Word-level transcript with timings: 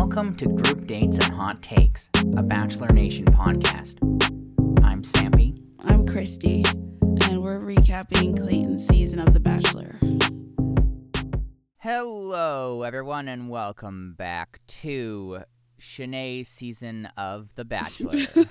Welcome 0.00 0.36
to 0.36 0.46
Group 0.46 0.86
Dates 0.86 1.18
and 1.18 1.34
Hot 1.34 1.60
Takes, 1.60 2.08
a 2.36 2.42
Bachelor 2.44 2.86
Nation 2.90 3.26
podcast. 3.26 3.96
I'm 4.84 5.02
Sampy. 5.02 5.60
I'm 5.80 6.06
Christy, 6.06 6.62
and 7.02 7.42
we're 7.42 7.58
recapping 7.58 8.38
Clayton's 8.38 8.86
season 8.86 9.18
of 9.18 9.34
The 9.34 9.40
Bachelor. 9.40 9.98
Hello, 11.78 12.82
everyone, 12.82 13.26
and 13.26 13.50
welcome 13.50 14.14
back 14.16 14.60
to 14.68 15.40
Shanae's 15.80 16.46
season 16.48 17.08
of 17.16 17.52
The 17.56 17.64
Bachelor, 17.64 18.12
I 18.36 18.44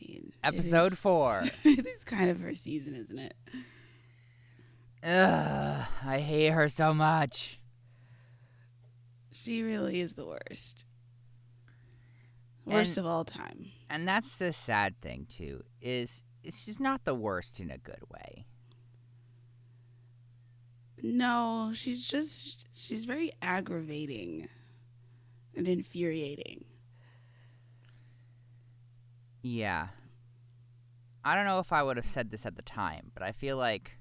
mean, 0.00 0.32
it 0.32 0.34
episode 0.44 0.92
is- 0.92 1.00
four. 1.00 1.42
it 1.64 1.86
is 1.88 2.04
kind 2.04 2.30
of 2.30 2.38
her 2.38 2.54
season, 2.54 2.94
isn't 2.94 3.18
it? 3.18 3.34
Ugh, 5.02 5.86
I 6.06 6.20
hate 6.20 6.50
her 6.50 6.68
so 6.68 6.94
much. 6.94 7.58
She 9.44 9.62
really 9.62 10.00
is 10.00 10.14
the 10.14 10.24
worst. 10.24 10.86
Worst 12.64 12.96
And- 12.96 13.04
of 13.04 13.12
all 13.12 13.24
time. 13.26 13.66
And 13.90 14.08
that's 14.08 14.36
the 14.36 14.54
sad 14.54 14.98
thing 15.02 15.26
too, 15.28 15.64
is 15.82 16.22
she's 16.50 16.80
not 16.80 17.04
the 17.04 17.14
worst 17.14 17.60
in 17.60 17.70
a 17.70 17.76
good 17.76 18.02
way. 18.10 18.46
No, 21.02 21.72
she's 21.74 22.06
just, 22.06 22.64
she's 22.74 23.04
very 23.04 23.32
aggravating 23.42 24.48
and 25.54 25.68
infuriating. 25.68 26.64
Yeah. 29.42 29.88
I 31.22 31.34
don't 31.34 31.44
know 31.44 31.58
if 31.58 31.70
I 31.70 31.82
would 31.82 31.98
have 31.98 32.06
said 32.06 32.30
this 32.30 32.46
at 32.46 32.56
the 32.56 32.62
time, 32.62 33.10
but 33.12 33.22
I 33.22 33.32
feel 33.32 33.58
like 33.58 33.98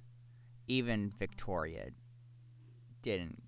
even 0.70 1.12
Victoria 1.20 1.90
didn't 3.02 3.43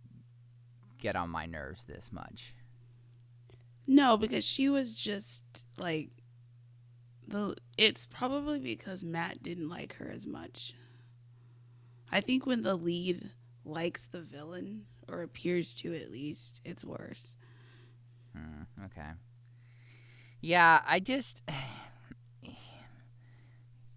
get 0.99 1.15
on 1.15 1.29
my 1.29 1.45
nerves 1.45 1.83
this 1.85 2.11
much. 2.11 2.53
No, 3.87 4.17
because 4.17 4.43
she 4.43 4.69
was 4.69 4.95
just 4.95 5.65
like 5.77 6.09
the 7.27 7.55
it's 7.77 8.05
probably 8.07 8.59
because 8.59 9.03
Matt 9.03 9.43
didn't 9.43 9.69
like 9.69 9.95
her 9.95 10.09
as 10.09 10.25
much. 10.25 10.73
I 12.11 12.21
think 12.21 12.45
when 12.45 12.63
the 12.63 12.75
lead 12.75 13.31
likes 13.63 14.05
the 14.05 14.21
villain 14.21 14.85
or 15.07 15.21
appears 15.21 15.73
to 15.75 15.93
at 15.95 16.11
least, 16.11 16.61
it's 16.63 16.85
worse. 16.85 17.35
Hmm, 18.35 18.63
okay. 18.85 19.11
Yeah, 20.41 20.81
I 20.85 20.99
just 20.99 21.41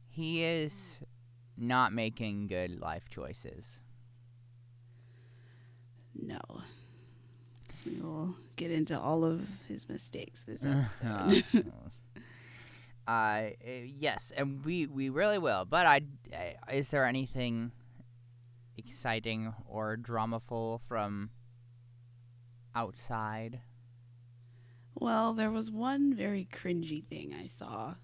he 0.08 0.42
is 0.42 1.02
not 1.56 1.92
making 1.92 2.46
good 2.46 2.80
life 2.80 3.08
choices. 3.10 3.82
No. 6.14 6.41
We 7.89 8.00
will 8.00 8.34
get 8.56 8.70
into 8.70 8.98
all 8.98 9.25
of 9.25 9.47
his 9.67 9.89
mistakes 9.89 10.42
this 10.42 10.62
episode. 10.64 11.44
uh, 13.06 13.11
uh, 13.11 13.50
yes, 13.84 14.33
and 14.36 14.64
we 14.64 14.86
we 14.86 15.08
really 15.08 15.39
will. 15.39 15.64
But 15.64 15.86
I, 15.86 16.00
uh, 16.33 16.72
is 16.72 16.91
there 16.91 17.06
anything 17.06 17.72
exciting 18.77 19.55
or 19.66 19.97
dramaful 19.97 20.81
from 20.86 21.31
outside? 22.75 23.61
Well, 24.94 25.33
there 25.33 25.50
was 25.50 25.70
one 25.70 26.14
very 26.14 26.47
cringy 26.53 27.05
thing 27.05 27.33
I 27.33 27.47
saw 27.47 27.94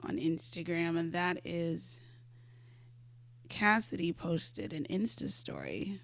on 0.00 0.18
Instagram, 0.18 0.98
and 0.98 1.12
that 1.12 1.40
is 1.44 2.00
Cassidy 3.48 4.12
posted 4.12 4.72
an 4.72 4.86
Insta 4.90 5.30
story 5.30 6.00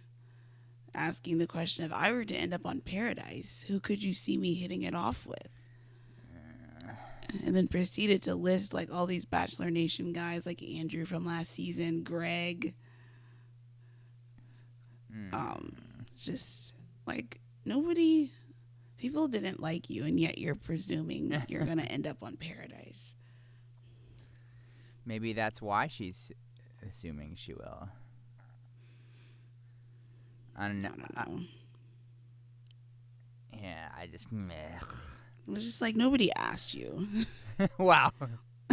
asking 0.94 1.38
the 1.38 1.46
question 1.46 1.84
if 1.84 1.92
I 1.92 2.12
were 2.12 2.24
to 2.24 2.34
end 2.34 2.54
up 2.54 2.66
on 2.66 2.80
Paradise, 2.80 3.64
who 3.68 3.80
could 3.80 4.02
you 4.02 4.14
see 4.14 4.36
me 4.36 4.54
hitting 4.54 4.82
it 4.82 4.94
off 4.94 5.26
with? 5.26 5.48
And 7.44 7.56
then 7.56 7.66
proceeded 7.66 8.22
to 8.22 8.34
list 8.34 8.72
like 8.72 8.92
all 8.92 9.06
these 9.06 9.24
Bachelor 9.24 9.70
Nation 9.70 10.12
guys, 10.12 10.46
like 10.46 10.62
Andrew 10.62 11.04
from 11.04 11.26
last 11.26 11.52
season, 11.52 12.04
Greg. 12.04 12.74
Hmm. 15.12 15.34
Um, 15.34 15.76
just 16.16 16.74
like 17.06 17.40
nobody, 17.64 18.30
people 18.98 19.26
didn't 19.26 19.60
like 19.60 19.90
you, 19.90 20.04
and 20.04 20.20
yet 20.20 20.38
you're 20.38 20.54
presuming 20.54 21.42
you're 21.48 21.64
gonna 21.64 21.82
end 21.82 22.06
up 22.06 22.18
on 22.22 22.36
Paradise. 22.36 23.16
Maybe 25.04 25.32
that's 25.32 25.60
why 25.60 25.88
she's 25.88 26.30
assuming 26.88 27.34
she 27.36 27.52
will. 27.52 27.88
I 30.56 30.68
don't 30.68 30.78
I 30.84 30.88
know. 30.88 30.94
don't 30.96 31.12
I- 31.16 31.26
yeah, 33.60 33.88
I 33.98 34.06
just 34.06 34.30
meh. 34.32 34.54
It 35.46 35.50
was 35.50 35.64
just 35.64 35.80
like 35.80 35.96
nobody 35.96 36.32
asked 36.34 36.74
you. 36.74 37.06
wow. 37.78 38.10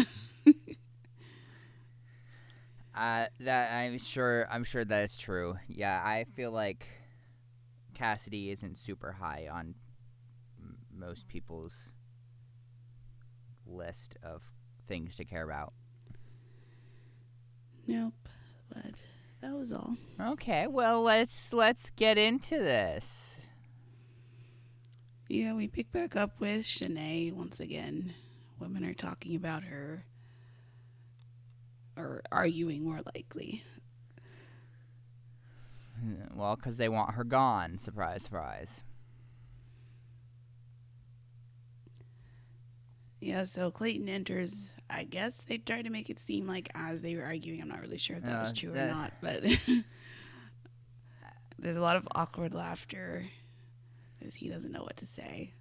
uh, 2.96 3.26
that 3.40 3.74
I'm 3.74 3.98
sure. 4.00 4.48
I'm 4.52 4.64
sure 4.64 4.84
that 4.86 5.04
is 5.04 5.18
true. 5.18 5.58
Yeah, 5.68 6.02
I 6.04 6.26
feel 6.36 6.52
like 6.52 6.86
Cassidy 7.94 8.52
isn't 8.52 8.78
super 8.78 9.14
high 9.14 9.48
on 9.52 9.76
m- 10.62 10.78
most 10.94 11.28
people's 11.28 11.94
list 13.66 14.18
of 14.24 14.52
things 14.88 15.16
to 15.16 15.26
care 15.26 15.44
about. 15.44 15.74
Nope, 17.88 18.14
but 18.74 18.96
that 19.42 19.54
was 19.54 19.74
all. 19.74 19.96
Okay, 20.20 20.68
well 20.68 21.02
let's 21.02 21.54
let's 21.54 21.90
get 21.92 22.18
into 22.18 22.58
this. 22.58 23.40
Yeah, 25.28 25.54
we 25.54 25.68
pick 25.68 25.92
back 25.92 26.16
up 26.16 26.40
with 26.40 26.62
Shanae 26.64 27.34
once 27.34 27.60
again. 27.60 28.14
Women 28.60 28.84
are 28.84 28.94
talking 28.94 29.36
about 29.36 29.64
her, 29.64 30.06
or 31.96 32.22
arguing 32.32 32.84
more 32.84 33.02
likely. 33.16 33.64
Well, 36.36 36.56
because 36.56 36.78
they 36.78 36.90
want 36.90 37.14
her 37.14 37.24
gone. 37.24 37.78
Surprise, 37.78 38.24
surprise. 38.24 38.84
Yeah, 43.22 43.44
so 43.44 43.70
Clayton 43.70 44.10
enters. 44.10 44.74
I 44.90 45.04
guess 45.04 45.36
they 45.36 45.60
tried 45.60 45.84
to 45.84 45.92
make 45.92 46.10
it 46.10 46.20
seem 46.20 46.48
like 46.48 46.70
as 46.74 47.04
they 47.04 47.16
were 47.16 47.24
arguing. 47.24 47.62
I'm 47.62 47.68
not 47.70 47.82
really 47.82 48.00
sure 48.00 48.18
if 48.18 48.24
that 48.24 48.42
was 48.42 48.50
Uh, 48.50 48.54
true 48.56 48.74
or 48.74 48.88
not, 48.88 49.14
but 49.22 49.44
there's 51.60 51.78
a 51.78 51.82
lot 51.82 51.98
of 51.98 52.08
awkward 52.16 52.54
laughter 52.56 53.26
because 54.20 54.36
he 54.36 54.50
doesn't 54.50 54.72
know 54.72 54.82
what 54.84 54.98
to 54.98 55.06
say. 55.06 55.54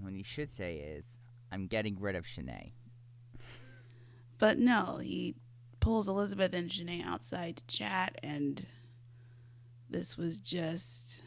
What 0.00 0.12
he 0.12 0.22
should 0.24 0.50
say 0.50 0.76
is, 0.78 1.18
"I'm 1.52 1.66
getting 1.66 1.98
rid 2.00 2.16
of 2.16 2.24
Shanae." 2.24 2.72
But 4.38 4.58
no, 4.58 4.98
he 4.98 5.34
pulls 5.80 6.08
Elizabeth 6.08 6.52
and 6.52 6.68
Shanae 6.70 7.04
outside 7.04 7.56
to 7.58 7.66
chat, 7.66 8.18
and 8.22 8.66
this 9.88 10.16
was 10.16 10.40
just 10.40 11.22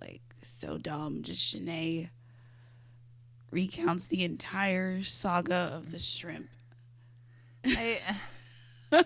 like 0.00 0.22
so 0.48 0.78
dumb. 0.78 1.22
Just 1.22 1.54
Shanae 1.54 2.10
recounts 3.50 4.06
the 4.06 4.24
entire 4.24 5.02
saga 5.02 5.70
of 5.72 5.92
the 5.92 5.98
shrimp 5.98 6.48
I, 7.64 8.00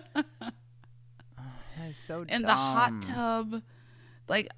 so 1.93 2.25
in 2.27 2.43
the 2.43 2.53
hot 2.53 3.01
tub. 3.01 3.61
Like, 4.27 4.49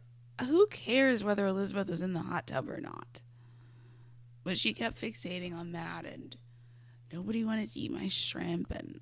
who 0.42 0.68
cares 0.68 1.24
whether 1.24 1.48
Elizabeth 1.48 1.90
was 1.90 2.02
in 2.02 2.14
the 2.14 2.22
hot 2.22 2.48
tub 2.48 2.70
or 2.70 2.82
not? 2.82 3.22
But 4.44 4.58
she 4.58 4.74
kept 4.74 5.00
fixating 5.00 5.56
on 5.56 5.72
that, 5.72 6.06
and 6.06 6.36
nobody 7.12 7.44
wanted 7.44 7.72
to 7.72 7.80
eat 7.80 7.92
my 7.92 8.08
shrimp 8.10 8.72
and 8.72 9.00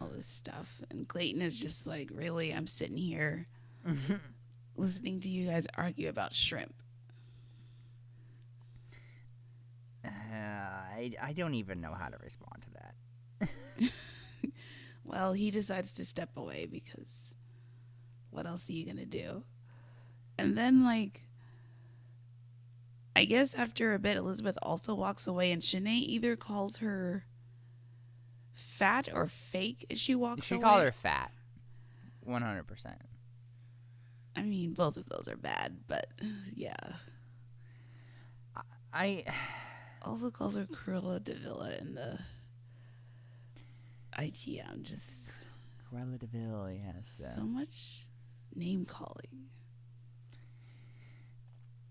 all 0.00 0.08
this 0.08 0.26
stuff. 0.26 0.80
And 0.90 1.06
Clayton 1.06 1.42
is 1.42 1.60
just 1.60 1.86
like, 1.86 2.10
really, 2.12 2.52
I'm 2.52 2.66
sitting 2.66 2.96
here 2.96 3.46
listening 4.76 5.20
to 5.20 5.28
you 5.28 5.48
guys 5.48 5.66
argue 5.74 6.08
about 6.08 6.34
shrimp. 6.34 6.74
Uh, 10.04 10.10
I, 10.10 11.12
I 11.22 11.32
don't 11.32 11.54
even 11.54 11.80
know 11.80 11.94
how 11.94 12.08
to 12.08 12.16
respond 12.18 12.62
to 12.62 12.70
that. 12.70 13.90
Well, 15.04 15.34
he 15.34 15.50
decides 15.50 15.92
to 15.94 16.04
step 16.04 16.30
away 16.36 16.66
because 16.66 17.34
what 18.30 18.46
else 18.46 18.68
are 18.68 18.72
you 18.72 18.86
going 18.86 18.96
to 18.96 19.04
do? 19.04 19.44
And 20.38 20.56
then, 20.56 20.82
like, 20.82 21.28
I 23.14 23.26
guess 23.26 23.54
after 23.54 23.94
a 23.94 23.98
bit, 23.98 24.16
Elizabeth 24.16 24.58
also 24.62 24.94
walks 24.94 25.26
away, 25.26 25.52
and 25.52 25.62
Shanae 25.62 26.00
either 26.00 26.34
calls 26.36 26.78
her 26.78 27.26
fat 28.54 29.08
or 29.12 29.26
fake 29.26 29.86
as 29.90 30.00
she 30.00 30.14
walks 30.14 30.46
She 30.46 30.54
away. 30.54 30.62
She 30.62 30.64
called 30.64 30.82
her 30.82 30.92
fat. 30.92 31.30
One 32.24 32.42
hundred 32.42 32.66
percent. 32.66 32.96
I 34.36 34.42
mean, 34.42 34.72
both 34.72 34.96
of 34.96 35.08
those 35.08 35.28
are 35.28 35.36
bad, 35.36 35.78
but 35.86 36.08
yeah. 36.54 36.74
I 38.92 39.24
Also 40.02 40.30
calls 40.30 40.56
her 40.56 40.66
Cruella 40.66 41.22
de 41.22 41.34
Villa 41.34 41.74
in 41.80 41.94
the 41.94 42.18
ITM. 44.18 44.82
Just 44.82 45.30
Cruella 45.90 46.18
de 46.18 46.26
Vil, 46.26 46.70
yes. 46.70 47.22
So 47.34 47.42
much 47.42 48.06
name 48.54 48.84
calling. 48.84 49.48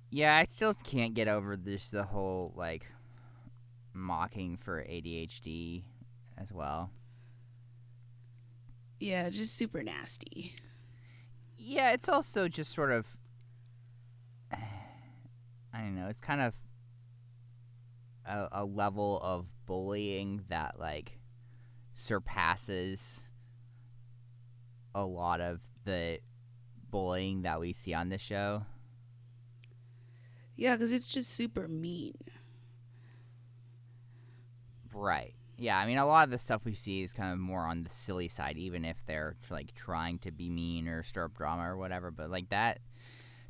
Yeah, 0.09 0.35
I 0.37 0.45
still 0.49 0.73
can't 0.75 1.15
get 1.15 1.27
over 1.27 1.57
this 1.57 1.89
the 1.89 2.03
whole 2.03 2.53
like 2.55 2.85
mocking 3.93 4.57
for 4.57 4.83
ADHD 4.83 5.83
as 6.37 6.51
well. 6.51 6.91
Yeah, 8.99 9.29
just 9.29 9.55
super 9.55 9.81
nasty. 9.83 10.53
Yeah, 11.65 11.93
it's 11.93 12.09
also 12.09 12.49
just 12.49 12.73
sort 12.73 12.91
of 12.91 13.17
I 14.51 15.77
don't 15.77 15.95
know, 15.95 16.07
it's 16.07 16.19
kind 16.19 16.41
of 16.41 16.55
a, 18.25 18.49
a 18.51 18.65
level 18.65 19.19
of 19.23 19.47
bullying 19.65 20.41
that 20.49 20.77
like 20.77 21.19
surpasses 21.93 23.23
a 24.93 25.03
lot 25.05 25.39
of 25.39 25.61
the 25.85 26.19
bullying 26.91 27.43
that 27.43 27.61
we 27.61 27.71
see 27.71 27.93
on 27.93 28.09
the 28.09 28.17
show. 28.17 28.65
Yeah, 30.57 30.75
because 30.75 30.91
it's 30.91 31.07
just 31.07 31.29
super 31.31 31.69
mean. 31.69 32.17
Right. 34.93 35.33
Yeah, 35.63 35.77
I 35.79 35.85
mean, 35.85 35.97
a 35.97 36.05
lot 36.05 36.25
of 36.25 36.29
the 36.29 36.37
stuff 36.37 36.65
we 36.65 36.73
see 36.75 37.03
is 37.03 37.13
kind 37.13 37.31
of 37.31 37.39
more 37.39 37.65
on 37.65 37.83
the 37.83 37.89
silly 37.89 38.27
side, 38.27 38.57
even 38.57 38.83
if 38.83 38.97
they're 39.05 39.37
like 39.49 39.73
trying 39.75 40.17
to 40.19 40.29
be 40.31 40.49
mean 40.49 40.89
or 40.89 41.03
stir 41.03 41.23
up 41.23 41.35
drama 41.37 41.63
or 41.71 41.77
whatever. 41.77 42.11
But 42.11 42.29
like 42.29 42.49
that, 42.49 42.79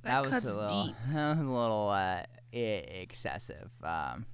That, 0.04 0.22
was 0.22 0.30
cuts 0.30 0.46
a 0.46 0.62
little, 0.62 0.86
deep. 0.86 0.96
that 1.12 1.38
was 1.38 1.40
a 1.40 1.50
little 1.50 1.90
uh, 1.90 2.22
I- 2.54 2.56
excessive. 2.56 3.72
Um, 3.84 4.28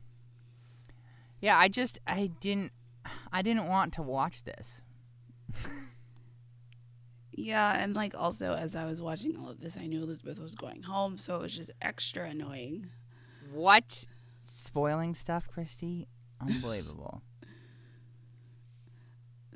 yeah, 1.39 1.57
I 1.57 1.69
just 1.69 1.99
I 2.05 2.27
didn't 2.41 2.73
I 3.31 3.41
didn't 3.41 3.67
want 3.67 3.93
to 3.93 4.01
watch 4.01 4.43
this. 4.43 4.81
Yeah, 7.31 7.81
and 7.81 7.95
like 7.95 8.13
also 8.13 8.55
as 8.55 8.75
I 8.75 8.83
was 8.83 9.01
watching 9.01 9.37
all 9.37 9.47
of 9.47 9.61
this, 9.61 9.77
I 9.77 9.87
knew 9.87 10.03
Elizabeth 10.03 10.37
was 10.37 10.53
going 10.53 10.83
home, 10.83 11.17
so 11.17 11.37
it 11.37 11.41
was 11.43 11.55
just 11.55 11.71
extra 11.81 12.27
annoying. 12.27 12.87
What? 13.53 14.03
Spoiling 14.43 15.13
stuff, 15.15 15.47
Christy? 15.47 16.09
Unbelievable. 16.41 17.21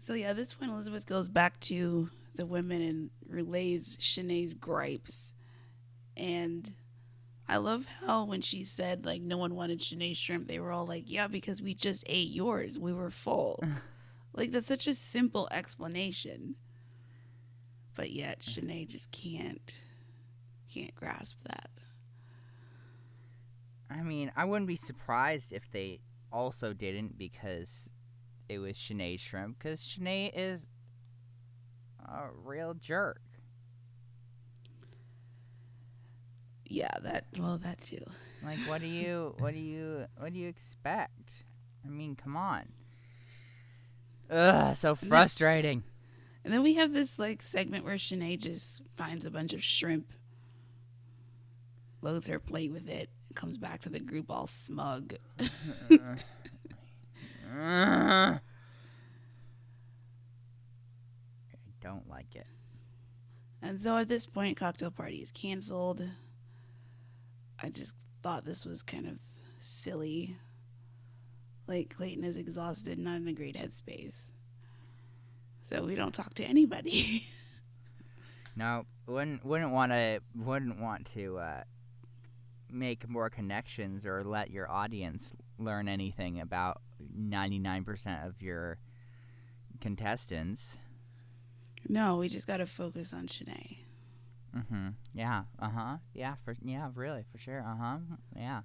So 0.05 0.13
yeah, 0.13 0.31
at 0.31 0.35
this 0.35 0.53
point 0.53 0.71
Elizabeth 0.71 1.05
goes 1.05 1.29
back 1.29 1.59
to 1.61 2.09
the 2.35 2.45
women 2.45 2.81
and 2.81 3.09
relays 3.27 3.95
Shanae's 3.97 4.53
gripes. 4.53 5.33
And 6.17 6.73
I 7.47 7.57
love 7.57 7.85
how 8.05 8.25
when 8.25 8.41
she 8.41 8.63
said 8.63 9.05
like 9.05 9.21
no 9.21 9.38
one 9.38 9.55
wanted 9.55 9.79
Shanae's 9.79 10.17
shrimp, 10.17 10.47
they 10.47 10.59
were 10.59 10.71
all 10.71 10.85
like, 10.85 11.09
Yeah, 11.09 11.27
because 11.27 11.61
we 11.61 11.73
just 11.73 12.03
ate 12.07 12.29
yours. 12.29 12.77
We 12.77 12.91
were 12.91 13.11
full. 13.11 13.63
like 14.33 14.51
that's 14.51 14.67
such 14.67 14.88
a 14.88 14.94
simple 14.94 15.47
explanation. 15.51 16.56
But 17.95 18.11
yet 18.11 18.41
Shanae 18.41 18.88
just 18.88 19.09
can't 19.11 19.73
can't 20.73 20.95
grasp 20.95 21.38
that. 21.45 21.69
I 23.89 24.01
mean, 24.01 24.31
I 24.35 24.44
wouldn't 24.44 24.67
be 24.67 24.75
surprised 24.75 25.53
if 25.53 25.71
they 25.71 26.01
also 26.31 26.73
didn't 26.73 27.17
because 27.17 27.89
it 28.50 28.60
was 28.60 28.74
Shanae's 28.74 29.22
shrimp. 29.22 29.60
Because 29.60 29.81
Shanae 29.81 30.31
is 30.34 30.66
a 32.00 32.28
real 32.44 32.74
jerk. 32.74 33.22
Yeah, 36.66 36.92
that 37.04 37.25
well 37.38 37.57
that 37.60 37.81
too. 37.81 38.04
Like, 38.44 38.57
what 38.68 38.81
do 38.81 38.88
you, 38.88 39.36
what 39.40 39.54
do 39.54 39.60
you, 39.60 40.06
what 40.18 40.34
do 40.34 40.40
you 40.40 40.48
expect? 40.48 41.45
I 41.86 41.90
mean, 41.90 42.16
come 42.16 42.36
on. 42.36 42.69
Ugh, 44.30 44.75
so 44.75 44.95
frustrating. 44.95 45.84
And 46.44 46.54
then 46.54 46.63
we 46.63 46.75
have 46.75 46.94
this 46.94 47.19
like 47.19 47.42
segment 47.42 47.86
where 47.86 47.95
Shanae 47.95 48.40
just 48.40 48.81
finds 48.98 49.25
a 49.25 49.31
bunch 49.31 49.54
of 49.54 49.63
shrimp, 49.63 50.12
loads 52.01 52.28
her 52.28 52.40
plate 52.40 52.72
with 52.72 52.90
it, 52.90 53.10
comes 53.36 53.57
back 53.57 53.81
to 53.81 53.90
the 53.90 54.00
group 54.00 54.30
all 54.30 54.48
smug. 54.48 55.16
I 57.61 58.39
don't 61.81 62.09
like 62.09 62.35
it. 62.35 62.47
And 63.61 63.79
so 63.79 63.97
at 63.97 64.09
this 64.09 64.25
point, 64.25 64.57
cocktail 64.57 64.91
party 64.91 65.17
is 65.17 65.31
canceled. 65.31 66.03
I 67.61 67.69
just 67.69 67.95
thought 68.21 68.45
this 68.45 68.65
was 68.65 68.83
kind 68.83 69.07
of 69.07 69.19
silly. 69.59 70.35
Like 71.67 71.95
Clayton 71.95 72.23
is 72.23 72.38
exhausted, 72.38 73.00
not 73.00 73.17
in 73.17 73.27
a 73.27 73.33
great 73.33 73.56
headspace. 73.56 74.31
So 75.61 75.85
we 75.85 75.95
don't 75.95 76.13
talk 76.13 76.33
to 76.35 76.44
anybody. 76.44 77.25
No, 78.56 78.85
wouldn't 79.07 79.44
wouldn't 79.44 79.71
want 79.71 79.91
to 79.91 80.19
wouldn't 80.35 80.79
want 80.79 81.07
to 81.07 81.39
uh, 81.39 81.63
make 82.69 83.09
more 83.09 83.29
connections 83.29 84.06
or 84.06 84.23
let 84.23 84.51
your 84.51 84.69
audience 84.69 85.33
learn 85.57 85.88
anything 85.88 86.39
about 86.39 86.81
ninety 87.15 87.59
nine 87.59 87.83
percent 87.83 88.25
of 88.25 88.41
your 88.41 88.77
contestants. 89.81 90.77
no, 91.89 92.17
we 92.17 92.29
just 92.29 92.47
got 92.47 92.57
to 92.57 92.65
focus 92.65 93.13
on 93.13 93.27
Shanae. 93.27 93.77
Mm-hmm. 94.55 94.89
Yeah. 95.13 95.44
Uh 95.59 95.69
huh. 95.69 95.97
Yeah. 96.13 96.35
For 96.45 96.55
yeah. 96.63 96.89
Really. 96.94 97.23
For 97.31 97.38
sure. 97.39 97.61
Uh 97.65 97.75
huh. 97.81 97.97
Yeah. 98.35 98.61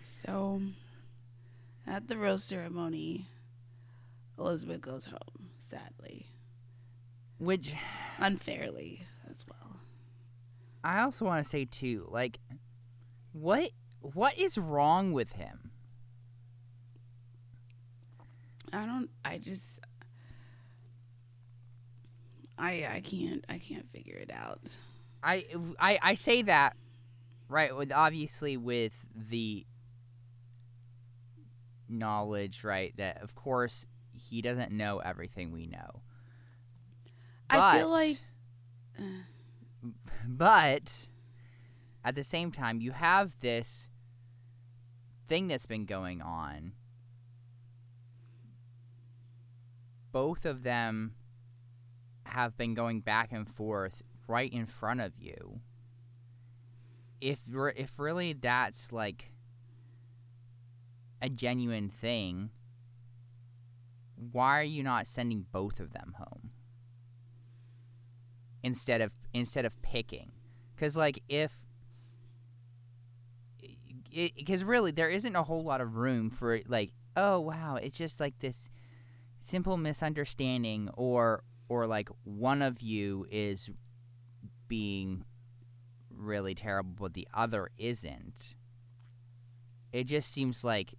So 0.00 0.62
at 1.86 2.08
the 2.08 2.16
rose 2.16 2.44
ceremony, 2.44 3.26
Elizabeth 4.38 4.80
goes 4.80 5.04
home, 5.06 5.50
sadly. 5.58 6.26
Which 7.38 7.74
Unfairly 8.18 9.06
as 9.30 9.44
well. 9.48 9.80
I 10.82 11.02
also 11.02 11.24
want 11.26 11.42
to 11.44 11.48
say 11.48 11.66
too. 11.66 12.08
Like, 12.10 12.38
what 13.32 13.70
what 14.00 14.38
is 14.38 14.56
wrong 14.56 15.12
with 15.12 15.32
him? 15.32 15.67
I 18.72 18.86
don't 18.86 19.10
I 19.24 19.38
just 19.38 19.80
I 22.58 22.86
I 22.96 23.00
can't 23.04 23.44
I 23.48 23.58
can't 23.58 23.90
figure 23.92 24.16
it 24.16 24.30
out. 24.32 24.60
I, 25.22 25.46
I, 25.80 25.98
I 26.00 26.14
say 26.14 26.42
that 26.42 26.76
right 27.48 27.74
with 27.76 27.92
obviously 27.92 28.56
with 28.56 28.92
the 29.16 29.66
knowledge 31.88 32.62
right 32.62 32.94
that 32.98 33.22
of 33.22 33.34
course 33.34 33.86
he 34.12 34.42
doesn't 34.42 34.70
know 34.70 34.98
everything 34.98 35.50
we 35.50 35.66
know 35.66 36.02
I 37.50 37.78
feel 37.78 37.88
But- 37.88 37.92
like 37.92 38.18
but 40.26 41.06
at 42.04 42.14
the 42.14 42.24
same 42.24 42.52
time 42.52 42.80
you 42.80 42.92
have 42.92 43.40
this 43.40 43.90
thing 45.26 45.48
that's 45.48 45.66
been 45.66 45.84
going 45.86 46.20
on 46.20 46.72
both 50.12 50.44
of 50.44 50.62
them 50.62 51.14
have 52.24 52.56
been 52.56 52.74
going 52.74 53.00
back 53.00 53.32
and 53.32 53.48
forth 53.48 54.02
right 54.26 54.52
in 54.52 54.66
front 54.66 55.00
of 55.00 55.12
you. 55.18 55.60
If 57.20 57.40
re- 57.50 57.72
if 57.76 57.98
really 57.98 58.32
that's 58.32 58.92
like 58.92 59.32
a 61.20 61.28
genuine 61.28 61.88
thing 61.88 62.50
why 64.32 64.58
are 64.58 64.64
you 64.64 64.82
not 64.82 65.06
sending 65.06 65.46
both 65.52 65.80
of 65.80 65.92
them 65.92 66.14
home? 66.18 66.50
Instead 68.62 69.00
of 69.00 69.12
instead 69.32 69.64
of 69.64 69.80
picking. 69.82 70.32
Because 70.74 70.96
like 70.96 71.22
if 71.28 71.52
because 74.36 74.64
really 74.64 74.90
there 74.90 75.08
isn't 75.08 75.36
a 75.36 75.42
whole 75.42 75.62
lot 75.62 75.80
of 75.80 75.96
room 75.96 76.30
for 76.30 76.60
like 76.66 76.92
oh 77.14 77.38
wow 77.38 77.76
it's 77.76 77.98
just 77.98 78.18
like 78.18 78.38
this 78.38 78.70
simple 79.42 79.76
misunderstanding 79.76 80.90
or 80.94 81.42
or 81.68 81.86
like 81.86 82.08
one 82.24 82.62
of 82.62 82.80
you 82.80 83.26
is 83.30 83.70
being 84.68 85.24
really 86.10 86.54
terrible 86.54 86.94
but 86.98 87.14
the 87.14 87.26
other 87.32 87.70
isn't 87.78 88.54
it 89.92 90.04
just 90.04 90.30
seems 90.30 90.64
like 90.64 90.94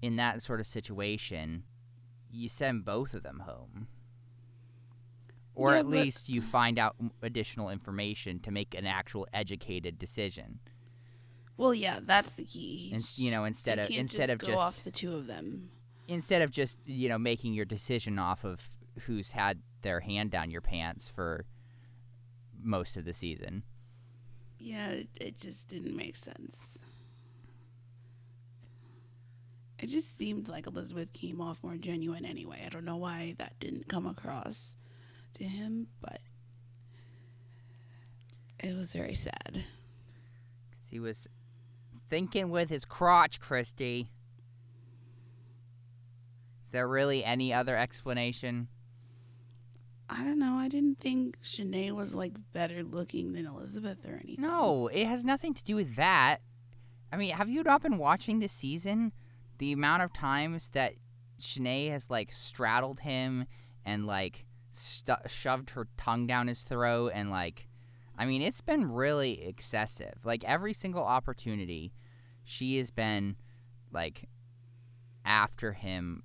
in 0.00 0.16
that 0.16 0.42
sort 0.42 0.60
of 0.60 0.66
situation 0.66 1.64
you 2.30 2.48
send 2.48 2.84
both 2.84 3.12
of 3.14 3.22
them 3.22 3.40
home 3.40 3.88
or 5.54 5.72
Yeah, 5.72 5.80
at 5.80 5.86
least 5.86 6.28
you 6.30 6.40
find 6.40 6.78
out 6.78 6.96
additional 7.22 7.68
information 7.68 8.38
to 8.40 8.50
make 8.50 8.74
an 8.74 8.86
actual 8.86 9.26
educated 9.34 9.98
decision 9.98 10.60
well 11.58 11.74
yeah, 11.74 12.00
that's 12.02 12.32
the 12.32 12.44
key. 12.44 12.90
and 12.94 13.04
you 13.16 13.30
know 13.30 13.44
instead 13.44 13.78
You 13.90 13.96
of 13.96 14.00
instead 14.00 14.28
just 14.28 14.30
of 14.30 14.38
just 14.40 14.58
off 14.58 14.84
the 14.84 14.90
two 14.90 15.14
of 15.14 15.26
them. 15.26 15.70
Instead 16.12 16.42
of 16.42 16.50
just 16.50 16.78
you 16.86 17.08
know 17.08 17.18
making 17.18 17.54
your 17.54 17.64
decision 17.64 18.18
off 18.18 18.44
of 18.44 18.68
who's 19.06 19.30
had 19.32 19.58
their 19.82 20.00
hand 20.00 20.30
down 20.30 20.50
your 20.50 20.60
pants 20.60 21.08
for 21.08 21.44
most 22.62 22.96
of 22.96 23.04
the 23.04 23.12
season 23.14 23.62
Yeah, 24.58 24.88
it, 24.90 25.08
it 25.20 25.38
just 25.38 25.66
didn't 25.68 25.96
make 25.96 26.14
sense. 26.14 26.78
It 29.78 29.88
just 29.88 30.16
seemed 30.16 30.48
like 30.48 30.68
Elizabeth 30.68 31.12
came 31.12 31.40
off 31.40 31.58
more 31.64 31.74
genuine 31.74 32.24
anyway. 32.24 32.62
I 32.64 32.68
don't 32.68 32.84
know 32.84 32.96
why 32.96 33.34
that 33.38 33.58
didn't 33.58 33.88
come 33.88 34.06
across 34.06 34.76
to 35.34 35.44
him, 35.44 35.88
but 36.00 36.20
it 38.60 38.76
was 38.76 38.92
very 38.92 39.14
sad. 39.14 39.64
he 40.88 41.00
was 41.00 41.26
thinking 42.08 42.50
with 42.50 42.70
his 42.70 42.84
crotch, 42.84 43.40
Christy. 43.40 44.12
Is 46.72 46.74
there 46.74 46.88
really 46.88 47.22
any 47.22 47.52
other 47.52 47.76
explanation? 47.76 48.68
I 50.08 50.24
don't 50.24 50.38
know. 50.38 50.54
I 50.54 50.68
didn't 50.68 50.98
think 50.98 51.36
Shanae 51.42 51.92
was 51.92 52.14
like 52.14 52.32
better 52.54 52.82
looking 52.82 53.34
than 53.34 53.44
Elizabeth 53.44 53.98
or 54.06 54.14
anything. 54.24 54.40
No, 54.42 54.86
it 54.86 55.06
has 55.06 55.22
nothing 55.22 55.52
to 55.52 55.62
do 55.62 55.76
with 55.76 55.96
that. 55.96 56.38
I 57.12 57.18
mean, 57.18 57.34
have 57.34 57.50
you 57.50 57.62
not 57.62 57.82
been 57.82 57.98
watching 57.98 58.38
this 58.38 58.52
season? 58.52 59.12
The 59.58 59.72
amount 59.72 60.02
of 60.02 60.14
times 60.14 60.70
that 60.70 60.94
Shanae 61.38 61.90
has 61.90 62.08
like 62.08 62.32
straddled 62.32 63.00
him 63.00 63.44
and 63.84 64.06
like 64.06 64.46
stu- 64.70 65.12
shoved 65.26 65.72
her 65.72 65.88
tongue 65.98 66.26
down 66.26 66.48
his 66.48 66.62
throat 66.62 67.12
and 67.14 67.30
like, 67.30 67.68
I 68.16 68.24
mean, 68.24 68.40
it's 68.40 68.62
been 68.62 68.90
really 68.90 69.44
excessive. 69.44 70.24
Like 70.24 70.42
every 70.44 70.72
single 70.72 71.04
opportunity, 71.04 71.92
she 72.44 72.78
has 72.78 72.90
been 72.90 73.36
like 73.92 74.30
after 75.26 75.74
him, 75.74 76.22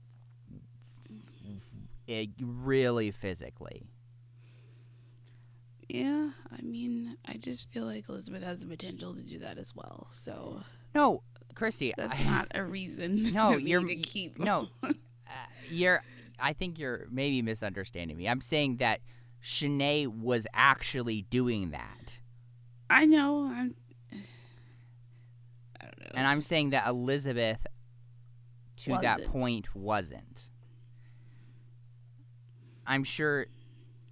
it, 2.07 2.29
really 2.41 3.11
physically. 3.11 3.83
Yeah, 5.89 6.31
I 6.51 6.61
mean, 6.63 7.15
I 7.25 7.37
just 7.37 7.71
feel 7.71 7.85
like 7.85 8.09
Elizabeth 8.09 8.43
has 8.43 8.59
the 8.59 8.67
potential 8.67 9.15
to 9.15 9.23
do 9.23 9.39
that 9.39 9.57
as 9.57 9.73
well. 9.75 10.07
So 10.11 10.61
No, 10.93 11.23
Christy, 11.55 11.93
that's 11.97 12.19
I- 12.19 12.23
not 12.23 12.47
a 12.53 12.63
reason. 12.63 13.31
No, 13.33 13.51
you're- 13.51 13.85
to 13.85 13.95
keep. 14.01 14.37
no. 14.37 14.67
Uh, 14.83 14.91
you're 15.69 16.03
I 16.39 16.53
think 16.53 16.77
you're 16.77 17.07
maybe 17.09 17.41
misunderstanding 17.41 18.15
me. 18.17 18.27
I'm 18.27 18.41
saying 18.41 18.77
that 18.77 18.99
Shanae 19.43 20.07
was 20.07 20.45
actually 20.53 21.21
doing 21.23 21.71
that. 21.71 22.19
I 22.89 23.05
know. 23.05 23.45
I'm. 23.45 23.75
I 25.81 25.85
don't 25.85 25.99
know. 25.99 26.11
And 26.15 26.27
I'm 26.27 26.41
saying 26.41 26.71
that 26.71 26.85
Elizabeth 26.87 27.65
to 28.77 28.91
that 29.01 29.19
Wasn't. 29.19 29.27
point 29.31 29.75
wasn't. 29.75 30.46
I'm 32.87 33.03
sure 33.03 33.47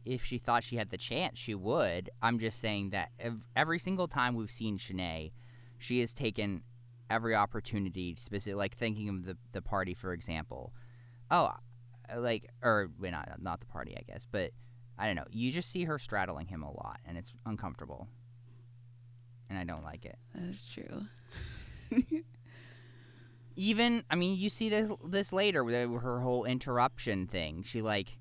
if 0.06 0.24
she 0.24 0.38
thought 0.38 0.64
she 0.64 0.76
had 0.76 0.92
the 0.92 0.98
chance, 0.98 1.40
she 1.40 1.56
would. 1.56 2.10
I'm 2.22 2.40
just 2.40 2.60
saying 2.60 2.92
that 2.92 3.10
ev- 3.20 3.48
every 3.56 3.80
single 3.80 4.08
time 4.08 4.36
we've 4.36 4.52
seen 4.52 4.78
Shanae, 4.78 5.32
she 5.80 6.02
has 6.02 6.14
taken 6.14 6.62
every 7.10 7.36
opportunity, 7.36 8.16
specific, 8.16 8.58
like 8.58 8.76
thinking 8.76 9.10
of 9.10 9.26
the, 9.26 9.38
the 9.52 9.62
party, 9.62 9.94
for 9.94 10.14
example. 10.14 10.74
Oh, 11.32 11.52
uh, 12.14 12.20
like, 12.20 12.50
or, 12.62 12.92
wait, 13.00 13.12
not, 13.12 13.30
not 13.40 13.62
the 13.62 13.66
party, 13.66 13.96
I 13.98 14.02
guess, 14.02 14.28
but 14.30 14.52
I 14.98 15.08
don't 15.08 15.16
know. 15.16 15.26
You 15.32 15.52
just 15.52 15.72
see 15.72 15.86
her 15.86 15.98
straddling 15.98 16.48
him 16.48 16.62
a 16.62 16.72
lot, 16.72 17.00
and 17.06 17.18
it's 17.18 17.34
uncomfortable. 17.46 18.08
And 19.50 19.58
I 19.58 19.64
don't 19.64 19.84
like 19.84 20.06
it. 20.06 20.18
That's 20.34 20.66
true. 20.66 21.04
even 23.56 24.04
I 24.10 24.16
mean, 24.16 24.38
you 24.38 24.50
see 24.50 24.70
this 24.70 24.90
this 25.06 25.32
later 25.32 25.64
with 25.64 25.76
her 26.02 26.20
whole 26.20 26.46
interruption 26.46 27.28
thing. 27.28 27.64
She 27.64 27.82
like 27.82 28.18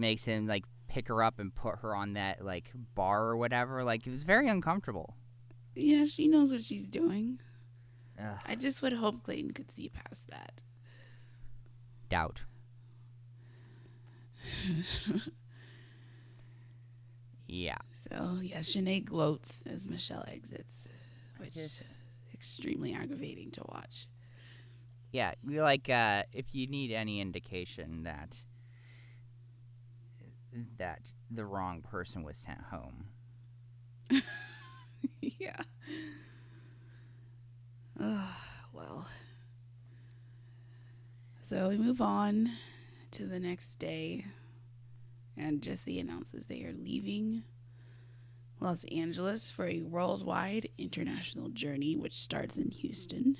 makes 0.00 0.24
him 0.24 0.46
like 0.46 0.64
pick 0.88 1.08
her 1.08 1.22
up 1.22 1.38
and 1.38 1.54
put 1.54 1.76
her 1.80 1.94
on 1.94 2.14
that 2.14 2.44
like 2.44 2.70
bar 2.94 3.28
or 3.28 3.36
whatever. 3.36 3.84
Like 3.84 4.06
it 4.06 4.10
was 4.10 4.24
very 4.24 4.48
uncomfortable. 4.48 5.14
Yeah, 5.74 6.04
she 6.06 6.26
knows 6.26 6.52
what 6.52 6.64
she's 6.64 6.86
doing. 6.86 7.38
Ugh, 8.18 8.38
I 8.44 8.54
just 8.56 8.82
would 8.82 8.94
hope 8.94 9.22
Clayton 9.22 9.52
could 9.52 9.70
see 9.70 9.88
past 9.88 10.26
that. 10.28 10.62
doubt. 12.08 12.42
yeah. 17.46 17.78
So 17.92 18.38
yeah, 18.42 18.60
Shanae 18.60 19.04
gloats 19.04 19.62
as 19.66 19.86
Michelle 19.86 20.24
exits, 20.26 20.88
which 21.38 21.56
is 21.56 21.82
extremely 22.34 22.94
aggravating 22.94 23.50
to 23.52 23.62
watch. 23.68 24.08
Yeah, 25.12 25.34
like 25.44 25.88
uh 25.88 26.24
if 26.32 26.54
you 26.54 26.66
need 26.66 26.92
any 26.92 27.20
indication 27.20 28.04
that 28.04 28.42
that 30.78 31.12
the 31.30 31.44
wrong 31.44 31.82
person 31.82 32.22
was 32.22 32.36
sent 32.36 32.60
home. 32.70 33.04
yeah. 35.20 35.60
Ugh, 38.00 38.28
well. 38.72 39.06
So 41.42 41.68
we 41.68 41.76
move 41.76 42.00
on 42.00 42.50
to 43.12 43.24
the 43.26 43.40
next 43.40 43.76
day, 43.76 44.24
and 45.36 45.62
Jesse 45.62 45.98
announces 45.98 46.46
they 46.46 46.62
are 46.64 46.72
leaving 46.72 47.42
Los 48.60 48.84
Angeles 48.84 49.50
for 49.50 49.66
a 49.66 49.80
worldwide 49.82 50.68
international 50.78 51.48
journey, 51.48 51.96
which 51.96 52.12
starts 52.16 52.56
in 52.58 52.70
Houston. 52.70 53.36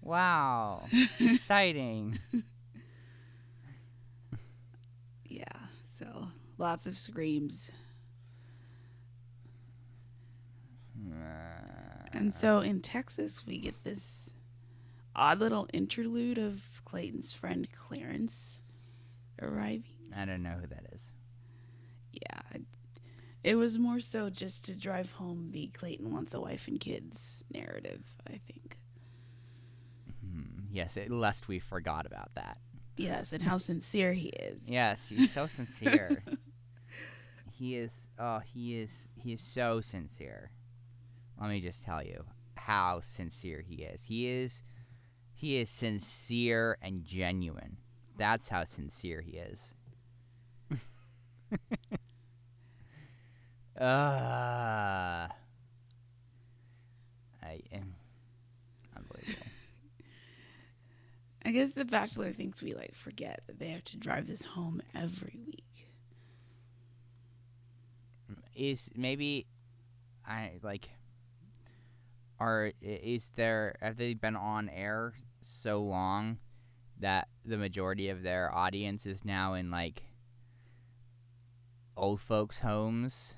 Wow. 0.00 0.84
Exciting. 1.18 2.18
Yeah, 5.24 5.63
so 6.04 6.28
lots 6.58 6.86
of 6.86 6.96
screams. 6.96 7.70
And 12.12 12.32
so 12.32 12.60
in 12.60 12.80
Texas, 12.80 13.44
we 13.44 13.58
get 13.58 13.82
this 13.82 14.30
odd 15.16 15.40
little 15.40 15.66
interlude 15.72 16.38
of 16.38 16.62
Clayton's 16.84 17.34
friend 17.34 17.68
Clarence 17.72 18.62
arriving. 19.42 20.12
I 20.16 20.24
don't 20.24 20.42
know 20.44 20.56
who 20.60 20.66
that 20.68 20.86
is. 20.92 21.02
Yeah, 22.12 22.60
it- 23.42 23.56
was 23.56 23.78
more 23.78 23.98
so 23.98 24.30
just 24.30 24.62
to 24.66 24.76
drive 24.76 25.10
home 25.12 25.50
the 25.50 25.66
Clayton 25.68 26.12
wants 26.12 26.32
a 26.34 26.40
wife 26.40 26.68
and 26.68 26.78
kids 26.78 27.44
narrative, 27.52 28.04
I 28.28 28.36
think. 28.38 28.78
Hmm, 30.24 30.66
Yes, 30.70 30.96
it, 30.96 31.10
lest 31.10 31.48
we 31.48 31.58
forgot 31.58 32.06
about 32.06 32.32
that. 32.36 32.58
Yes, 32.96 33.32
and 33.32 33.42
how 33.42 33.58
sincere 33.58 34.12
he 34.12 34.28
is. 34.28 34.62
Yes, 34.66 35.08
he's 35.08 35.32
so 35.32 35.46
sincere. 35.46 36.22
he 37.50 37.76
is. 37.76 38.08
Oh, 38.18 38.38
he 38.38 38.78
is. 38.78 39.08
He 39.16 39.32
is 39.32 39.40
so 39.40 39.80
sincere. 39.80 40.50
Let 41.40 41.50
me 41.50 41.60
just 41.60 41.82
tell 41.82 42.02
you 42.02 42.24
how 42.56 43.00
sincere 43.02 43.60
he 43.66 43.82
is. 43.82 44.04
He 44.04 44.28
is. 44.28 44.62
He 45.32 45.56
is 45.56 45.68
sincere 45.68 46.78
and 46.80 47.04
genuine. 47.04 47.78
That's 48.16 48.48
how 48.48 48.64
sincere 48.64 49.20
he 49.20 49.32
is. 49.38 49.74
uh, 53.80 53.84
I 53.84 55.28
am 57.72 57.96
unbelievable. 58.96 59.46
I 61.44 61.50
guess 61.50 61.72
the 61.72 61.84
Bachelor 61.84 62.30
thinks 62.30 62.62
we 62.62 62.72
like 62.74 62.94
forget 62.94 63.42
that 63.46 63.58
they 63.58 63.68
have 63.68 63.84
to 63.84 63.96
drive 63.96 64.26
this 64.26 64.44
home 64.44 64.82
every 64.94 65.38
week. 65.46 65.60
is 68.56 68.88
maybe 68.94 69.46
I 70.26 70.52
like 70.62 70.88
are 72.38 72.70
is 72.80 73.30
there 73.34 73.74
have 73.82 73.96
they 73.96 74.14
been 74.14 74.36
on 74.36 74.68
air 74.68 75.12
so 75.40 75.82
long 75.82 76.38
that 77.00 77.28
the 77.44 77.56
majority 77.58 78.08
of 78.10 78.22
their 78.22 78.54
audience 78.54 79.06
is 79.06 79.24
now 79.24 79.54
in 79.54 79.70
like 79.72 80.04
old 81.96 82.20
folks 82.20 82.60
homes 82.60 83.34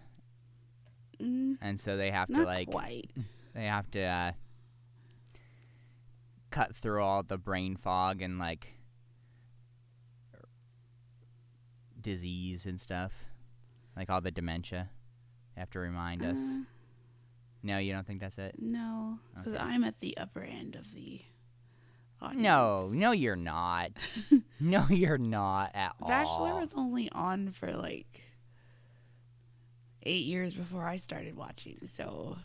Mm, 1.18 1.56
and 1.62 1.80
so 1.80 1.96
they 1.96 2.10
have 2.10 2.28
to 2.28 2.44
like 2.44 2.70
quite. 2.70 3.10
they 3.54 3.64
have 3.64 3.90
to 3.92 4.02
uh, 4.02 4.32
cut 6.56 6.74
through 6.74 7.02
all 7.02 7.22
the 7.22 7.36
brain 7.36 7.76
fog 7.76 8.22
and 8.22 8.38
like 8.38 8.68
disease 12.00 12.66
and 12.66 12.80
stuff 12.80 13.12
like 13.96 14.08
all 14.10 14.20
the 14.20 14.30
dementia 14.30 14.88
they 15.54 15.60
have 15.60 15.70
to 15.70 15.78
remind 15.78 16.22
us 16.24 16.38
Uh, 16.38 16.60
no 17.62 17.78
you 17.78 17.92
don't 17.92 18.06
think 18.06 18.20
that's 18.20 18.38
it 18.38 18.54
no, 18.58 19.18
because 19.34 19.54
Okay. 19.54 19.62
I'm 19.62 19.82
at 19.84 19.98
the 20.00 20.16
upper 20.16 20.42
end 20.42 20.76
of 20.76 20.92
the 20.94 21.20
audience. 22.22 22.42
no 22.42 22.88
no 22.92 23.10
you're 23.10 23.34
not 23.36 23.90
no 24.60 24.86
you're 24.88 25.18
not 25.18 25.72
at 25.74 25.94
all. 26.00 26.08
Bachelor 26.08 26.54
was 26.60 26.68
only 26.74 27.10
on 27.10 27.50
for 27.50 27.72
like 27.72 28.22
eight 30.04 30.24
years 30.26 30.54
before 30.54 30.86
I 30.86 30.96
started 30.96 31.36
watching, 31.36 31.78
so 31.92 32.36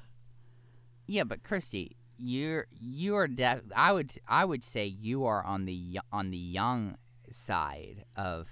yeah 1.05 1.23
but 1.23 1.43
christy 1.43 1.97
you're 2.21 2.67
you 2.79 3.15
are 3.15 3.27
def- 3.27 3.61
i 3.75 3.91
would 3.91 4.11
i 4.27 4.45
would 4.45 4.63
say 4.63 4.85
you 4.85 5.25
are 5.25 5.43
on 5.43 5.65
the 5.65 5.99
on 6.11 6.29
the 6.29 6.37
young 6.37 6.95
side 7.31 8.05
of 8.15 8.47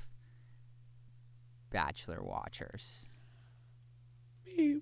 bachelor 1.69 2.23
watchers 2.23 3.07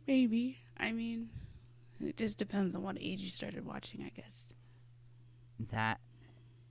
maybe. 0.08 0.58
I 0.78 0.92
mean, 0.92 1.30
it 2.00 2.18
just 2.18 2.38
depends 2.38 2.76
on 2.76 2.84
what 2.84 2.98
age 3.00 3.22
you 3.22 3.30
started 3.30 3.66
watching, 3.66 4.02
I 4.04 4.10
guess. 4.10 4.54
that 5.72 6.00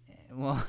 eh, 0.08 0.32
Well, 0.32 0.66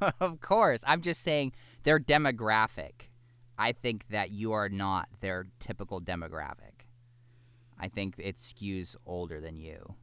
of 0.20 0.40
course. 0.40 0.82
I'm 0.86 1.00
just 1.00 1.22
saying 1.22 1.52
their 1.84 1.98
demographic. 1.98 3.10
I 3.58 3.72
think 3.72 4.08
that 4.08 4.30
you 4.30 4.52
are 4.52 4.68
not 4.68 5.08
their 5.20 5.46
typical 5.60 6.00
demographic. 6.00 6.75
I 7.78 7.88
think 7.88 8.14
it 8.18 8.38
skews 8.38 8.96
older 9.04 9.40
than 9.40 9.56
you. 9.56 9.94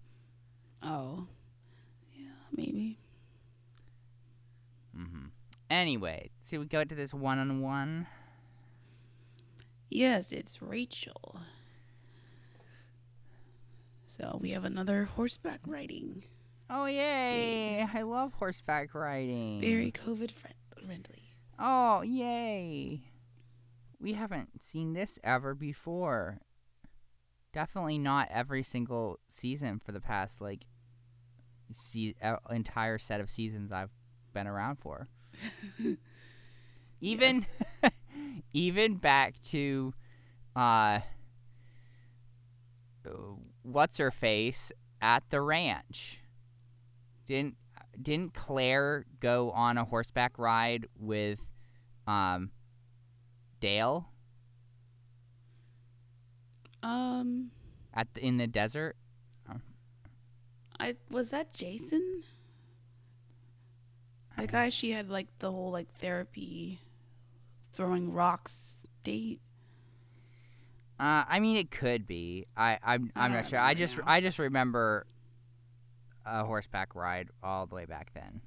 Oh, 0.81 1.27
yeah, 2.13 2.27
maybe. 2.55 2.97
hmm 4.95 5.27
Anyway, 5.69 6.29
so 6.43 6.59
we 6.59 6.65
go 6.65 6.83
to 6.83 6.93
this 6.95 7.13
one 7.13 7.39
on 7.39 7.61
one. 7.61 8.05
Yes, 9.89 10.31
it's 10.31 10.61
Rachel. 10.61 11.39
So 14.05 14.37
we 14.39 14.51
have 14.51 14.65
another 14.65 15.05
horseback 15.15 15.61
riding. 15.65 16.23
Oh 16.69 16.85
yay! 16.85 17.85
I 17.91 18.01
love 18.03 18.33
horseback 18.33 18.93
riding. 18.93 19.61
Very 19.61 19.91
COVID 19.91 20.31
friendly. 20.31 21.35
Oh 21.57 22.01
yay! 22.01 23.01
We 23.99 24.13
haven't 24.13 24.63
seen 24.63 24.93
this 24.93 25.17
ever 25.23 25.55
before. 25.55 26.39
Definitely 27.53 27.99
not 27.99 28.27
every 28.31 28.63
single 28.63 29.19
season 29.27 29.79
for 29.79 29.91
the 29.91 30.01
past 30.01 30.41
like 30.41 30.65
se- 31.71 32.15
entire 32.49 32.97
set 32.97 33.21
of 33.21 33.29
seasons 33.29 33.71
I've 33.71 33.91
been 34.33 34.47
around 34.47 34.77
for. 34.77 35.07
even 37.01 37.45
even 38.53 38.95
back 38.95 39.35
to 39.45 39.93
uh 40.55 40.99
what's 43.61 43.97
her 43.97 44.11
face 44.11 44.71
at 45.01 45.23
the 45.29 45.41
ranch. 45.41 46.19
Didn't 47.27 47.55
didn't 48.01 48.33
Clare 48.33 49.05
go 49.19 49.51
on 49.51 49.77
a 49.77 49.85
horseback 49.85 50.39
ride 50.39 50.87
with 50.97 51.39
um 52.07 52.51
Dale 53.59 54.09
Um, 56.83 57.51
at 57.93 58.13
the, 58.13 58.25
in 58.25 58.37
the 58.37 58.47
desert? 58.47 58.95
I 60.79 60.95
was 61.09 61.29
that 61.29 61.53
Jason. 61.53 62.23
The 64.37 64.47
guy 64.47 64.69
she 64.69 64.91
had 64.91 65.09
like 65.09 65.27
the 65.39 65.51
whole 65.51 65.71
like 65.71 65.93
therapy, 65.93 66.79
throwing 67.73 68.11
rocks 68.11 68.75
date. 69.03 69.39
Uh, 70.99 71.23
I 71.27 71.39
mean, 71.39 71.57
it 71.57 71.71
could 71.71 72.07
be. 72.07 72.47
I 72.57 72.79
I'm 72.83 73.11
I'm 73.15 73.33
don't 73.33 73.45
sure. 73.45 73.59
I 73.59 73.75
just 73.75 73.97
now. 73.99 74.03
I 74.07 74.21
just 74.21 74.39
remember 74.39 75.05
a 76.25 76.43
horseback 76.43 76.95
ride 76.95 77.29
all 77.43 77.67
the 77.67 77.75
way 77.75 77.85
back 77.85 78.11
then. 78.13 78.41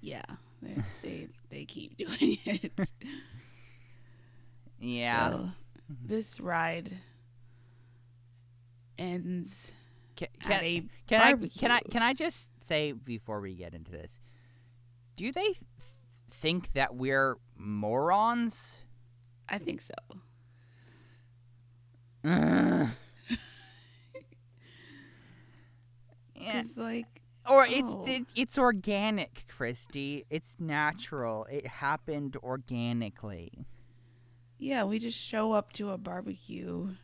Yeah, 0.00 0.24
they 0.62 0.76
they, 1.02 1.28
they 1.50 1.64
keep 1.66 1.96
doing 1.98 2.38
it. 2.44 2.72
Yeah. 4.80 5.30
So, 5.30 5.48
this 6.04 6.38
ride 6.38 6.96
ends 8.98 9.72
can, 10.16 10.28
a 10.50 10.82
can 11.06 11.20
I 11.22 11.32
can 11.48 11.70
I 11.70 11.80
can 11.90 12.02
I 12.02 12.12
just 12.12 12.48
say 12.62 12.92
before 12.92 13.40
we 13.40 13.54
get 13.54 13.72
into 13.74 13.90
this, 13.92 14.20
do 15.16 15.30
they 15.32 15.42
th- 15.44 15.56
think 16.30 16.72
that 16.72 16.94
we're 16.96 17.36
morons? 17.56 18.78
I 19.48 19.58
think 19.58 19.80
so. 19.80 19.94
Yeah. 26.40 26.62
like, 26.76 27.06
Or 27.48 27.66
it's 27.66 27.92
Oh. 27.94 28.04
it's 28.06 28.32
it's 28.36 28.58
organic, 28.58 29.44
Christy. 29.48 30.24
It's 30.30 30.56
natural. 30.58 31.46
It 31.50 31.66
happened 31.66 32.36
organically. 32.36 33.66
yeah, 34.60 34.84
we 34.84 34.98
just 34.98 35.18
show 35.20 35.52
up 35.52 35.72
to 35.74 35.90
a 35.90 35.98
barbecue, 35.98 36.94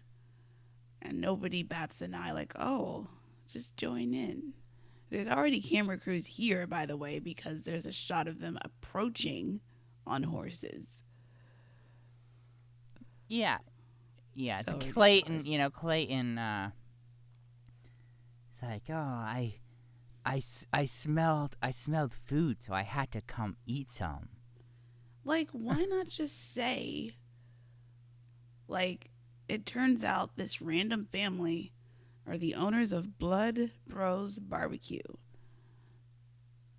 and 1.05 1.21
nobody 1.21 1.63
bats 1.63 2.01
an 2.01 2.15
eye. 2.15 2.33
Like, 2.33 2.53
oh, 2.59 3.07
just 3.53 3.77
join 3.77 4.15
in. 4.15 4.55
There's 5.11 5.29
already 5.29 5.61
camera 5.61 5.99
crews 5.99 6.27
here, 6.27 6.67
by 6.67 6.87
the 6.87 6.97
way, 6.97 7.19
because 7.19 7.63
there's 7.63 7.87
a 7.87 7.93
shot 7.93 8.27
of 8.27 8.41
them 8.41 8.59
approaching 8.63 9.61
on 10.07 10.25
horses. 10.25 11.05
Yeah. 13.29 13.59
Yeah, 14.35 14.61
So 14.61 14.79
Clayton, 14.79 15.45
you 15.45 15.59
know, 15.59 15.71
Clayton 15.71 16.39
uh 16.39 16.71
It's 18.53 18.63
like, 18.63 18.83
"Oh, 18.89 18.95
I 18.95 19.61
I 20.27 20.43
I 20.73 20.87
smelled 20.87 21.57
I 21.63 21.71
smelled 21.71 22.13
food, 22.13 22.63
so 22.63 22.73
I 22.75 22.83
had 22.83 23.13
to 23.13 23.21
come 23.21 23.57
eat 23.67 23.91
some." 23.91 24.29
Like, 25.25 25.51
why 25.53 25.85
not 25.85 26.09
just 26.09 26.53
say, 26.53 27.13
like, 28.69 29.11
it 29.49 29.67
turns 29.67 30.05
out 30.05 30.37
this 30.37 30.61
random 30.61 31.07
family 31.11 31.73
are 32.27 32.39
the 32.39 32.55
owners 32.55 32.93
of 32.93 33.19
Blood 33.19 33.71
Bros 33.87 34.39
Barbecue. 34.39 35.01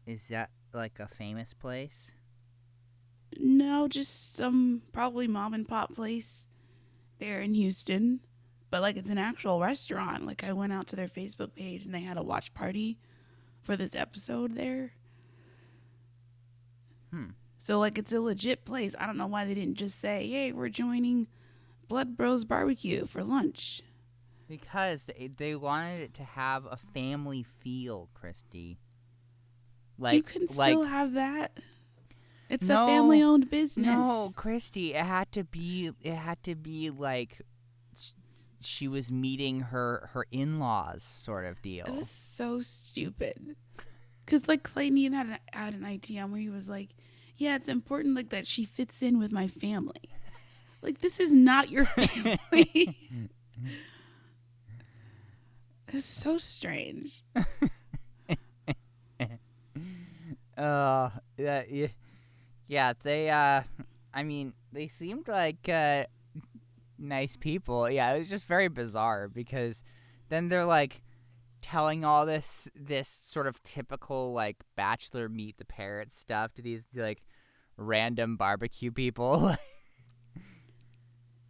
Is 0.06 0.28
that 0.28 0.50
like 0.74 1.00
a 1.00 1.08
famous 1.08 1.54
place? 1.54 2.12
No, 3.38 3.88
just 3.88 4.36
some 4.36 4.82
probably 4.94 5.28
mom 5.28 5.54
and 5.54 5.68
pop 5.68 5.96
place 5.96 6.46
there 7.20 7.42
in 7.42 7.54
Houston. 7.54 8.22
But 8.70 8.82
like 8.82 8.98
it's 8.98 9.10
an 9.10 9.18
actual 9.18 9.60
restaurant. 9.60 10.26
Like 10.26 10.44
I 10.44 10.54
went 10.54 10.74
out 10.74 10.88
to 10.88 10.96
their 10.96 11.08
Facebook 11.08 11.56
page 11.56 11.86
and 11.86 11.94
they 11.94 12.02
had 12.02 12.18
a 12.18 12.24
watch 12.24 12.54
party 12.54 12.98
for 13.62 13.78
this 13.78 13.96
episode 13.96 14.56
there. 14.56 14.94
Hmm. 17.12 17.32
So 17.58 17.80
like 17.80 17.98
it's 17.98 18.14
a 18.14 18.20
legit 18.20 18.66
place. 18.66 18.96
I 19.00 19.06
don't 19.06 19.18
know 19.18 19.28
why 19.28 19.46
they 19.46 19.54
didn't 19.54 19.76
just 19.76 20.00
say, 20.00 20.28
"Hey, 20.28 20.52
we're 20.52 20.70
joining 20.70 21.28
Blood 21.88 22.18
Bros 22.18 22.46
Barbecue 22.46 23.06
for 23.06 23.24
lunch." 23.24 23.82
Because 24.48 25.10
they, 25.38 25.56
wanted 25.56 26.02
it 26.02 26.14
to 26.16 26.24
have 26.24 26.66
a 26.70 26.78
family 26.78 27.42
feel, 27.42 28.10
Christy. 28.14 28.78
Like 29.98 30.14
you 30.16 30.24
can 30.24 30.42
like 30.42 30.70
still 30.70 30.84
have 30.84 31.14
that. 31.14 31.58
It's 32.50 32.70
No, 32.70 32.84
a 32.84 32.88
family-owned 32.88 33.50
business. 33.50 33.88
No, 33.88 34.32
Christy, 34.36 34.94
it 34.94 35.04
had 35.04 35.32
to 35.32 35.44
be 35.44 35.92
it 36.02 36.14
had 36.16 36.44
to 36.44 36.56
be 36.56 36.90
like 36.90 37.42
she 38.62 38.88
was 38.88 39.12
meeting 39.12 39.62
her 39.62 40.10
her 40.14 40.26
in-laws 40.32 41.04
sort 41.04 41.46
of 41.46 41.62
deal. 41.62 41.86
It 41.86 41.94
was 41.94 42.10
so 42.10 42.62
stupid. 42.62 43.56
Cause 44.26 44.48
like 44.48 44.64
Clayton 44.64 45.14
had 45.14 45.28
an, 45.28 45.38
had 45.54 45.74
an 45.74 45.86
idea 45.86 46.26
where 46.26 46.40
he 46.40 46.50
was 46.50 46.68
like, 46.68 46.90
"Yeah, 47.38 47.56
it's 47.56 47.68
important 47.68 48.16
like 48.16 48.30
that 48.30 48.48
she 48.48 48.66
fits 48.66 49.02
in 49.02 49.20
with 49.20 49.32
my 49.32 49.48
family." 49.48 50.15
Like 50.82 51.00
this 51.00 51.20
is 51.20 51.32
not 51.34 51.70
your 51.70 51.86
family. 51.86 52.98
it's 55.88 56.06
so 56.06 56.38
strange. 56.38 57.24
Uh, 60.58 61.10
yeah, 61.38 61.64
yeah. 62.68 62.94
They, 63.02 63.30
uh, 63.30 63.62
I 64.14 64.24
mean, 64.24 64.54
they 64.72 64.88
seemed 64.88 65.28
like 65.28 65.68
uh, 65.68 66.06
nice 66.98 67.36
people. 67.36 67.90
Yeah, 67.90 68.14
it 68.14 68.20
was 68.20 68.30
just 68.30 68.46
very 68.46 68.68
bizarre 68.68 69.28
because 69.28 69.84
then 70.30 70.50
they're 70.50 70.66
like 70.66 71.02
telling 71.62 72.06
all 72.06 72.26
this 72.26 72.70
this 72.76 73.08
sort 73.08 73.48
of 73.48 73.62
typical 73.64 74.34
like 74.34 74.58
bachelor 74.76 75.28
meet 75.28 75.58
the 75.58 75.66
parents 75.66 76.16
stuff 76.16 76.54
to 76.54 76.62
these 76.62 76.88
like 76.96 77.22
random 77.78 78.38
barbecue 78.38 78.92
people. 78.92 79.56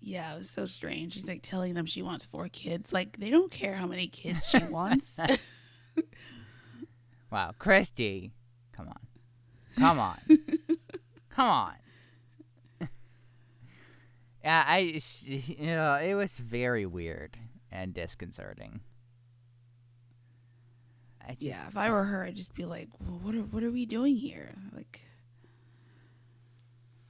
Yeah, 0.07 0.35
it 0.35 0.37
was 0.37 0.51
so 0.51 0.67
strange. 0.67 1.15
She's 1.15 1.27
like 1.27 1.41
telling 1.41 1.73
them 1.73 1.87
she 1.87 2.03
wants 2.03 2.27
four 2.27 2.47
kids. 2.47 2.93
Like 2.93 3.17
they 3.17 3.31
don't 3.31 3.49
care 3.51 3.73
how 3.73 3.87
many 3.87 4.07
kids 4.07 4.45
she 4.47 4.59
wants. 4.69 5.19
wow, 7.31 7.53
Christy, 7.57 8.31
come 8.71 8.87
on, 8.87 8.99
come 9.79 9.97
on, 9.97 10.17
come 11.29 11.47
on. 11.49 11.73
yeah, 14.43 14.63
I, 14.67 15.01
you 15.25 15.65
know, 15.65 15.95
it 15.95 16.13
was 16.13 16.37
very 16.37 16.85
weird 16.85 17.39
and 17.71 17.91
disconcerting. 17.91 18.81
I 21.19 21.29
just, 21.31 21.41
yeah, 21.41 21.67
if 21.67 21.75
I 21.75 21.89
were 21.89 22.03
her, 22.03 22.23
I'd 22.23 22.35
just 22.35 22.53
be 22.53 22.65
like, 22.65 22.89
well, 22.99 23.19
"What 23.23 23.33
are 23.33 23.39
what 23.41 23.63
are 23.63 23.71
we 23.71 23.87
doing 23.87 24.15
here?" 24.17 24.53
Like, 24.71 25.01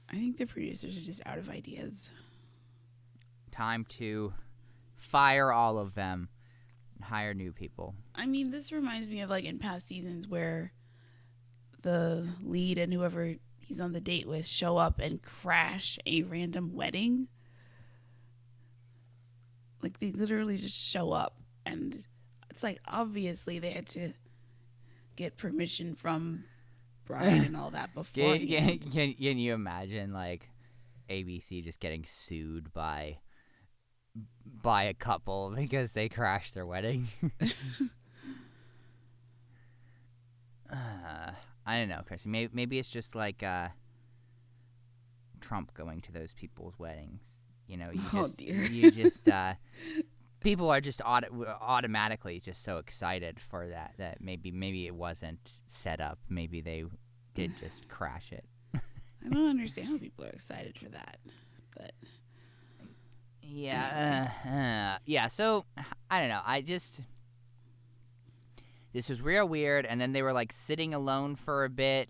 I 0.08 0.14
think 0.14 0.38
the 0.38 0.46
producers 0.46 0.96
are 0.96 1.02
just 1.02 1.20
out 1.26 1.36
of 1.36 1.50
ideas. 1.50 2.10
Time 3.56 3.84
to 3.84 4.34
fire 4.94 5.52
all 5.52 5.78
of 5.78 5.94
them 5.94 6.28
and 6.94 7.04
hire 7.04 7.34
new 7.34 7.52
people. 7.52 7.94
I 8.14 8.26
mean, 8.26 8.50
this 8.50 8.72
reminds 8.72 9.08
me 9.08 9.20
of 9.20 9.30
like 9.30 9.44
in 9.44 9.58
past 9.58 9.88
seasons 9.88 10.28
where 10.28 10.72
the 11.82 12.26
lead 12.42 12.78
and 12.78 12.92
whoever 12.92 13.34
he's 13.58 13.80
on 13.80 13.92
the 13.92 14.00
date 14.00 14.26
with 14.26 14.46
show 14.46 14.76
up 14.76 14.98
and 14.98 15.22
crash 15.22 15.98
a 16.06 16.22
random 16.22 16.74
wedding. 16.74 17.28
Like 19.82 20.00
they 20.00 20.10
literally 20.10 20.58
just 20.58 20.90
show 20.90 21.12
up 21.12 21.36
and 21.64 22.04
it's 22.50 22.62
like 22.62 22.80
obviously 22.86 23.58
they 23.58 23.70
had 23.70 23.86
to 23.88 24.12
get 25.16 25.36
permission 25.36 25.94
from 25.94 26.44
bride 27.06 27.44
and 27.46 27.56
all 27.56 27.70
that 27.70 27.94
before. 27.94 28.36
Can, 28.36 28.48
can, 28.48 28.78
can, 28.78 29.14
can 29.14 29.38
you 29.38 29.54
imagine 29.54 30.12
like 30.12 30.48
ABC 31.08 31.62
just 31.62 31.80
getting 31.80 32.04
sued 32.04 32.72
by 32.72 33.18
by 34.62 34.84
a 34.84 34.94
couple 34.94 35.50
because 35.56 35.92
they 35.92 36.08
crashed 36.08 36.54
their 36.54 36.66
wedding? 36.66 37.08
uh, 40.72 41.30
I 41.66 41.78
don't 41.78 41.88
know, 41.88 42.02
Chrissy. 42.06 42.28
Maybe 42.28 42.50
maybe 42.52 42.78
it's 42.78 42.90
just 42.90 43.14
like 43.14 43.42
uh, 43.42 43.68
Trump 45.40 45.74
going 45.74 46.00
to 46.02 46.12
those 46.12 46.32
people's 46.32 46.78
weddings. 46.78 47.40
You 47.66 47.76
know, 47.76 47.90
you 47.92 48.00
Oh, 48.12 48.22
just 48.22 48.36
dear. 48.36 48.62
you 48.64 48.90
just 48.90 49.28
uh, 49.28 49.54
people 50.40 50.70
are 50.70 50.80
just 50.80 51.00
auto- 51.04 51.44
automatically 51.60 52.40
just 52.40 52.62
so 52.62 52.78
excited 52.78 53.40
for 53.40 53.68
that 53.68 53.94
that 53.98 54.20
maybe 54.20 54.50
maybe 54.50 54.86
it 54.86 54.94
wasn't 54.94 55.52
set 55.66 56.00
up. 56.00 56.18
Maybe 56.28 56.60
they 56.60 56.84
did 57.34 57.52
just 57.58 57.88
crash 57.88 58.32
it. 58.32 58.44
I 58.74 59.28
don't 59.28 59.50
understand 59.50 59.88
how 59.88 59.98
people 59.98 60.24
are 60.24 60.28
excited 60.30 60.78
for 60.78 60.88
that, 60.90 61.18
but 61.76 61.92
Yeah, 63.48 64.30
uh, 64.44 64.48
uh, 64.48 64.98
yeah. 65.06 65.28
So 65.28 65.64
I 66.10 66.20
don't 66.20 66.28
know. 66.28 66.42
I 66.44 66.60
just 66.60 67.00
this 68.92 69.08
was 69.08 69.20
real 69.22 69.46
weird, 69.48 69.86
and 69.86 70.00
then 70.00 70.12
they 70.12 70.22
were 70.22 70.32
like 70.32 70.52
sitting 70.52 70.94
alone 70.94 71.36
for 71.36 71.64
a 71.64 71.68
bit, 71.70 72.08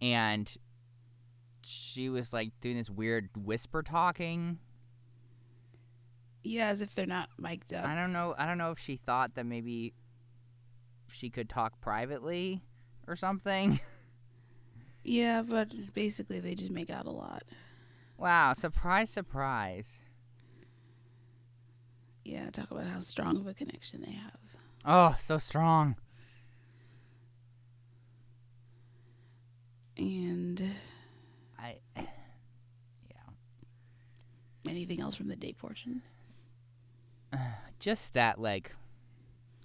and 0.00 0.52
she 1.64 2.08
was 2.08 2.32
like 2.32 2.50
doing 2.60 2.76
this 2.76 2.88
weird 2.90 3.28
whisper 3.36 3.82
talking. 3.82 4.58
yeah, 6.42 6.68
as 6.68 6.80
if 6.80 6.94
they're 6.94 7.04
not 7.06 7.28
mic'd 7.38 7.74
up. 7.74 7.84
I 7.84 7.94
don't 7.94 8.12
know. 8.12 8.34
I 8.38 8.46
don't 8.46 8.58
know 8.58 8.70
if 8.70 8.78
she 8.78 8.96
thought 8.96 9.34
that 9.34 9.44
maybe 9.44 9.92
she 11.08 11.30
could 11.30 11.48
talk 11.48 11.80
privately 11.80 12.62
or 13.06 13.16
something. 13.16 13.80
Yeah, 15.04 15.42
but 15.42 15.94
basically 15.94 16.38
they 16.38 16.54
just 16.54 16.70
make 16.70 16.90
out 16.90 17.06
a 17.06 17.10
lot. 17.10 17.44
wow! 18.18 18.52
Surprise! 18.52 19.08
Surprise! 19.08 20.02
Yeah, 22.28 22.50
talk 22.50 22.70
about 22.70 22.86
how 22.86 23.00
strong 23.00 23.38
of 23.38 23.46
a 23.46 23.54
connection 23.54 24.02
they 24.02 24.12
have. 24.12 24.36
Oh, 24.84 25.14
so 25.18 25.38
strong. 25.38 25.96
And 29.96 30.62
I. 31.58 31.76
Yeah. 31.96 32.04
anything 34.68 35.00
else 35.00 35.16
from 35.16 35.28
the 35.28 35.36
date 35.36 35.56
portion? 35.56 36.02
just 37.78 38.12
that 38.12 38.38
like 38.38 38.76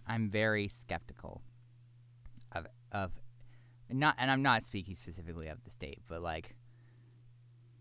I'm 0.08 0.30
very 0.30 0.70
skeptical 0.70 1.42
of 2.54 2.68
of 2.94 3.12
not 3.90 4.16
and 4.18 4.32
I'm 4.32 4.42
not 4.42 4.64
speaking 4.64 4.96
specifically 4.96 5.50
of 5.50 5.62
the 5.66 5.70
state, 5.70 6.00
but 6.08 6.22
like 6.22 6.56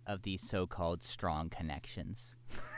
of 0.08 0.22
these 0.22 0.42
so-called 0.42 1.04
strong 1.04 1.50
connections. 1.50 2.34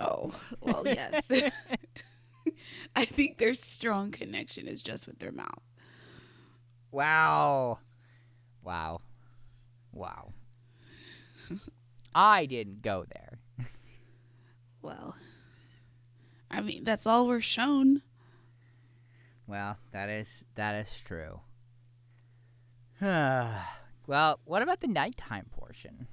Oh, 0.00 0.32
well, 0.60 0.82
yes. 0.86 1.30
I 2.96 3.04
think 3.04 3.38
their 3.38 3.54
strong 3.54 4.10
connection 4.10 4.66
is 4.66 4.82
just 4.82 5.06
with 5.06 5.18
their 5.18 5.32
mouth. 5.32 5.62
Wow. 6.90 7.78
Wow. 8.62 9.02
Wow. 9.92 10.32
I 12.14 12.46
didn't 12.46 12.82
go 12.82 13.04
there. 13.12 13.38
Well, 14.82 15.14
I 16.50 16.62
mean, 16.62 16.84
that's 16.84 17.06
all 17.06 17.26
we're 17.26 17.42
shown. 17.42 18.00
Well, 19.46 19.76
that 19.92 20.08
is 20.08 20.42
that 20.54 20.74
is 20.74 21.00
true. 21.02 21.40
well, 23.02 24.40
what 24.46 24.62
about 24.62 24.80
the 24.80 24.86
nighttime 24.86 25.50
portion? 25.50 26.06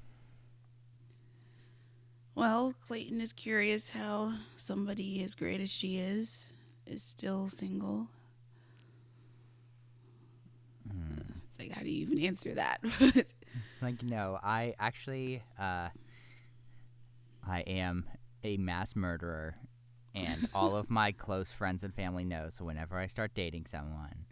Well, 2.37 2.75
Clayton 2.85 3.19
is 3.19 3.33
curious 3.33 3.89
how 3.89 4.31
somebody 4.57 5.23
as 5.23 5.33
great 5.33 5.59
as 5.59 5.71
she 5.71 5.97
is 5.97 6.53
is 6.85 7.01
still 7.01 7.47
single. 7.47 8.09
It's 11.49 11.57
like, 11.57 11.71
how 11.71 11.81
do 11.81 11.89
you 11.89 12.03
even 12.03 12.19
answer 12.19 12.53
that? 12.53 12.79
It's 12.99 13.33
like 13.81 14.03
no, 14.03 14.37
I 14.43 14.75
actually 14.79 15.41
uh 15.59 15.89
I 17.43 17.61
am 17.61 18.05
a 18.43 18.57
mass 18.57 18.95
murderer 18.95 19.55
and 20.13 20.47
all 20.53 20.75
of 20.75 20.91
my 20.91 21.11
close 21.17 21.51
friends 21.51 21.83
and 21.83 21.91
family 21.95 22.23
know 22.23 22.49
so 22.49 22.65
whenever 22.65 22.99
I 22.99 23.07
start 23.07 23.31
dating 23.33 23.65
someone, 23.65 24.25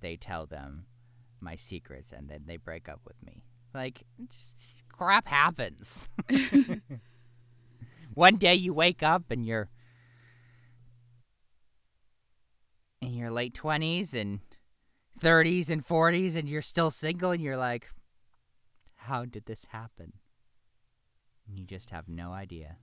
they 0.00 0.16
tell 0.16 0.44
them 0.44 0.86
my 1.40 1.54
secrets 1.54 2.10
and 2.10 2.28
then 2.28 2.42
they 2.46 2.56
break 2.56 2.88
up 2.88 3.02
with 3.06 3.22
me. 3.22 3.44
Like 3.72 4.02
crap 4.90 5.28
happens. 5.28 6.08
One 8.14 8.36
day 8.36 8.54
you 8.54 8.72
wake 8.72 9.02
up 9.02 9.30
and 9.30 9.44
you're 9.46 9.68
in 13.00 13.14
your 13.14 13.30
late 13.30 13.54
20s 13.54 14.14
and 14.14 14.40
30s 15.20 15.68
and 15.70 15.86
40s 15.86 16.36
and 16.36 16.48
you're 16.48 16.62
still 16.62 16.90
single 16.90 17.30
and 17.30 17.42
you're 17.42 17.56
like 17.56 17.88
how 19.08 19.24
did 19.24 19.46
this 19.46 19.64
happen? 19.70 20.12
And 21.46 21.58
you 21.58 21.64
just 21.64 21.90
have 21.90 22.08
no 22.08 22.32
idea. 22.32 22.76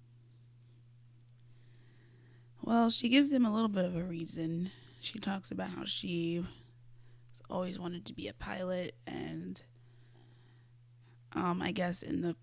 well, 2.63 2.89
she 2.89 3.09
gives 3.09 3.31
him 3.31 3.45
a 3.45 3.53
little 3.53 3.69
bit 3.69 3.85
of 3.85 3.95
a 3.95 4.03
reason. 4.03 4.71
She 4.99 5.19
talks 5.19 5.51
about 5.51 5.69
how 5.69 5.85
she 5.85 6.43
always 7.47 7.77
wanted 7.77 8.05
to 8.05 8.13
be 8.13 8.27
a 8.27 8.33
pilot, 8.33 8.95
and 9.05 9.61
um, 11.33 11.61
I 11.61 11.71
guess 11.71 12.01
in 12.01 12.21
the 12.21 12.35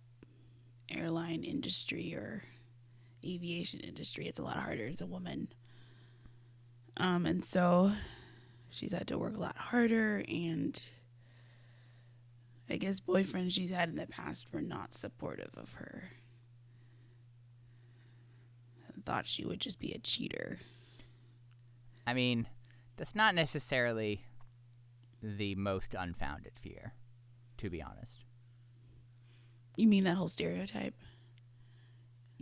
airline 0.89 1.43
industry 1.43 2.15
or 2.15 2.45
aviation 3.25 3.81
industry, 3.81 4.27
it's 4.27 4.39
a 4.39 4.43
lot 4.43 4.57
harder 4.57 4.85
as 4.85 5.01
a 5.01 5.07
woman. 5.07 5.49
Um, 6.97 7.27
and 7.27 7.45
so 7.45 7.93
she's 8.71 8.93
had 8.93 9.07
to 9.09 9.19
work 9.19 9.37
a 9.37 9.41
lot 9.41 9.57
harder, 9.57 10.25
and 10.29 10.81
I 12.69 12.77
guess 12.77 13.01
boyfriends 13.01 13.53
she's 13.53 13.71
had 13.71 13.89
in 13.89 13.97
the 13.97 14.07
past 14.07 14.49
were 14.53 14.61
not 14.61 14.95
supportive 14.95 15.51
of 15.57 15.75
her. 15.75 16.11
And 18.95 19.05
thought 19.05 19.27
she 19.27 19.45
would 19.45 19.61
just 19.61 19.79
be 19.79 19.93
a 19.93 19.99
cheater. 19.99 20.59
I 22.07 22.15
mean, 22.15 22.47
that's 22.97 23.15
not 23.15 23.35
necessarily 23.35 24.25
the 25.23 25.55
most 25.55 25.95
unfounded 25.99 26.53
fear, 26.61 26.95
to 27.59 27.71
be 27.71 27.81
honest. 27.81 28.25
You 29.77 29.87
mean 29.87 30.05
that 30.05 30.17
whole 30.17 30.29
stereotype? 30.29 30.95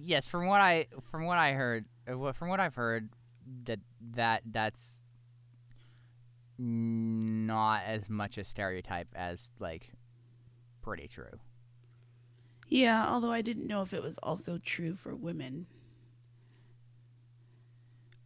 Yes, 0.02 0.26
from 0.26 0.46
what 0.46 0.60
I 0.60 0.86
from 1.10 1.24
what 1.24 1.38
I 1.38 1.52
heard, 1.52 1.84
uh, 2.08 2.32
from 2.32 2.48
what 2.48 2.60
I've 2.60 2.74
heard, 2.74 3.10
that 3.64 3.80
that 4.14 4.42
that's 4.46 4.98
not 6.58 7.84
as 7.86 8.08
much 8.08 8.38
a 8.38 8.44
stereotype 8.44 9.08
as 9.14 9.50
like 9.58 9.92
pretty 10.82 11.08
true. 11.08 11.40
Yeah, 12.68 13.08
although 13.08 13.32
I 13.32 13.42
didn't 13.42 13.66
know 13.66 13.82
if 13.82 13.92
it 13.92 14.02
was 14.02 14.18
also 14.18 14.58
true 14.58 14.94
for 14.94 15.14
women. 15.14 15.66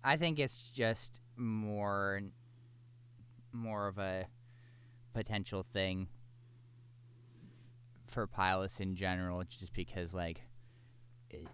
I 0.03 0.17
think 0.17 0.39
it's 0.39 0.59
just 0.59 1.21
more 1.37 2.21
more 3.53 3.87
of 3.89 3.99
a 3.99 4.27
potential 5.15 5.65
thing 5.73 6.09
for 8.07 8.27
pilots 8.27 8.81
in 8.81 8.97
general 8.97 9.43
just 9.45 9.73
because 9.73 10.13
like 10.13 10.43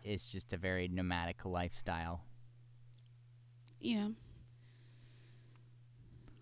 it's 0.05 0.31
just 0.31 0.53
a 0.53 0.57
very 0.57 0.89
nomadic 0.89 1.45
lifestyle. 1.45 2.25
Yeah. 3.81 4.09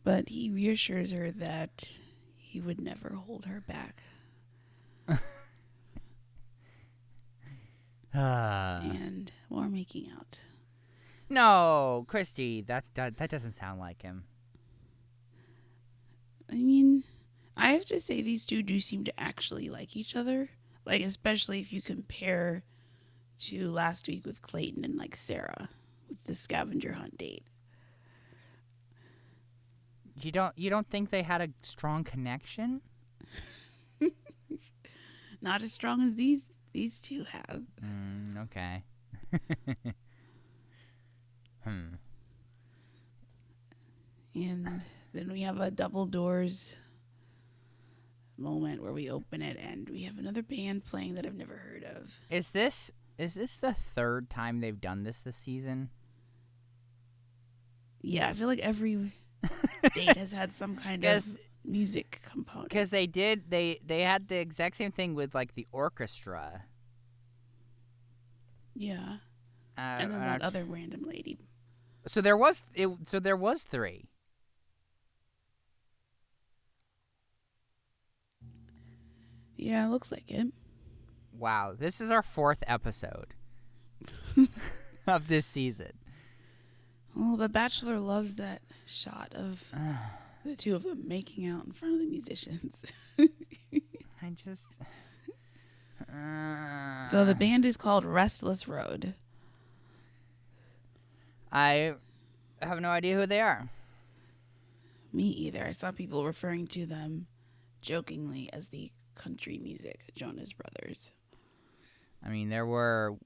But 0.04 0.28
he 0.28 0.50
reassures 0.50 1.12
her 1.12 1.30
that 1.32 1.92
he 2.36 2.60
would 2.60 2.80
never 2.80 3.14
hold 3.14 3.44
her 3.46 3.60
back. 3.60 4.02
Uh, 5.08 5.18
and 8.14 9.32
more 9.50 9.68
making 9.68 10.10
out. 10.16 10.40
no, 11.28 12.04
Christy, 12.08 12.62
that's 12.62 12.88
that, 12.90 13.18
that 13.18 13.30
doesn't 13.30 13.52
sound 13.52 13.78
like 13.78 14.02
him. 14.02 14.24
I 16.50 16.54
mean, 16.54 17.04
I 17.56 17.72
have 17.72 17.84
to 17.86 18.00
say 18.00 18.22
these 18.22 18.46
two 18.46 18.62
do 18.62 18.80
seem 18.80 19.04
to 19.04 19.20
actually 19.20 19.68
like 19.68 19.96
each 19.96 20.16
other. 20.16 20.48
Like 20.86 21.02
especially 21.02 21.60
if 21.60 21.72
you 21.72 21.82
compare 21.82 22.62
to 23.38 23.70
last 23.70 24.08
week 24.08 24.26
with 24.26 24.42
Clayton 24.42 24.84
and 24.84 24.96
like 24.96 25.16
Sarah 25.16 25.68
with 26.08 26.24
the 26.24 26.34
scavenger 26.34 26.94
hunt 26.94 27.18
date. 27.18 27.44
You 30.20 30.32
don't 30.32 30.56
you 30.58 30.70
don't 30.70 30.88
think 30.88 31.10
they 31.10 31.22
had 31.22 31.40
a 31.40 31.50
strong 31.62 32.02
connection? 32.04 32.80
Not 35.40 35.62
as 35.62 35.72
strong 35.72 36.02
as 36.02 36.16
these 36.16 36.48
these 36.72 37.00
two 37.00 37.24
have. 37.24 37.62
Mm, 37.82 38.42
okay. 38.44 38.82
hmm. 41.64 41.94
And 44.34 44.84
Then 45.12 45.32
we 45.32 45.42
have 45.42 45.60
a 45.60 45.70
double 45.70 46.06
doors 46.06 46.74
moment 48.36 48.82
where 48.82 48.92
we 48.92 49.10
open 49.10 49.42
it 49.42 49.56
and 49.56 49.88
we 49.88 50.02
have 50.04 50.18
another 50.18 50.42
band 50.42 50.84
playing 50.84 51.14
that 51.14 51.26
I've 51.26 51.34
never 51.34 51.56
heard 51.56 51.82
of. 51.84 52.12
Is 52.30 52.50
this 52.50 52.92
is 53.18 53.34
this 53.34 53.56
the 53.56 53.74
third 53.74 54.30
time 54.30 54.60
they've 54.60 54.80
done 54.80 55.02
this 55.04 55.20
this 55.20 55.36
season? 55.36 55.90
Yeah, 58.00 58.28
I 58.28 58.32
feel 58.34 58.46
like 58.46 58.60
every 58.60 59.12
date 59.94 60.16
has 60.16 60.32
had 60.32 60.52
some 60.52 60.76
kind 60.76 61.04
of 61.04 61.26
music 61.64 62.20
component. 62.24 62.68
Because 62.68 62.90
they 62.90 63.06
did 63.06 63.50
they 63.50 63.80
they 63.84 64.02
had 64.02 64.28
the 64.28 64.36
exact 64.36 64.76
same 64.76 64.92
thing 64.92 65.14
with 65.14 65.34
like 65.34 65.54
the 65.54 65.66
orchestra. 65.72 66.64
Yeah. 68.74 69.18
Uh, 69.76 69.80
And 69.80 70.12
then 70.12 70.20
uh, 70.22 70.24
that 70.38 70.42
other 70.42 70.64
random 70.64 71.02
lady. 71.02 71.38
So 72.06 72.20
there 72.20 72.36
was 72.36 72.62
it. 72.74 72.88
So 73.08 73.20
there 73.20 73.36
was 73.36 73.64
three. 73.64 74.08
Yeah, 79.56 79.86
it 79.86 79.90
looks 79.90 80.12
like 80.12 80.30
it. 80.30 80.48
Wow, 81.38 81.74
this 81.78 82.00
is 82.00 82.10
our 82.10 82.22
fourth 82.22 82.64
episode 82.66 83.34
of 85.06 85.28
this 85.28 85.46
season. 85.46 85.92
Well, 87.14 87.36
The 87.36 87.48
Bachelor 87.48 88.00
loves 88.00 88.34
that 88.36 88.60
shot 88.86 89.34
of 89.36 89.62
the 90.44 90.56
two 90.56 90.74
of 90.74 90.82
them 90.82 91.06
making 91.06 91.46
out 91.46 91.64
in 91.64 91.72
front 91.72 91.94
of 91.94 92.00
the 92.00 92.06
musicians. 92.06 92.82
I 93.18 94.30
just. 94.34 94.78
Uh, 96.12 97.04
so 97.06 97.24
the 97.24 97.34
band 97.36 97.64
is 97.64 97.76
called 97.76 98.04
Restless 98.04 98.66
Road. 98.66 99.14
I 101.52 101.94
have 102.60 102.80
no 102.80 102.88
idea 102.88 103.16
who 103.16 103.26
they 103.26 103.40
are. 103.40 103.68
Me 105.12 105.24
either. 105.28 105.64
I 105.64 105.70
saw 105.70 105.92
people 105.92 106.24
referring 106.24 106.66
to 106.68 106.84
them 106.84 107.26
jokingly 107.80 108.50
as 108.52 108.68
the 108.68 108.90
country 109.14 109.58
music 109.58 110.00
Jonas 110.16 110.52
Brothers. 110.52 111.12
I 112.24 112.28
mean, 112.28 112.48
there 112.48 112.66
were 112.66 113.16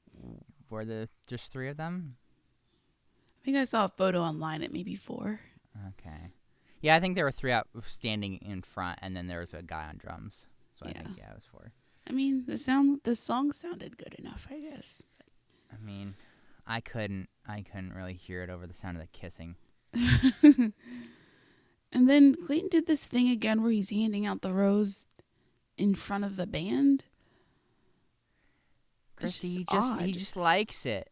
were 0.71 0.85
the 0.85 1.09
just 1.27 1.53
three 1.53 1.69
of 1.69 1.77
them. 1.77 2.17
I 3.41 3.45
think 3.45 3.57
I 3.57 3.65
saw 3.65 3.87
a 3.87 3.89
photo 3.89 4.23
online 4.23 4.63
at 4.63 4.73
maybe 4.73 4.95
four. 4.95 5.41
Okay. 5.89 6.33
Yeah, 6.81 6.97
I 6.97 7.01
think 7.01 7.15
there 7.15 7.25
were 7.25 7.33
three 7.33 7.53
out 7.53 7.69
standing 7.85 8.37
in 8.37 8.63
front, 8.63 8.99
and 9.03 9.17
then 9.17 9.27
there 9.27 9.41
was 9.41 9.55
a 9.55 9.63
guy 9.63 9.89
on 9.89 9.97
drums. 9.97 10.47
So 10.75 10.87
I 10.87 10.93
think 10.93 11.17
yeah, 11.17 11.31
it 11.31 11.35
was 11.35 11.45
four. 11.45 11.73
I 12.09 12.13
mean, 12.13 12.45
the 12.47 12.57
sound, 12.57 13.01
the 13.05 13.15
song 13.15 13.53
sounded 13.53 13.97
good 13.97 14.15
enough, 14.19 14.49
I 14.51 14.59
guess. 14.59 15.03
I 15.73 15.85
mean, 15.85 16.15
I 16.67 16.81
couldn't, 16.81 17.29
I 17.47 17.63
couldn't 17.63 17.95
really 17.95 18.15
hear 18.15 18.43
it 18.43 18.51
over 18.51 18.67
the 18.67 18.75
sound 18.75 18.97
of 18.97 19.03
the 19.03 19.09
kissing. 19.09 19.55
And 21.93 22.09
then 22.09 22.35
Clayton 22.35 22.71
did 22.71 22.87
this 22.87 23.05
thing 23.05 23.29
again 23.29 23.63
where 23.63 23.71
he's 23.71 23.91
handing 23.91 24.25
out 24.25 24.41
the 24.41 24.53
rose 24.53 25.07
in 25.77 25.95
front 25.95 26.25
of 26.25 26.37
the 26.37 26.47
band. 26.47 27.05
Christy, 29.23 29.49
he 29.49 29.65
just 29.65 29.71
just 29.71 30.01
he 30.03 30.13
just 30.13 30.37
likes 30.37 30.87
it. 30.87 31.11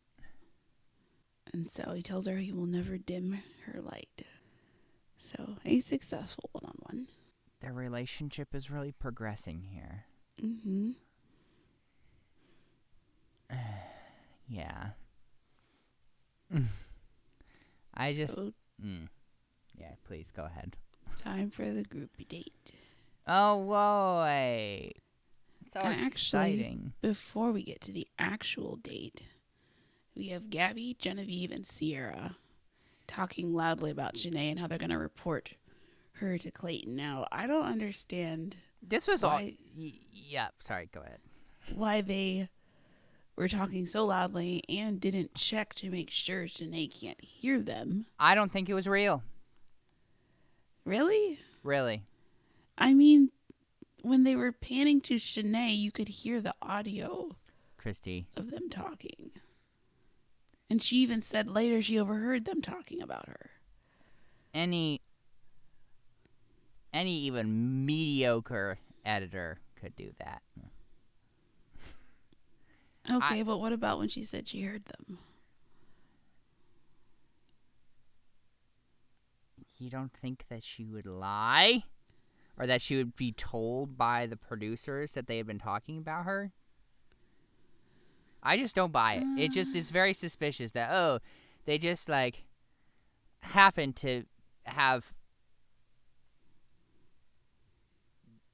And 1.53 1.71
so 1.71 1.93
he 1.93 2.03
tells 2.03 2.27
her 2.27 2.37
he 2.37 2.53
will 2.53 2.67
never 2.67 2.97
dim 2.97 3.43
her 3.67 3.81
light. 3.81 4.23
So 5.19 5.57
a 5.65 5.81
successful 5.81 6.49
one 6.53 6.65
on 6.65 6.77
one. 6.81 7.09
Their 7.61 7.73
relationship 7.73 8.55
is 8.55 8.71
really 8.71 8.93
progressing 8.93 9.63
here. 9.73 10.05
Mm-hmm. 10.43 10.91
Yeah. 14.49 14.89
Mm. 16.53 16.67
I 17.95 18.13
just, 18.13 18.37
mm. 18.37 19.07
yeah. 19.79 19.93
Please 20.05 20.33
go 20.35 20.45
ahead. 20.45 20.77
time 21.17 21.51
for 21.51 21.71
the 21.71 21.85
group 21.85 22.11
date. 22.29 22.73
Oh 23.29 23.63
boy, 23.63 24.91
so 25.73 25.81
And 25.81 25.95
actually- 25.95 26.07
exciting! 26.07 26.93
Before 27.01 27.53
we 27.53 27.63
get 27.63 27.81
to 27.83 27.93
the 27.93 28.09
actual 28.19 28.77
date, 28.77 29.23
we 30.15 30.29
have 30.29 30.51
Gabby, 30.51 30.97
Genevieve, 30.99 31.51
and 31.51 31.67
Sierra 31.67 32.37
talking 33.07 33.53
loudly 33.55 33.91
about 33.91 34.15
Shanae 34.15 34.51
and 34.51 34.59
how 34.59 34.67
they're 34.67 34.79
going 34.79 34.91
to 34.91 34.99
report 34.99 35.55
her 36.15 36.39
to 36.39 36.51
Clayton. 36.51 36.95
Now, 36.97 37.27
I 37.33 37.47
don't 37.47 37.65
understand 37.67 38.57
This 38.83 39.07
was 39.09 39.23
all. 39.25 39.33
Why- 39.33 39.57
Y- 39.77 39.93
yeah. 40.13 40.49
Sorry. 40.59 40.89
Go 40.93 41.01
ahead. 41.01 41.19
why 41.75 42.01
they 42.01 42.49
were 43.37 43.49
talking 43.49 43.87
so 43.87 44.05
loudly 44.07 44.63
and 44.69 45.01
didn't 45.01 45.35
check 45.35 45.75
to 45.77 45.91
make 45.91 46.11
sure 46.11 46.45
Shanae 46.45 46.91
can't 46.93 47.21
hear 47.23 47.61
them. 47.61 48.07
I 48.19 48.35
don't 48.35 48.51
think 48.53 48.69
it 48.69 48.75
was 48.75 48.87
real. 48.89 49.23
Really? 50.85 51.39
Really. 51.63 52.03
I 52.79 52.95
mean, 52.95 53.31
when 54.03 54.25
they 54.25 54.37
were 54.37 54.53
panning 54.53 55.01
to 55.03 55.15
Shanae, 55.17 55.77
you 55.79 55.91
could 55.91 56.09
hear 56.09 56.41
the 56.41 56.55
audio 56.63 57.37
Christy. 57.77 58.27
of 58.37 58.51
them 58.51 58.69
talking. 58.69 59.31
And 60.69 60.81
she 60.81 60.97
even 60.99 61.23
said 61.23 61.49
later 61.49 61.83
she 61.83 61.99
overheard 61.99 62.45
them 62.45 62.63
talking 62.63 63.03
about 63.03 63.29
her. 63.29 63.51
Any. 64.55 65.01
Any 66.93 67.19
even 67.21 67.85
mediocre 67.87 68.79
editor 69.05 69.59
could 69.77 69.95
do 69.97 70.13
that. 70.19 70.43
Okay, 73.11 73.43
but 73.43 73.57
what 73.59 73.73
about 73.73 73.99
when 73.99 74.09
she 74.09 74.23
said 74.23 74.47
she 74.47 74.63
heard 74.63 74.85
them? 74.85 75.19
You 79.79 79.89
don't 79.89 80.13
think 80.13 80.45
that 80.51 80.63
she 80.63 80.85
would 80.85 81.07
lie? 81.07 81.85
Or 82.61 82.67
that 82.67 82.83
she 82.83 82.97
would 82.97 83.17
be 83.17 83.33
told 83.33 83.97
by 83.97 84.27
the 84.27 84.37
producers 84.37 85.13
that 85.13 85.27
they 85.27 85.39
had 85.39 85.47
been 85.47 85.59
talking 85.59 85.97
about 85.97 86.27
her? 86.27 86.53
I 88.43 88.59
just 88.59 88.77
don't 88.77 88.93
buy 88.93 89.15
it. 89.15 89.25
It 89.39 89.53
just 89.53 89.75
is 89.75 89.91
very 89.91 90.13
suspicious 90.13 90.73
that 90.73 90.91
oh, 90.93 91.21
they 91.65 91.79
just 91.79 92.07
like 92.07 92.45
happen 93.41 93.95
to 93.95 94.25
have 94.65 95.15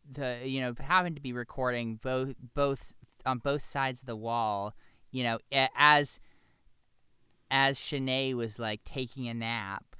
the 0.09 0.39
you 0.45 0.61
know 0.61 0.73
happen 0.79 1.17
to 1.17 1.21
be 1.21 1.33
recording 1.33 1.97
both 1.97 2.35
both 2.55 2.93
on 3.25 3.39
both 3.39 3.63
sides 3.63 4.03
of 4.03 4.07
the 4.07 4.15
wall, 4.15 4.77
you 5.11 5.25
know, 5.25 5.39
as 5.51 6.21
as 7.51 7.77
Shanae 7.77 8.35
was 8.35 8.61
like 8.61 8.85
taking 8.85 9.27
a 9.27 9.35
nap 9.35 9.96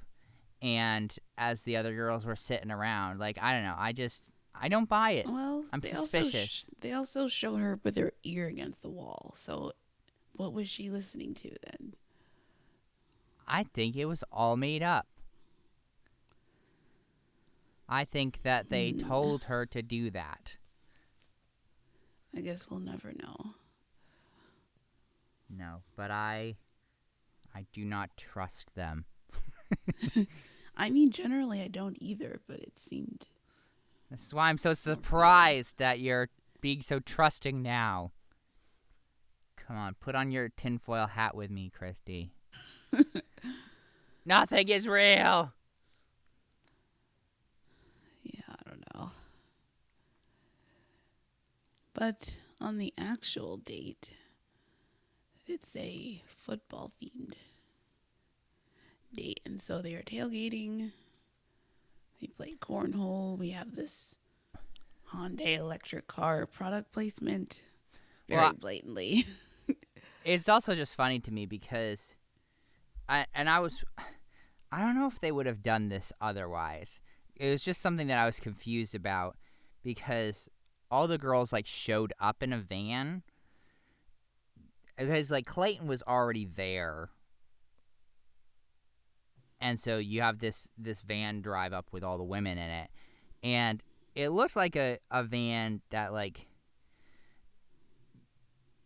and 0.61 1.15
as 1.37 1.63
the 1.63 1.77
other 1.77 1.93
girls 1.93 2.25
were 2.25 2.35
sitting 2.35 2.71
around. 2.71 3.19
Like 3.19 3.37
I 3.41 3.53
don't 3.53 3.63
know. 3.63 3.75
I 3.77 3.91
just 3.93 4.25
I 4.59 4.69
don't 4.69 4.89
buy 4.89 5.11
it. 5.11 5.27
Well, 5.27 5.65
I'm 5.71 5.79
they 5.81 5.91
also 5.91 6.23
suspicious. 6.23 6.49
sh- 6.49 6.63
they 6.81 6.93
also 6.93 7.27
showed 7.27 7.57
her 7.57 7.79
with 7.83 7.95
her 7.97 8.13
ear 8.23 8.47
against 8.47 8.81
the 8.81 8.89
wall. 8.89 9.33
So, 9.37 9.73
what 10.33 10.53
was 10.53 10.67
she 10.67 10.89
listening 10.89 11.33
to 11.35 11.49
then? 11.63 11.93
I 13.47 13.63
think 13.63 13.95
it 13.95 14.05
was 14.05 14.23
all 14.31 14.57
made 14.57 14.83
up. 14.83 15.07
I 17.87 18.03
think 18.03 18.41
that 18.41 18.69
they 18.69 18.91
Hmm. 18.91 19.07
told 19.07 19.43
her 19.45 19.65
to 19.67 19.81
do 19.81 20.09
that. 20.11 20.57
I 22.35 22.41
guess 22.41 22.69
we'll 22.69 22.79
never 22.81 23.13
know. 23.13 23.53
No, 25.49 25.81
but 25.95 26.11
I 26.11 26.57
I 27.55 27.65
do 27.71 27.85
not 27.85 28.09
trust 28.17 28.73
them. 28.75 29.05
I 30.77 30.91
mean, 30.91 31.11
generally, 31.11 31.61
I 31.61 31.67
don't 31.67 31.97
either, 31.99 32.39
but 32.47 32.59
it 32.59 32.73
seemed. 32.77 33.25
This 34.11 34.27
is 34.27 34.33
why 34.33 34.49
I'm 34.49 34.59
so 34.59 34.73
surprised 34.73 35.79
that 35.79 35.99
you're 35.99 36.29
being 36.61 36.83
so 36.83 36.99
trusting 36.99 37.61
now. 37.63 38.11
Come 39.55 39.75
on, 39.75 39.95
put 39.95 40.13
on 40.15 40.31
your 40.31 40.49
tinfoil 40.49 41.07
hat 41.07 41.35
with 41.35 41.49
me, 41.49 41.71
Christy. 41.75 42.31
Nothing 44.25 44.69
is 44.69 44.87
real. 44.87 45.53
Yeah, 48.23 48.41
I 48.47 48.69
don't 48.69 48.83
know. 48.93 49.11
But 51.93 52.35
on 52.61 52.77
the 52.77 52.93
actual 52.97 53.57
date, 53.57 54.11
it's 55.47 55.75
a 55.75 56.21
football 56.27 56.91
themed 57.01 57.33
date. 59.17 59.41
And 59.45 59.59
so 59.59 59.81
they 59.81 59.93
are 59.95 60.03
tailgating. 60.03 60.91
They 62.21 62.27
play 62.27 62.55
cornhole. 62.59 63.37
We 63.37 63.49
have 63.49 63.75
this 63.75 64.17
Hyundai 65.11 65.57
electric 65.57 66.07
car 66.07 66.45
product 66.45 66.91
placement. 66.91 67.59
Very 68.27 68.41
Well, 68.41 68.53
blatantly. 68.53 69.25
It's 70.27 70.49
also 70.49 70.75
just 70.75 70.93
funny 70.93 71.21
to 71.21 71.31
me 71.31 71.45
because 71.45 72.13
I 73.07 73.27
and 73.33 73.49
I 73.49 73.61
was 73.61 73.85
I 74.73 74.81
don't 74.81 74.99
know 74.99 75.07
if 75.07 75.21
they 75.21 75.31
would 75.31 75.45
have 75.45 75.63
done 75.63 75.87
this 75.87 76.11
otherwise. 76.19 76.99
It 77.37 77.49
was 77.49 77.61
just 77.63 77.81
something 77.81 78.07
that 78.07 78.19
I 78.19 78.25
was 78.25 78.41
confused 78.41 78.93
about 78.93 79.37
because 79.85 80.49
all 80.91 81.07
the 81.07 81.17
girls 81.17 81.53
like 81.53 81.65
showed 81.65 82.11
up 82.19 82.43
in 82.43 82.51
a 82.51 82.57
van 82.57 83.23
because 84.97 85.31
like 85.31 85.45
Clayton 85.45 85.87
was 85.87 86.03
already 86.03 86.43
there 86.43 87.11
and 89.59 89.79
so 89.79 89.97
you 89.97 90.21
have 90.21 90.39
this 90.39 90.67
this 90.77 91.01
van 91.01 91.41
drive 91.41 91.73
up 91.73 91.87
with 91.91 92.03
all 92.03 92.17
the 92.17 92.23
women 92.23 92.57
in 92.57 92.69
it, 92.69 92.89
and 93.43 93.81
it 94.15 94.29
looked 94.29 94.55
like 94.55 94.75
a 94.75 94.97
a 95.11 95.23
van 95.23 95.81
that 95.89 96.13
like 96.13 96.47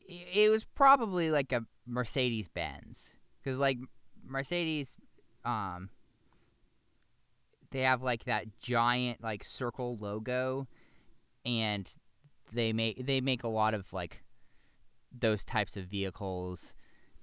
it, 0.07 0.49
was 0.49 0.65
probably 0.65 1.31
like 1.31 1.51
a 1.51 1.65
Mercedes 1.85 2.47
Benz 2.47 3.15
because 3.41 3.59
like 3.59 3.77
Mercedes, 4.25 4.97
um, 5.45 5.89
they 7.71 7.81
have 7.81 8.01
like 8.01 8.25
that 8.25 8.59
giant 8.59 9.23
like 9.23 9.43
circle 9.43 9.97
logo, 9.97 10.67
and 11.45 11.93
they 12.51 12.73
make 12.73 13.05
they 13.05 13.21
make 13.21 13.43
a 13.43 13.47
lot 13.47 13.73
of 13.73 13.91
like 13.93 14.23
those 15.17 15.43
types 15.43 15.77
of 15.77 15.85
vehicles, 15.85 16.73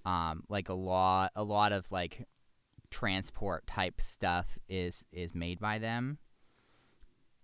um, 0.04 0.44
like 0.48 0.68
a 0.68 0.74
lot 0.74 1.30
a 1.36 1.44
lot 1.44 1.72
of 1.72 1.90
like 1.90 2.26
transport 2.90 3.66
type 3.66 4.00
stuff 4.00 4.58
is 4.68 5.04
is 5.12 5.34
made 5.34 5.58
by 5.60 5.78
them. 5.78 6.18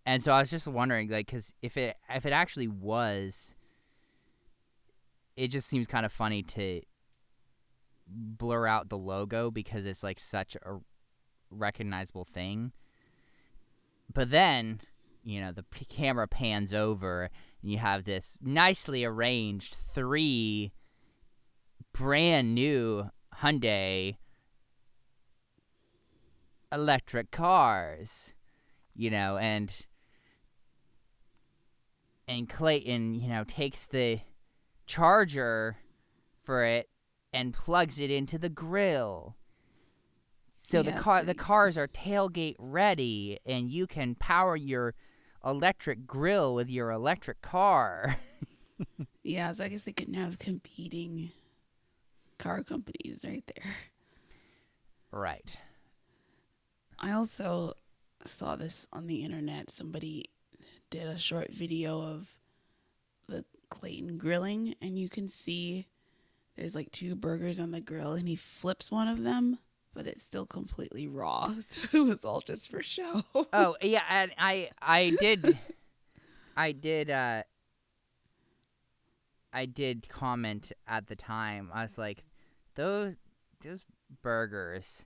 And 0.07 0.22
so 0.22 0.33
I 0.33 0.40
was 0.40 0.50
just 0.50 0.68
wondering, 0.68 1.09
like, 1.09 1.26
because 1.26 1.54
if 1.62 1.76
it 1.76 1.96
if 2.11 2.26
it 2.26 2.33
actually 2.33 2.68
was, 2.68 3.57
it 5.37 5.48
just 5.48 5.68
seems 5.68 5.87
kind 5.87 6.04
of 6.04 6.12
funny 6.12 6.42
to 6.42 6.83
blur 8.07 8.66
out 8.66 8.88
the 8.88 8.98
logo 8.98 9.50
because 9.50 9.87
it's 9.87 10.02
like 10.02 10.20
such 10.20 10.57
a 10.57 10.78
recognizable 11.50 12.24
thing. 12.24 12.72
But 14.12 14.30
then, 14.30 14.80
you 15.22 15.40
know, 15.40 15.52
the 15.52 15.62
p- 15.62 15.87
camera 15.87 16.28
pans 16.28 16.74
over 16.74 17.30
and 17.62 17.72
you 17.72 17.78
have 17.78 18.04
this 18.04 18.37
nicely 18.42 19.04
arranged 19.04 19.74
three 19.74 20.72
brand 21.92 22.54
new 22.54 23.09
Hyundai 23.40 24.16
electric 26.74 27.30
cars, 27.30 28.34
you 28.94 29.10
know, 29.10 29.37
and 29.38 29.87
and 32.26 32.48
Clayton, 32.48 33.14
you 33.14 33.28
know, 33.28 33.44
takes 33.44 33.87
the 33.87 34.20
charger 34.87 35.76
for 36.42 36.64
it 36.64 36.88
and 37.32 37.54
plugs 37.54 37.98
it 38.00 38.10
into 38.10 38.38
the 38.38 38.48
grill. 38.48 39.37
So 40.58 40.82
the 40.82 40.92
car 40.92 41.22
the 41.22 41.34
cars 41.34 41.76
are 41.76 41.88
tailgate 41.88 42.56
ready 42.58 43.38
and 43.44 43.70
you 43.70 43.87
can 43.87 44.14
power 44.14 44.56
your 44.56 44.94
electric 45.44 46.06
grill 46.06 46.54
with 46.54 46.70
your 46.70 46.90
electric 46.90 47.40
car. 47.42 48.18
Yeah, 49.26 49.52
so 49.52 49.64
I 49.64 49.68
guess 49.68 49.84
they 49.84 49.92
couldn't 49.92 50.14
have 50.14 50.38
competing 50.38 51.30
car 52.38 52.62
companies 52.62 53.24
right 53.26 53.42
there. 53.46 53.74
right. 55.10 55.56
I 57.04 57.12
also 57.12 57.74
saw 58.24 58.56
this 58.56 58.86
on 58.90 59.06
the 59.06 59.24
internet. 59.24 59.70
Somebody 59.70 60.30
did 60.88 61.06
a 61.06 61.18
short 61.18 61.52
video 61.52 62.00
of 62.00 62.34
the 63.28 63.44
Clayton 63.68 64.16
grilling, 64.16 64.74
and 64.80 64.98
you 64.98 65.10
can 65.10 65.28
see 65.28 65.86
there's 66.56 66.74
like 66.74 66.90
two 66.92 67.14
burgers 67.14 67.60
on 67.60 67.72
the 67.72 67.82
grill, 67.82 68.14
and 68.14 68.26
he 68.26 68.36
flips 68.36 68.90
one 68.90 69.06
of 69.06 69.22
them, 69.22 69.58
but 69.92 70.06
it's 70.06 70.22
still 70.22 70.46
completely 70.46 71.06
raw. 71.06 71.52
So 71.60 71.82
it 71.92 72.00
was 72.00 72.24
all 72.24 72.40
just 72.40 72.70
for 72.70 72.82
show. 72.82 73.22
Oh, 73.52 73.76
yeah, 73.82 74.04
and 74.08 74.32
I 74.38 74.70
I 74.80 75.14
did 75.20 75.58
I 76.56 76.72
did 76.72 77.10
uh 77.10 77.42
I 79.52 79.66
did 79.66 80.08
comment 80.08 80.72
at 80.88 81.08
the 81.08 81.16
time. 81.16 81.68
I 81.70 81.82
was 81.82 81.98
like 81.98 82.24
those 82.76 83.16
those 83.60 83.84
burgers 84.22 85.04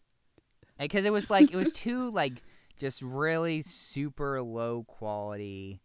because 0.79 1.05
it 1.05 1.13
was 1.13 1.31
like 1.31 1.51
it 1.53 1.57
was 1.57 1.73
too 1.73 2.11
like 2.11 2.43
just 2.79 3.03
really 3.03 3.63
super 3.63 4.43
low 4.43 4.85
quality 4.85 5.81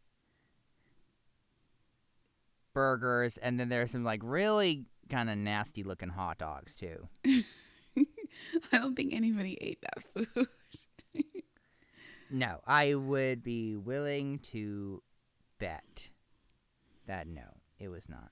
burgers 2.73 3.37
and 3.37 3.59
then 3.59 3.69
there's 3.69 3.91
some 3.91 4.03
like 4.03 4.21
really 4.23 4.85
kind 5.09 5.29
of 5.29 5.37
nasty 5.37 5.83
looking 5.83 6.09
hot 6.09 6.37
dogs 6.37 6.75
too. 6.75 7.07
I 8.71 8.77
don't 8.77 8.95
think 8.95 9.13
anybody 9.13 9.57
ate 9.61 9.79
that 9.81 10.27
food. 10.35 10.47
No, 12.35 12.61
I 12.65 12.95
would 12.95 13.43
be 13.43 13.75
willing 13.75 14.39
to 14.51 15.03
bet 15.59 16.09
that 17.05 17.27
no, 17.27 17.43
it 17.77 17.89
was 17.89 18.07
not. 18.09 18.31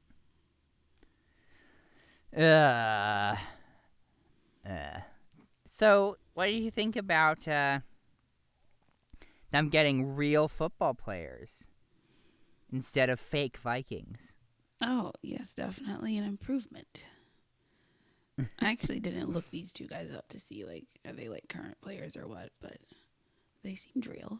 Uh, 2.35 3.35
uh. 4.67 5.01
So, 5.73 6.17
what 6.33 6.47
do 6.47 6.51
you 6.51 6.69
think 6.69 6.97
about 6.97 7.47
uh, 7.47 7.79
them 9.51 9.69
getting 9.69 10.17
real 10.17 10.49
football 10.49 10.93
players 10.93 11.69
instead 12.69 13.09
of 13.09 13.21
fake 13.21 13.55
Vikings? 13.55 14.35
Oh, 14.81 15.13
yes, 15.21 15.53
definitely 15.55 16.17
an 16.17 16.25
improvement. 16.25 17.03
I 18.59 18.69
actually 18.69 18.99
didn't 18.99 19.29
look 19.31 19.49
these 19.49 19.71
two 19.71 19.87
guys 19.87 20.13
up 20.13 20.27
to 20.29 20.41
see 20.41 20.65
like 20.65 20.83
are 21.07 21.13
they 21.13 21.29
like 21.29 21.47
current 21.47 21.79
players 21.79 22.17
or 22.17 22.27
what, 22.27 22.49
but 22.61 22.75
they 23.63 23.75
seemed 23.75 24.05
real. 24.07 24.39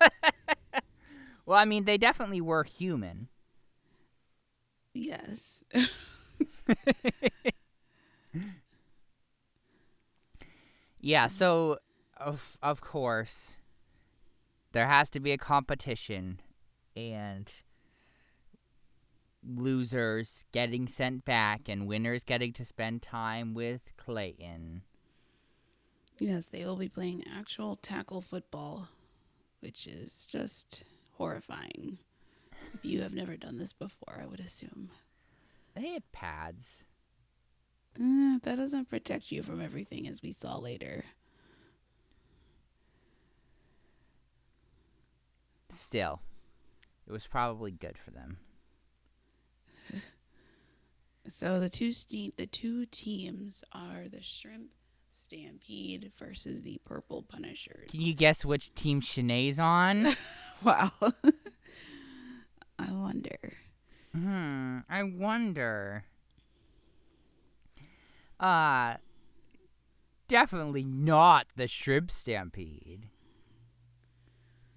Well, 1.46 1.58
I 1.58 1.64
mean, 1.64 1.84
they 1.84 1.96
definitely 1.96 2.42
were 2.42 2.62
human. 2.62 3.28
Yes. 4.92 5.64
Yeah, 11.08 11.28
so 11.28 11.78
of 12.18 12.58
of 12.62 12.82
course 12.82 13.56
there 14.72 14.88
has 14.88 15.08
to 15.08 15.20
be 15.20 15.32
a 15.32 15.38
competition 15.38 16.42
and 16.94 17.50
losers 19.42 20.44
getting 20.52 20.86
sent 20.86 21.24
back 21.24 21.62
and 21.66 21.86
winners 21.86 22.24
getting 22.24 22.52
to 22.52 22.62
spend 22.62 23.00
time 23.00 23.54
with 23.54 23.80
Clayton. 23.96 24.82
yes, 26.18 26.44
they 26.44 26.62
will 26.66 26.76
be 26.76 26.90
playing 26.90 27.24
actual 27.26 27.76
tackle 27.76 28.20
football, 28.20 28.88
which 29.60 29.86
is 29.86 30.26
just 30.26 30.84
horrifying. 31.16 31.96
If 32.74 32.84
you 32.84 33.00
have 33.00 33.14
never 33.14 33.38
done 33.38 33.56
this 33.56 33.72
before, 33.72 34.20
I 34.22 34.26
would 34.26 34.40
assume. 34.40 34.90
They 35.74 35.88
had 35.88 36.12
pads. 36.12 36.84
Uh, 38.00 38.38
that 38.42 38.56
doesn't 38.56 38.88
protect 38.88 39.32
you 39.32 39.42
from 39.42 39.60
everything, 39.60 40.06
as 40.06 40.22
we 40.22 40.32
saw 40.32 40.56
later. 40.56 41.04
Still, 45.70 46.20
it 47.06 47.12
was 47.12 47.26
probably 47.26 47.70
good 47.70 47.98
for 47.98 48.10
them. 48.10 48.38
So 51.26 51.60
the 51.60 51.68
two 51.68 51.90
ste- 51.90 52.36
the 52.36 52.46
two 52.46 52.86
teams 52.86 53.62
are 53.72 54.08
the 54.10 54.22
Shrimp 54.22 54.70
Stampede 55.10 56.12
versus 56.18 56.62
the 56.62 56.80
Purple 56.86 57.22
Punishers. 57.22 57.90
Can 57.90 58.00
you 58.00 58.14
guess 58.14 58.44
which 58.46 58.74
team 58.74 59.00
Shanae's 59.00 59.58
on? 59.58 60.14
Wow. 60.60 60.90
I 62.80 62.90
wonder. 62.90 63.52
Hmm, 64.12 64.78
I 64.90 65.04
wonder. 65.04 66.02
Uh 68.40 68.96
definitely 70.28 70.84
not 70.84 71.46
the 71.56 71.66
shrimp 71.66 72.10
stampede. 72.10 73.08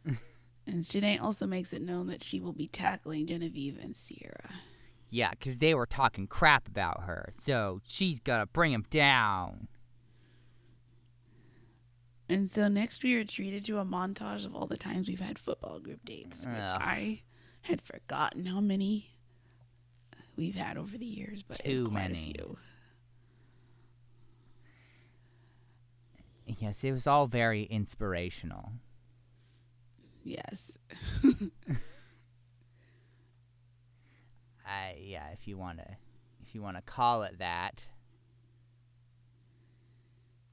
And 0.68 0.84
Shanae 0.84 1.20
also 1.20 1.48
makes 1.48 1.74
it 1.74 1.82
known 1.82 2.06
that 2.08 2.24
she 2.24 2.40
will 2.40 2.54
be 2.54 2.68
tackling 2.68 3.26
Genevieve 3.26 3.80
and 3.82 3.96
Sierra. 3.96 4.52
Yeah, 5.10 5.32
because 5.32 5.58
they 5.58 5.74
were 5.74 5.88
talking 5.88 6.28
crap 6.28 6.68
about 6.68 7.04
her, 7.04 7.34
so 7.40 7.82
she's 7.84 8.20
gonna 8.20 8.46
bring 8.46 8.72
him 8.72 8.86
down. 8.90 9.68
And 12.30 12.50
so 12.50 12.68
next 12.70 13.04
we 13.04 13.16
are 13.16 13.26
treated 13.26 13.66
to 13.66 13.80
a 13.80 13.84
montage 13.86 14.46
of 14.46 14.56
all 14.56 14.68
the 14.68 14.78
times 14.78 15.10
we've 15.10 15.20
had 15.20 15.38
football 15.40 15.80
group 15.80 16.06
dates, 16.06 16.46
which 16.46 16.56
Ugh. 16.56 16.82
I 16.82 17.22
had 17.64 17.82
forgotten 17.82 18.46
how 18.46 18.62
many 18.62 19.16
we've 20.38 20.56
had 20.56 20.78
over 20.78 20.98
the 20.98 21.06
years, 21.06 21.44
but 21.44 21.60
it's 21.66 21.80
Too 21.80 21.90
many. 21.90 22.14
a 22.14 22.16
few. 22.16 22.58
Yes, 26.60 26.84
it 26.84 26.92
was 26.92 27.08
all 27.08 27.28
very 27.28 27.64
inspirational. 27.64 28.74
Yes. 30.24 30.78
I 34.66 34.98
yeah, 35.02 35.30
if 35.34 35.48
you 35.48 35.58
wanna 35.58 35.98
if 36.46 36.54
you 36.54 36.62
wanna 36.62 36.82
call 36.82 37.24
it 37.24 37.40
that. 37.40 37.88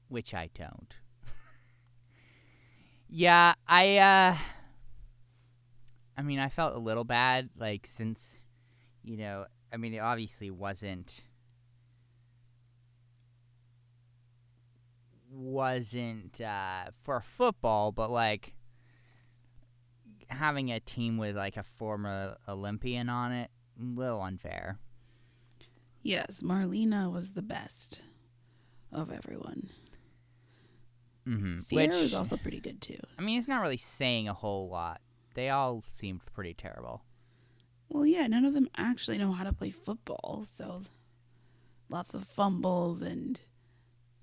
Which 0.07 0.33
I 0.33 0.49
don't. 0.55 0.95
yeah, 3.09 3.53
I 3.67 3.97
uh 3.97 4.37
I 6.17 6.21
mean 6.21 6.39
I 6.39 6.49
felt 6.49 6.75
a 6.75 6.79
little 6.79 7.03
bad, 7.03 7.49
like 7.57 7.85
since 7.85 8.41
you 9.03 9.17
know, 9.17 9.45
I 9.71 9.77
mean 9.77 9.93
it 9.93 9.99
obviously 9.99 10.49
wasn't 10.49 11.23
wasn't 15.29 16.41
uh, 16.41 16.85
for 17.03 17.21
football, 17.21 17.91
but 17.91 18.09
like 18.09 18.53
having 20.29 20.71
a 20.71 20.79
team 20.79 21.17
with 21.17 21.35
like 21.35 21.57
a 21.57 21.63
former 21.63 22.37
Olympian 22.47 23.09
on 23.09 23.31
it, 23.31 23.49
a 23.79 23.83
little 23.83 24.21
unfair. 24.21 24.79
Yes, 26.01 26.41
Marlena 26.41 27.11
was 27.11 27.31
the 27.31 27.41
best 27.41 28.01
of 28.91 29.11
everyone. 29.11 29.69
Mm-hmm. 31.27 31.57
Sierra 31.57 31.87
Which 31.87 31.95
was 31.95 32.13
also 32.13 32.37
pretty 32.37 32.59
good 32.59 32.81
too. 32.81 32.99
I 33.17 33.21
mean, 33.21 33.37
it's 33.37 33.47
not 33.47 33.61
really 33.61 33.77
saying 33.77 34.27
a 34.27 34.33
whole 34.33 34.69
lot. 34.69 35.01
They 35.35 35.49
all 35.49 35.83
seemed 35.97 36.25
pretty 36.25 36.53
terrible. 36.53 37.03
Well, 37.87 38.05
yeah, 38.05 38.27
none 38.27 38.45
of 38.45 38.53
them 38.53 38.69
actually 38.77 39.17
know 39.17 39.31
how 39.31 39.43
to 39.43 39.53
play 39.53 39.71
football, 39.71 40.45
so 40.55 40.83
lots 41.89 42.13
of 42.13 42.23
fumbles 42.23 43.01
and 43.01 43.39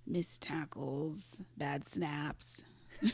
missed 0.06 0.42
tackles, 0.42 1.40
bad 1.56 1.86
snaps. 1.86 2.64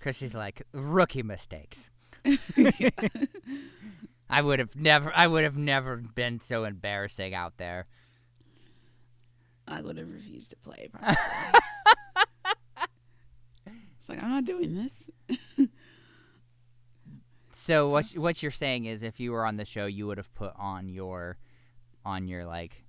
Chrissy's 0.00 0.34
like 0.34 0.62
rookie 0.72 1.22
mistakes. 1.22 1.90
I 4.30 4.42
would 4.42 4.58
have 4.58 4.76
never. 4.76 5.12
I 5.14 5.26
would 5.26 5.44
have 5.44 5.56
never 5.56 5.96
been 5.96 6.40
so 6.42 6.64
embarrassing 6.64 7.34
out 7.34 7.56
there. 7.56 7.86
I 9.66 9.80
would 9.80 9.96
have 9.96 10.12
refused 10.12 10.50
to 10.50 10.56
play. 10.56 10.90
Probably. 10.92 11.16
it's 13.98 14.08
like 14.08 14.22
I'm 14.22 14.30
not 14.30 14.44
doing 14.44 14.74
this. 14.74 15.10
So 17.64 17.88
what 17.88 18.06
what 18.16 18.42
you're 18.42 18.50
saying 18.50 18.84
is, 18.84 19.02
if 19.02 19.20
you 19.20 19.32
were 19.32 19.46
on 19.46 19.56
the 19.56 19.64
show, 19.64 19.86
you 19.86 20.06
would 20.06 20.18
have 20.18 20.32
put 20.34 20.52
on 20.56 20.88
your, 20.88 21.38
on 22.04 22.28
your 22.28 22.44
like, 22.44 22.83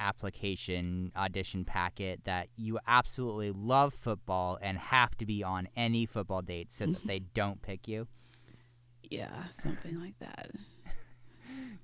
application 0.00 1.12
audition 1.14 1.64
packet 1.64 2.24
that 2.24 2.48
you 2.56 2.78
absolutely 2.88 3.52
love 3.52 3.94
football 3.94 4.58
and 4.60 4.78
have 4.78 5.16
to 5.18 5.26
be 5.26 5.44
on 5.44 5.68
any 5.76 6.06
football 6.06 6.42
date 6.42 6.72
so 6.72 6.86
that 6.86 7.06
they 7.06 7.18
don't 7.34 7.62
pick 7.62 7.86
you. 7.86 8.08
Yeah, 9.02 9.44
something 9.62 10.00
like 10.00 10.18
that. 10.20 10.50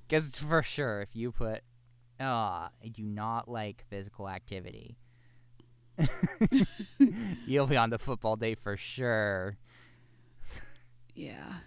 Because 0.08 0.36
for 0.36 0.62
sure, 0.62 1.00
if 1.02 1.16
you 1.16 1.32
put, 1.32 1.62
uh, 2.20 2.68
I 2.70 2.88
do 2.92 3.02
not 3.02 3.48
like 3.48 3.84
physical 3.90 4.28
activity, 4.28 4.96
you'll 7.46 7.66
be 7.66 7.76
on 7.76 7.90
the 7.90 7.98
football 7.98 8.36
date 8.36 8.60
for 8.60 8.76
sure. 8.76 9.56
Yeah. 11.14 11.52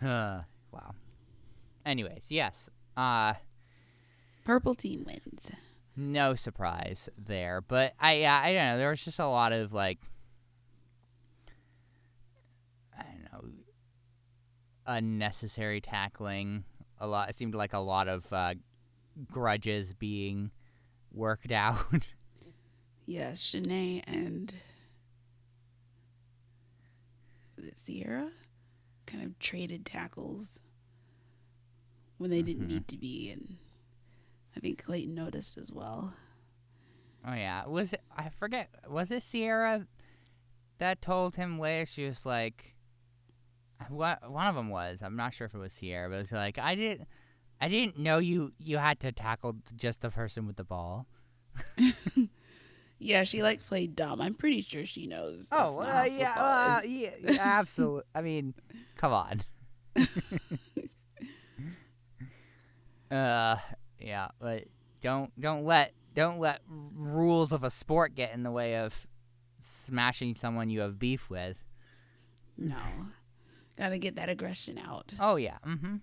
Uh, 0.00 0.42
wow. 0.70 0.94
Anyways, 1.84 2.26
yes. 2.28 2.70
Uh, 2.96 3.34
Purple 4.48 4.74
team 4.74 5.04
wins. 5.04 5.52
no 5.94 6.34
surprise 6.34 7.10
there, 7.18 7.60
but 7.60 7.92
I, 8.00 8.14
yeah, 8.14 8.40
I 8.42 8.54
don't 8.54 8.64
know. 8.64 8.78
There 8.78 8.88
was 8.88 9.04
just 9.04 9.18
a 9.18 9.26
lot 9.26 9.52
of 9.52 9.74
like, 9.74 9.98
I 12.98 13.02
don't 13.02 13.30
know, 13.30 13.50
unnecessary 14.86 15.82
tackling. 15.82 16.64
A 16.98 17.06
lot. 17.06 17.28
It 17.28 17.34
seemed 17.34 17.54
like 17.54 17.74
a 17.74 17.78
lot 17.78 18.08
of 18.08 18.32
uh, 18.32 18.54
grudges 19.30 19.92
being 19.92 20.50
worked 21.12 21.52
out. 21.52 22.08
Yes, 23.04 23.42
Shanae 23.42 24.02
and 24.06 24.54
Sierra 27.74 28.30
kind 29.04 29.24
of 29.24 29.38
traded 29.38 29.84
tackles 29.84 30.62
when 32.16 32.30
they 32.30 32.40
didn't 32.40 32.64
Mhm. 32.64 32.68
need 32.68 32.88
to 32.88 32.96
be, 32.96 33.30
and 33.30 33.56
I 34.58 34.60
think 34.60 34.82
Clayton 34.82 35.14
noticed 35.14 35.56
as 35.56 35.70
well. 35.70 36.14
Oh 37.24 37.34
yeah, 37.34 37.64
was 37.66 37.92
it? 37.92 38.00
I 38.16 38.28
forget. 38.28 38.68
Was 38.88 39.12
it 39.12 39.22
Sierra 39.22 39.86
that 40.78 41.00
told 41.00 41.36
him 41.36 41.60
later? 41.60 41.86
She 41.86 42.04
was 42.04 42.26
like, 42.26 42.74
"What?" 43.88 44.28
One 44.28 44.48
of 44.48 44.56
them 44.56 44.68
was. 44.68 45.00
I'm 45.00 45.14
not 45.14 45.32
sure 45.32 45.46
if 45.46 45.54
it 45.54 45.58
was 45.58 45.72
Sierra, 45.72 46.08
but 46.08 46.16
it 46.16 46.22
was 46.22 46.32
like, 46.32 46.58
"I 46.58 46.74
didn't, 46.74 47.06
I 47.60 47.68
didn't 47.68 48.00
know 48.00 48.18
you 48.18 48.52
you 48.58 48.78
had 48.78 48.98
to 49.00 49.12
tackle 49.12 49.54
just 49.76 50.00
the 50.00 50.10
person 50.10 50.48
with 50.48 50.56
the 50.56 50.64
ball." 50.64 51.06
Yeah, 53.00 53.22
she 53.22 53.44
like 53.44 53.64
played 53.64 53.94
dumb. 53.94 54.20
I'm 54.20 54.34
pretty 54.34 54.60
sure 54.60 54.84
she 54.84 55.06
knows. 55.06 55.50
Oh 55.52 55.78
not 55.78 55.86
how 55.86 56.02
football 56.04 56.84
yeah, 56.84 57.10
yeah, 57.20 57.38
absolutely. 57.40 58.02
I 58.12 58.22
mean, 58.22 58.54
come 58.96 59.12
on. 59.12 59.44
uh, 63.16 63.56
yeah, 64.00 64.28
but 64.38 64.64
don't 65.00 65.38
don't 65.40 65.64
let 65.64 65.92
don't 66.14 66.38
let 66.38 66.60
rules 66.68 67.52
of 67.52 67.64
a 67.64 67.70
sport 67.70 68.14
get 68.14 68.34
in 68.34 68.42
the 68.42 68.50
way 68.50 68.76
of 68.76 69.06
smashing 69.60 70.34
someone 70.34 70.70
you 70.70 70.80
have 70.80 70.98
beef 70.98 71.28
with. 71.30 71.56
No, 72.56 72.76
gotta 73.76 73.98
get 73.98 74.16
that 74.16 74.28
aggression 74.28 74.78
out. 74.78 75.12
Oh 75.20 75.36
yeah. 75.36 75.58
Mm-hmm. 75.66 75.96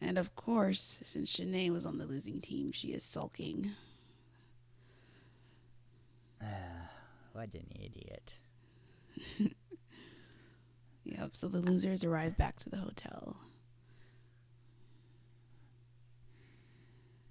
And 0.00 0.18
of 0.18 0.34
course, 0.34 1.00
since 1.04 1.32
Shanae 1.32 1.70
was 1.70 1.86
on 1.86 1.98
the 1.98 2.06
losing 2.06 2.40
team, 2.40 2.72
she 2.72 2.88
is 2.88 3.04
sulking. 3.04 3.70
What 7.34 7.54
an 7.54 7.64
idiot. 7.74 8.40
Yep. 11.04 11.30
So 11.32 11.48
the 11.48 11.58
losers 11.58 12.04
arrive 12.04 12.36
back 12.36 12.56
to 12.60 12.70
the 12.70 12.76
hotel. 12.76 13.36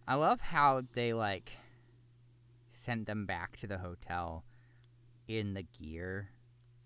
I 0.08 0.16
love 0.16 0.42
how 0.42 0.84
they 0.94 1.14
like 1.14 1.54
sent 2.70 3.06
them 3.06 3.26
back 3.26 3.58
to 3.58 3.68
the 3.68 3.78
hotel 3.78 4.44
in 5.28 5.54
the 5.54 5.64
gear. 5.64 6.32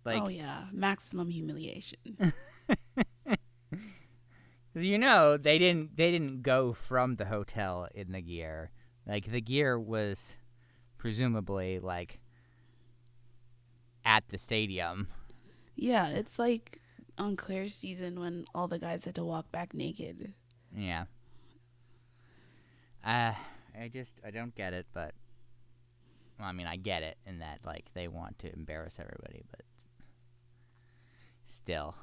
Like 0.03 0.21
oh 0.21 0.27
yeah, 0.27 0.65
maximum 0.71 1.29
humiliation. 1.29 1.99
you 4.75 4.97
know, 4.97 5.37
they 5.37 5.57
didn't 5.57 5.95
they 5.97 6.11
didn't 6.11 6.43
go 6.43 6.73
from 6.73 7.15
the 7.15 7.25
hotel 7.25 7.87
in 7.95 8.11
the 8.11 8.21
gear. 8.21 8.71
Like 9.07 9.27
the 9.27 9.41
gear 9.41 9.79
was 9.79 10.37
presumably 10.97 11.79
like 11.79 12.19
at 14.03 14.27
the 14.29 14.37
stadium. 14.37 15.07
yeah, 15.75 16.07
it's 16.09 16.37
like 16.37 16.79
on 17.17 17.35
Clare's 17.35 17.73
season 17.73 18.19
when 18.19 18.45
all 18.53 18.67
the 18.67 18.79
guys 18.79 19.05
had 19.05 19.15
to 19.15 19.23
walk 19.23 19.51
back 19.51 19.73
naked. 19.73 20.33
Yeah. 20.75 21.05
Uh 23.05 23.33
I 23.79 23.87
just 23.87 24.19
I 24.25 24.31
don't 24.31 24.55
get 24.55 24.73
it, 24.73 24.87
but 24.93 25.13
well, 26.39 26.47
I 26.47 26.51
mean 26.51 26.67
I 26.67 26.75
get 26.75 27.03
it 27.03 27.17
in 27.25 27.39
that 27.39 27.59
like 27.65 27.85
they 27.93 28.07
want 28.07 28.39
to 28.39 28.53
embarrass 28.53 28.99
everybody, 28.99 29.43
but 29.51 29.61
still. 31.45 31.95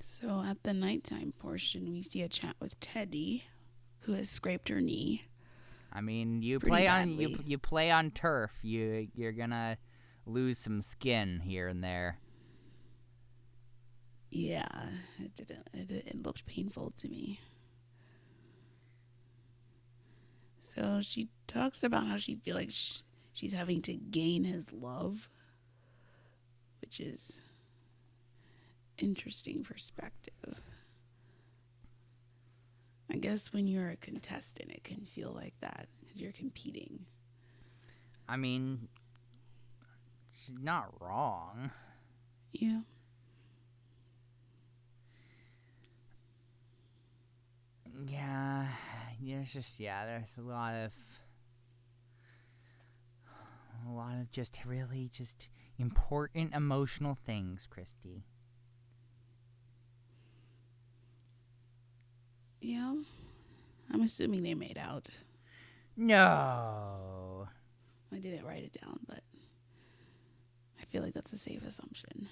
So 0.00 0.42
at 0.46 0.62
the 0.62 0.72
nighttime 0.72 1.32
portion, 1.38 1.92
we 1.92 2.02
see 2.02 2.22
a 2.22 2.28
chat 2.28 2.56
with 2.60 2.78
Teddi, 2.80 3.42
who 4.00 4.12
has 4.12 4.28
scraped 4.28 4.68
her 4.68 4.80
knee. 4.80 5.24
I 5.92 6.00
mean, 6.00 6.42
you 6.42 6.60
play 6.60 6.86
on 6.86 7.18
you 7.18 7.38
you 7.44 7.58
play 7.58 7.90
on 7.90 8.10
turf. 8.10 8.52
You 8.62 9.08
you're 9.14 9.32
gonna 9.32 9.78
lose 10.26 10.58
some 10.58 10.82
skin 10.82 11.40
here 11.40 11.68
and 11.68 11.82
there. 11.82 12.18
Yeah, 14.30 14.68
it 15.18 15.34
didn't. 15.34 15.66
It, 15.72 15.90
it 15.90 16.22
looked 16.24 16.46
painful 16.46 16.92
to 16.98 17.08
me. 17.08 17.40
So 20.60 21.00
she 21.02 21.28
talks 21.48 21.82
about 21.82 22.06
how 22.06 22.16
she 22.16 22.36
feels 22.36 22.56
like 22.56 22.70
sh- 22.70 23.00
she's 23.32 23.52
having 23.52 23.82
to 23.82 23.94
gain 23.94 24.44
his 24.44 24.72
love, 24.72 25.28
which 26.80 27.00
is 27.00 27.38
interesting 28.98 29.64
perspective. 29.64 30.60
I 33.12 33.16
guess 33.16 33.52
when 33.52 33.66
you're 33.66 33.90
a 33.90 33.96
contestant, 33.96 34.70
it 34.70 34.84
can 34.84 35.04
feel 35.04 35.32
like 35.34 35.54
that 35.60 35.88
you're 36.14 36.30
competing. 36.30 37.06
I 38.28 38.36
mean, 38.36 38.86
she's 40.32 40.54
not 40.60 40.92
wrong. 41.00 41.72
Yeah. 42.52 42.80
Yeah, 48.06 48.66
there's 49.20 49.52
just 49.52 49.80
yeah, 49.80 50.06
there's 50.06 50.36
a 50.38 50.42
lot 50.42 50.74
of 50.74 50.92
a 53.86 53.90
lot 53.90 54.18
of 54.20 54.30
just 54.30 54.58
really 54.64 55.10
just 55.12 55.48
important 55.78 56.54
emotional 56.54 57.14
things, 57.14 57.66
Christy. 57.68 58.24
Yeah. 62.60 62.94
I'm 63.92 64.02
assuming 64.02 64.42
they 64.42 64.54
made 64.54 64.78
out. 64.78 65.08
No. 65.96 67.48
I 68.12 68.18
didn't 68.18 68.44
write 68.44 68.64
it 68.64 68.78
down, 68.80 69.00
but 69.08 69.22
I 70.80 70.84
feel 70.84 71.02
like 71.02 71.14
that's 71.14 71.32
a 71.32 71.38
safe 71.38 71.64
assumption. 71.64 72.28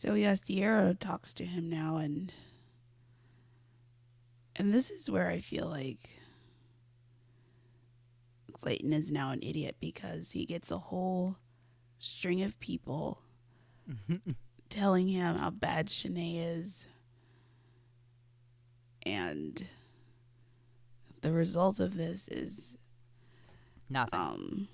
So 0.00 0.14
yeah, 0.14 0.32
Sierra 0.32 0.94
talks 0.94 1.34
to 1.34 1.44
him 1.44 1.68
now 1.68 1.98
and 1.98 2.32
and 4.56 4.72
this 4.72 4.90
is 4.90 5.10
where 5.10 5.28
I 5.28 5.40
feel 5.40 5.66
like 5.66 6.08
Clayton 8.50 8.94
is 8.94 9.12
now 9.12 9.30
an 9.30 9.40
idiot 9.42 9.76
because 9.78 10.32
he 10.32 10.46
gets 10.46 10.70
a 10.70 10.78
whole 10.78 11.36
string 11.98 12.42
of 12.42 12.58
people 12.60 13.20
telling 14.70 15.08
him 15.08 15.36
how 15.36 15.50
bad 15.50 15.88
Shanae 15.88 16.58
is. 16.58 16.86
And 19.04 19.66
the 21.20 21.32
result 21.32 21.78
of 21.78 21.98
this 21.98 22.26
is 22.28 22.78
Nothing. 23.90 24.18
um 24.18 24.68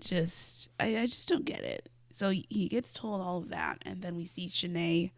just 0.00 0.68
I, 0.80 0.96
I 0.96 1.06
just 1.06 1.28
don't 1.28 1.44
get 1.44 1.60
it. 1.60 1.88
So 2.16 2.30
he 2.30 2.68
gets 2.70 2.94
told 2.94 3.20
all 3.20 3.36
of 3.36 3.50
that 3.50 3.76
and 3.82 4.00
then 4.00 4.16
we 4.16 4.24
see 4.24 4.48
Shanae 4.48 5.10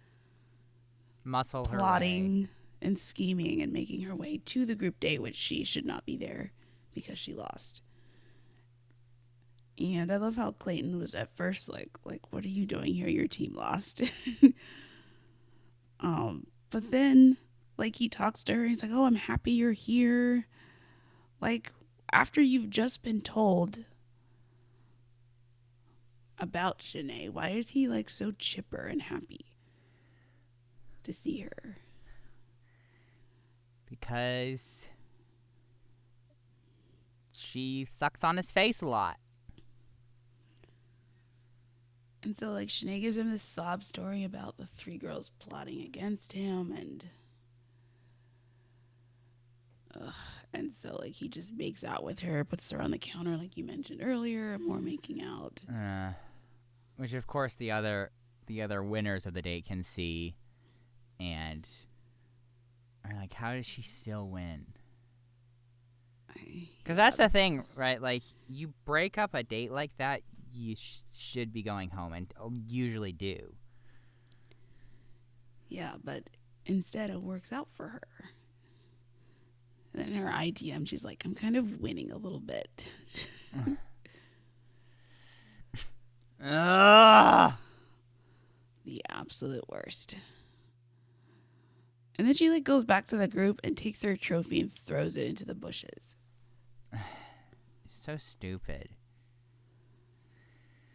Muscle 1.22 1.66
her 1.66 1.74
way. 1.74 1.78
plotting 1.78 2.48
and 2.82 2.98
scheming 2.98 3.62
and 3.62 3.72
making 3.72 4.02
her 4.02 4.16
way 4.16 4.38
to 4.46 4.66
the 4.66 4.74
group 4.74 4.98
date, 4.98 5.22
which 5.22 5.36
she 5.36 5.62
should 5.62 5.86
not 5.86 6.04
be 6.04 6.16
there 6.16 6.50
because 6.92 7.16
she 7.16 7.34
lost. 7.34 7.82
And 9.78 10.10
I 10.10 10.16
love 10.16 10.34
how 10.34 10.50
Clayton 10.50 10.98
was 10.98 11.14
at 11.14 11.36
first 11.36 11.68
like, 11.68 11.90
like, 12.02 12.32
what 12.32 12.44
are 12.44 12.48
you 12.48 12.66
doing 12.66 12.92
here? 12.92 13.06
Your 13.06 13.28
team 13.28 13.54
lost. 13.54 14.02
um, 16.00 16.48
but 16.68 16.90
then 16.90 17.36
like 17.76 17.94
he 17.94 18.08
talks 18.08 18.42
to 18.42 18.54
her, 18.56 18.64
he's 18.64 18.82
like, 18.82 18.90
Oh, 18.92 19.04
I'm 19.04 19.14
happy 19.14 19.52
you're 19.52 19.70
here. 19.70 20.48
Like, 21.40 21.72
after 22.10 22.40
you've 22.42 22.70
just 22.70 23.04
been 23.04 23.20
told 23.20 23.84
about 26.38 26.78
Shanae, 26.78 27.30
why 27.30 27.50
is 27.50 27.70
he 27.70 27.88
like 27.88 28.10
so 28.10 28.32
chipper 28.32 28.86
and 28.86 29.02
happy 29.02 29.46
to 31.04 31.12
see 31.12 31.38
her? 31.40 31.78
because 33.88 34.86
she 37.32 37.86
sucks 37.96 38.22
on 38.22 38.36
his 38.36 38.50
face 38.50 38.80
a 38.80 38.86
lot. 38.86 39.16
And 42.22 42.36
so, 42.36 42.50
like, 42.50 42.68
Shanae 42.68 43.00
gives 43.00 43.16
him 43.16 43.30
this 43.30 43.42
sob 43.42 43.84
story 43.84 44.24
about 44.24 44.56
the 44.56 44.66
three 44.76 44.98
girls 44.98 45.30
plotting 45.38 45.80
against 45.82 46.32
him, 46.32 46.72
and. 46.76 47.04
Ugh. 49.94 50.12
And 50.52 50.74
so, 50.74 50.98
like, 51.00 51.12
he 51.12 51.28
just 51.28 51.52
makes 51.54 51.84
out 51.84 52.02
with 52.02 52.20
her, 52.20 52.44
puts 52.44 52.70
her 52.72 52.82
on 52.82 52.90
the 52.90 52.98
counter, 52.98 53.36
like 53.36 53.56
you 53.56 53.64
mentioned 53.64 54.00
earlier, 54.02 54.58
more 54.58 54.80
making 54.80 55.22
out. 55.22 55.64
Uh, 55.70 56.12
which 56.98 57.14
of 57.14 57.26
course 57.26 57.54
the 57.54 57.70
other 57.70 58.10
the 58.46 58.60
other 58.60 58.82
winners 58.82 59.24
of 59.24 59.32
the 59.32 59.40
date 59.40 59.64
can 59.64 59.82
see 59.82 60.36
and 61.18 61.66
are 63.04 63.14
like 63.16 63.32
how 63.32 63.54
does 63.54 63.64
she 63.64 63.80
still 63.82 64.28
win 64.28 64.66
because 66.82 66.96
that's 66.96 67.16
the 67.16 67.28
thing 67.28 67.64
right 67.74 68.02
like 68.02 68.22
you 68.48 68.72
break 68.84 69.16
up 69.16 69.34
a 69.34 69.42
date 69.42 69.72
like 69.72 69.96
that 69.96 70.20
you 70.52 70.76
sh- 70.76 70.98
should 71.12 71.52
be 71.52 71.62
going 71.62 71.90
home 71.90 72.12
and 72.12 72.32
uh, 72.40 72.48
usually 72.66 73.12
do 73.12 73.54
Yeah, 75.68 75.94
but 76.02 76.30
instead 76.66 77.10
it 77.10 77.22
works 77.22 77.52
out 77.52 77.68
for 77.70 77.88
her. 77.88 78.02
And 79.94 80.14
then 80.14 80.22
her 80.22 80.30
ITM, 80.30 80.86
she's 80.88 81.04
like, 81.04 81.22
I'm 81.24 81.34
kind 81.34 81.56
of 81.56 81.80
winning 81.80 82.10
a 82.10 82.16
little 82.16 82.40
bit. 82.40 82.88
Ugh! 86.42 87.52
the 88.84 89.02
absolute 89.10 89.68
worst. 89.68 90.16
And 92.16 92.26
then 92.26 92.34
she 92.34 92.48
like 92.50 92.64
goes 92.64 92.84
back 92.84 93.06
to 93.06 93.16
the 93.16 93.28
group 93.28 93.60
and 93.62 93.76
takes 93.76 93.98
their 93.98 94.16
trophy 94.16 94.60
and 94.60 94.72
throws 94.72 95.16
it 95.16 95.26
into 95.26 95.44
the 95.44 95.54
bushes. 95.54 96.16
so 97.90 98.16
stupid 98.16 98.88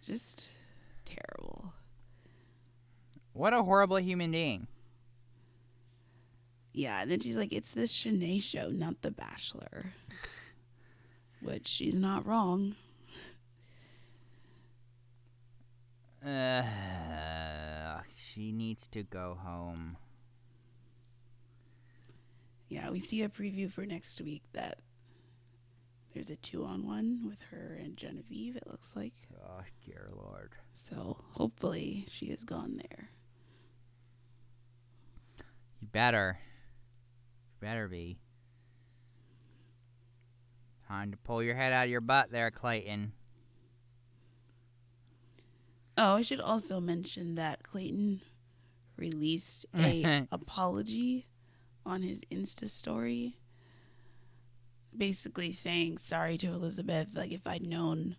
Just 0.03 0.49
terrible. 1.05 1.73
what 3.33 3.53
a 3.53 3.61
horrible 3.63 3.97
human 3.99 4.31
being 4.31 4.67
Yeah, 6.73 7.01
and 7.01 7.11
then 7.11 7.19
she's 7.19 7.37
like, 7.37 7.53
"It's 7.53 7.73
this 7.73 7.95
Shanae 7.95 8.41
show, 8.41 8.69
not 8.69 9.01
The 9.03 9.11
Bachelor," 9.11 9.93
which 11.41 11.67
she's 11.67 11.93
not 11.93 12.25
wrong. 12.25 12.75
Uh, 16.25 18.01
she 18.15 18.51
needs 18.51 18.87
to 18.87 19.03
go 19.03 19.37
home 19.41 19.97
Yeah, 22.73 22.89
we 22.89 23.01
see 23.01 23.21
a 23.21 23.29
preview 23.29 23.71
for 23.71 23.85
next 23.85 24.19
week 24.21 24.41
that 24.53 24.79
there's 26.11 26.31
a 26.31 26.35
two-on-one 26.35 27.21
with 27.23 27.39
her 27.51 27.79
and 27.79 27.95
Genevieve. 27.95 28.55
It 28.55 28.65
looks 28.65 28.95
like 28.95 29.13
oh 29.45 29.61
dear 29.85 30.09
lord 30.11 30.53
so. 30.73 31.23
Hopefully, 31.33 32.07
she 32.09 32.27
is 32.27 32.43
gone 32.43 32.77
there. 32.77 33.09
You 35.79 35.87
better. 35.91 36.39
You 37.45 37.67
better 37.67 37.87
be. 37.87 38.17
Time 40.87 41.11
to 41.11 41.17
pull 41.17 41.43
your 41.43 41.55
head 41.55 41.73
out 41.73 41.85
of 41.85 41.91
your 41.91 42.01
butt 42.01 42.31
there, 42.31 42.49
Clayton. 42.49 43.13
Oh, 45.97 46.15
I 46.15 46.21
should 46.21 46.41
also 46.41 46.79
mention 46.79 47.35
that 47.35 47.63
Clayton 47.63 48.21
released 48.97 49.65
a 49.75 50.27
apology 50.31 51.27
on 51.85 52.01
his 52.01 52.21
Insta 52.31 52.69
story. 52.69 53.37
Basically 54.95 55.51
saying 55.51 55.97
sorry 55.99 56.37
to 56.39 56.47
Elizabeth. 56.47 57.09
Like 57.13 57.31
if 57.31 57.45
I'd 57.45 57.65
known 57.65 58.15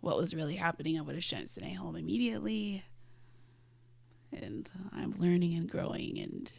what 0.00 0.16
was 0.16 0.34
really 0.34 0.56
happening, 0.56 0.98
I 0.98 1.02
would 1.02 1.14
have 1.14 1.24
sent 1.24 1.48
Shanae 1.48 1.76
home 1.76 1.96
immediately. 1.96 2.84
And 4.32 4.70
I'm 4.92 5.14
learning 5.18 5.54
and 5.56 5.68
growing 5.68 6.18
and 6.18 6.50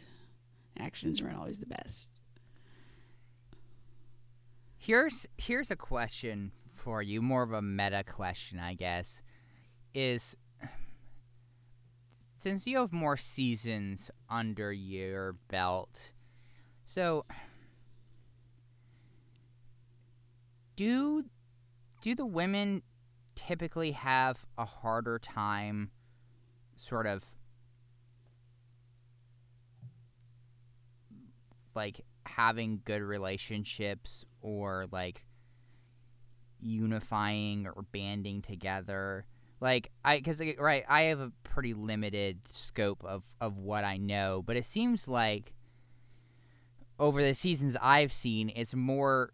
actions 0.78 1.20
aren't 1.20 1.38
always 1.38 1.58
the 1.58 1.66
best. 1.66 2.08
Here's 4.76 5.26
here's 5.38 5.70
a 5.70 5.76
question 5.76 6.50
for 6.68 7.02
you, 7.02 7.22
more 7.22 7.42
of 7.44 7.52
a 7.52 7.62
meta 7.62 8.02
question, 8.04 8.58
I 8.58 8.74
guess. 8.74 9.22
Is 9.94 10.36
since 12.42 12.66
you 12.66 12.78
have 12.78 12.92
more 12.92 13.16
seasons 13.16 14.10
under 14.28 14.72
your 14.72 15.34
belt, 15.48 16.10
so 16.84 17.24
do 20.74 21.22
do 22.00 22.16
the 22.16 22.26
women 22.26 22.82
typically 23.36 23.92
have 23.92 24.44
a 24.58 24.64
harder 24.64 25.20
time 25.20 25.92
sort 26.74 27.06
of 27.06 27.24
like 31.76 32.04
having 32.26 32.80
good 32.84 33.02
relationships 33.02 34.24
or 34.40 34.86
like 34.90 35.24
unifying 36.60 37.68
or 37.68 37.82
banding 37.92 38.42
together 38.42 39.26
like 39.62 39.92
i 40.04 40.16
because 40.18 40.42
right 40.58 40.84
i 40.88 41.02
have 41.02 41.20
a 41.20 41.30
pretty 41.44 41.72
limited 41.72 42.40
scope 42.50 43.02
of 43.04 43.22
of 43.40 43.56
what 43.56 43.84
i 43.84 43.96
know 43.96 44.42
but 44.44 44.56
it 44.56 44.64
seems 44.64 45.06
like 45.06 45.54
over 46.98 47.22
the 47.22 47.32
seasons 47.32 47.76
i've 47.80 48.12
seen 48.12 48.52
it's 48.56 48.74
more 48.74 49.32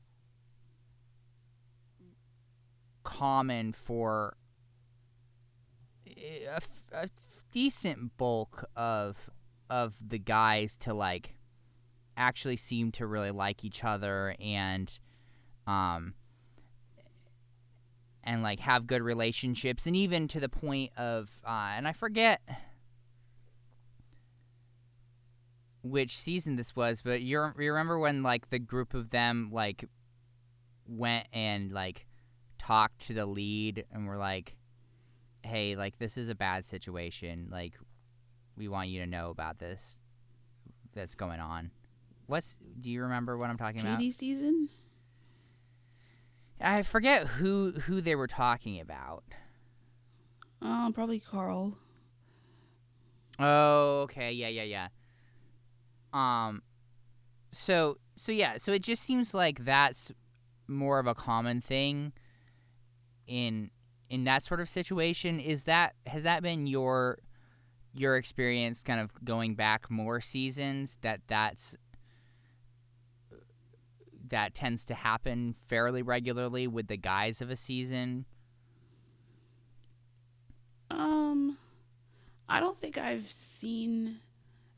common 3.03 3.72
for 3.72 4.37
a, 6.07 6.61
a 6.93 7.09
decent 7.51 8.14
bulk 8.18 8.68
of 8.76 9.31
of 9.70 9.97
the 10.07 10.18
guys 10.18 10.76
to 10.76 10.93
like 10.93 11.37
actually 12.18 12.57
seem 12.57 12.93
to 12.93 13.07
really 13.07 13.31
like 13.31 13.64
each 13.64 13.83
other 13.83 14.37
and 14.39 14.99
um 15.66 16.12
and 18.29 18.43
like 18.43 18.61
have 18.61 18.87
good 18.87 19.01
relationships 19.01 19.87
and 19.87 19.97
even 19.97 20.29
to 20.29 20.39
the 20.39 20.51
point 20.51 20.93
of 20.99 21.41
uh 21.47 21.72
and 21.74 21.89
I 21.89 21.93
forget 21.93 22.43
which 25.83 26.18
season 26.18 26.57
this 26.57 26.76
was 26.76 27.01
but 27.01 27.22
you 27.22 27.41
remember 27.57 27.99
when 27.99 28.22
like 28.22 28.51
the 28.51 28.59
group 28.59 28.93
of 28.93 29.09
them 29.09 29.49
like 29.51 29.87
went 30.87 31.26
and 31.33 31.72
like 31.72 32.07
talked 32.59 32.99
to 33.07 33.14
the 33.14 33.24
lead 33.24 33.87
and 33.91 34.07
were 34.07 34.18
like 34.18 34.57
hey 35.43 35.74
like 35.74 35.99
this 35.99 36.18
is 36.18 36.29
a 36.29 36.35
bad 36.35 36.66
situation 36.66 37.49
like 37.51 37.79
we 38.59 38.68
want 38.68 38.91
you 38.91 39.01
to 39.01 39.07
know 39.07 39.31
about 39.31 39.59
this 39.59 39.97
that's 40.93 41.14
going 41.14 41.41
on 41.41 41.70
What's 42.26 42.57
do 42.79 42.91
you 42.91 43.05
remember 43.05 43.39
what 43.39 43.49
I'm 43.49 43.57
talking 43.57 43.81
about? 43.81 43.97
Katie 43.99 44.11
season? 44.11 44.68
I 46.61 46.82
forget 46.82 47.26
who 47.26 47.72
who 47.72 48.00
they 48.00 48.14
were 48.14 48.26
talking 48.26 48.80
about. 48.80 49.24
Uh, 50.61 50.90
probably 50.90 51.20
Karl. 51.20 51.76
Oh, 53.38 54.00
okay. 54.02 54.32
Yeah, 54.32 54.48
yeah, 54.48 54.62
yeah. 54.64 54.88
Um 56.12 56.62
so 57.52 57.98
so 58.16 58.32
yeah, 58.32 58.56
so 58.56 58.72
it 58.72 58.82
just 58.82 59.02
seems 59.02 59.34
like 59.34 59.64
that's 59.64 60.11
more 60.66 60.98
of 60.98 61.06
a 61.06 61.14
common 61.14 61.61
thing 61.61 62.12
in 63.26 63.70
in 64.11 64.24
that 64.24 64.42
sort 64.42 64.61
of 64.61 64.68
situation. 64.68 65.38
Is 65.38 65.64
that 65.64 65.94
has 66.06 66.24
that 66.24 66.42
been 66.42 66.66
your 66.66 67.18
your 67.94 68.16
experience 68.16 68.82
kind 68.82 69.00
of 69.00 69.12
going 69.24 69.54
back 69.54 69.90
more 69.90 70.20
seasons 70.20 70.98
that 71.02 71.20
that's 71.26 71.76
that 74.31 74.55
tends 74.55 74.85
to 74.87 74.95
happen 74.95 75.55
fairly 75.55 76.03
regularly 76.03 76.66
with 76.66 76.87
the 76.87 76.97
guys 76.97 77.41
of 77.41 77.51
a 77.51 77.57
season? 77.57 78.24
Um, 80.91 81.59
I 82.49 82.61
don't 82.61 82.79
think 82.79 82.99
I've 82.99 83.31
seen 83.31 84.20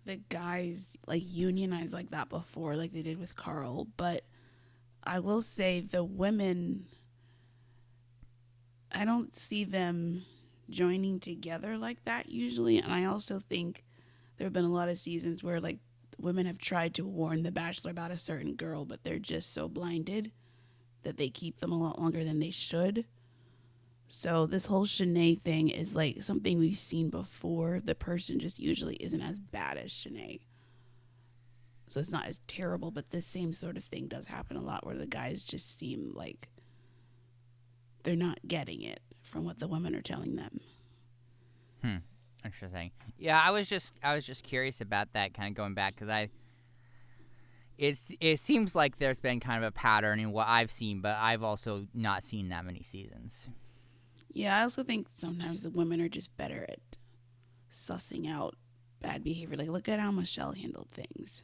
the 0.05 0.17
guys 0.29 0.97
like 1.07 1.23
unionize 1.25 1.93
like 1.93 2.11
that 2.11 2.29
before, 2.29 2.77
like 2.77 2.93
they 2.93 3.03
did 3.03 3.19
with 3.19 3.37
Karl. 3.37 3.87
But 3.97 4.25
I 5.05 5.21
will 5.21 5.43
say 5.43 5.81
the 5.81 6.03
women, 6.03 6.87
I 8.93 9.05
don't 9.05 9.35
see 9.35 9.65
them 9.65 10.25
joining 10.69 11.21
together 11.21 11.77
like 11.77 12.05
that 12.05 12.29
usually. 12.29 12.79
And 12.79 12.93
I 12.93 13.05
also 13.05 13.39
think 13.39 13.85
there 14.37 14.47
have 14.47 14.53
been 14.53 14.65
a 14.65 14.73
lot 14.73 14.89
of 14.89 14.99
seasons 14.99 15.43
where 15.43 15.61
like 15.61 15.79
women 16.21 16.47
have 16.47 16.59
tried 16.59 16.95
to 16.95 17.05
warn 17.05 17.43
the 17.43 17.51
bachelor 17.51 17.91
about 17.91 18.11
a 18.11 18.19
certain 18.19 18.55
girl, 18.55 18.85
but 18.85 19.03
they're 19.03 19.19
just 19.19 19.53
so 19.53 19.69
blinded 19.69 20.33
that 21.03 21.17
they 21.17 21.29
keep 21.29 21.61
them 21.61 21.73
a 21.73 21.79
lot 21.79 21.99
longer 21.99 22.25
than 22.25 22.41
they 22.41 22.51
should. 22.51 23.07
So 24.09 24.47
this 24.47 24.67
whole 24.67 24.87
Shanae 24.87 25.41
thing 25.41 25.69
is 25.69 25.95
like 25.95 26.23
something 26.23 26.59
we've 26.59 26.77
seen 26.77 27.11
before. 27.11 27.81
The 27.83 27.95
person 27.95 28.41
just 28.41 28.59
usually 28.59 28.97
isn't 28.97 29.23
as 29.23 29.39
bad 29.39 29.77
as 29.77 29.91
Shanae. 29.91 30.41
So 31.87 32.01
it's 32.01 32.11
not 32.11 32.27
as 32.27 32.41
terrible, 32.47 32.91
but 32.91 33.11
this 33.11 33.27
same 33.27 33.53
sort 33.53 33.77
of 33.77 33.85
thing 33.85 34.07
does 34.07 34.27
happen 34.27 34.57
a 34.57 34.63
lot 34.63 34.87
where 34.87 34.97
the 34.97 35.07
guys 35.07 35.43
just 35.43 35.79
seem 35.79 36.13
like 36.15 36.49
they're 38.03 38.17
not 38.17 38.39
getting 38.47 38.83
it 38.83 39.01
from 39.23 39.45
what 39.45 39.59
the 39.59 39.69
women 39.69 39.95
are 39.95 40.03
telling 40.03 40.37
them. 40.37 40.61
Hmm. 41.83 41.97
Interesting. 42.45 42.91
Yeah, 43.19 43.41
I 43.43 43.51
was 43.51 43.69
just 43.69 43.95
I 44.03 44.15
was 44.15 44.25
just 44.25 44.45
curious 44.45 44.81
about 44.81 45.13
that 45.13 45.35
kind 45.35 45.49
of 45.49 45.55
going 45.55 45.75
back 45.75 45.97
cuz 45.97 46.09
I 46.09 46.31
it's 47.79 48.13
it 48.21 48.39
seems 48.39 48.75
like 48.75 48.99
there's 48.99 49.21
been 49.21 49.41
kind 49.41 49.63
of 49.63 49.69
a 49.69 49.73
pattern 49.73 50.21
in 50.21 50.33
what 50.33 50.49
I've 50.49 50.71
seen, 50.71 51.01
but 51.01 51.17
I've 51.17 51.43
also 51.43 51.87
not 51.95 52.23
seen 52.23 52.51
that 52.51 52.65
many 52.65 52.83
seasons. 52.83 53.49
Yeah, 54.33 54.59
I 54.59 54.63
also 54.63 54.83
think 54.85 55.09
sometimes 55.19 55.63
the 55.63 55.71
women 55.71 56.01
are 56.01 56.09
just 56.09 56.37
better 56.37 56.67
at 56.69 56.79
sussing 57.71 58.31
out 58.31 58.55
bad 59.01 59.25
behavior. 59.25 59.57
Like, 59.57 59.69
look 59.69 59.89
at 59.89 59.99
how 59.99 60.11
Michelle 60.11 60.53
handled 60.53 60.89
things. 60.93 61.43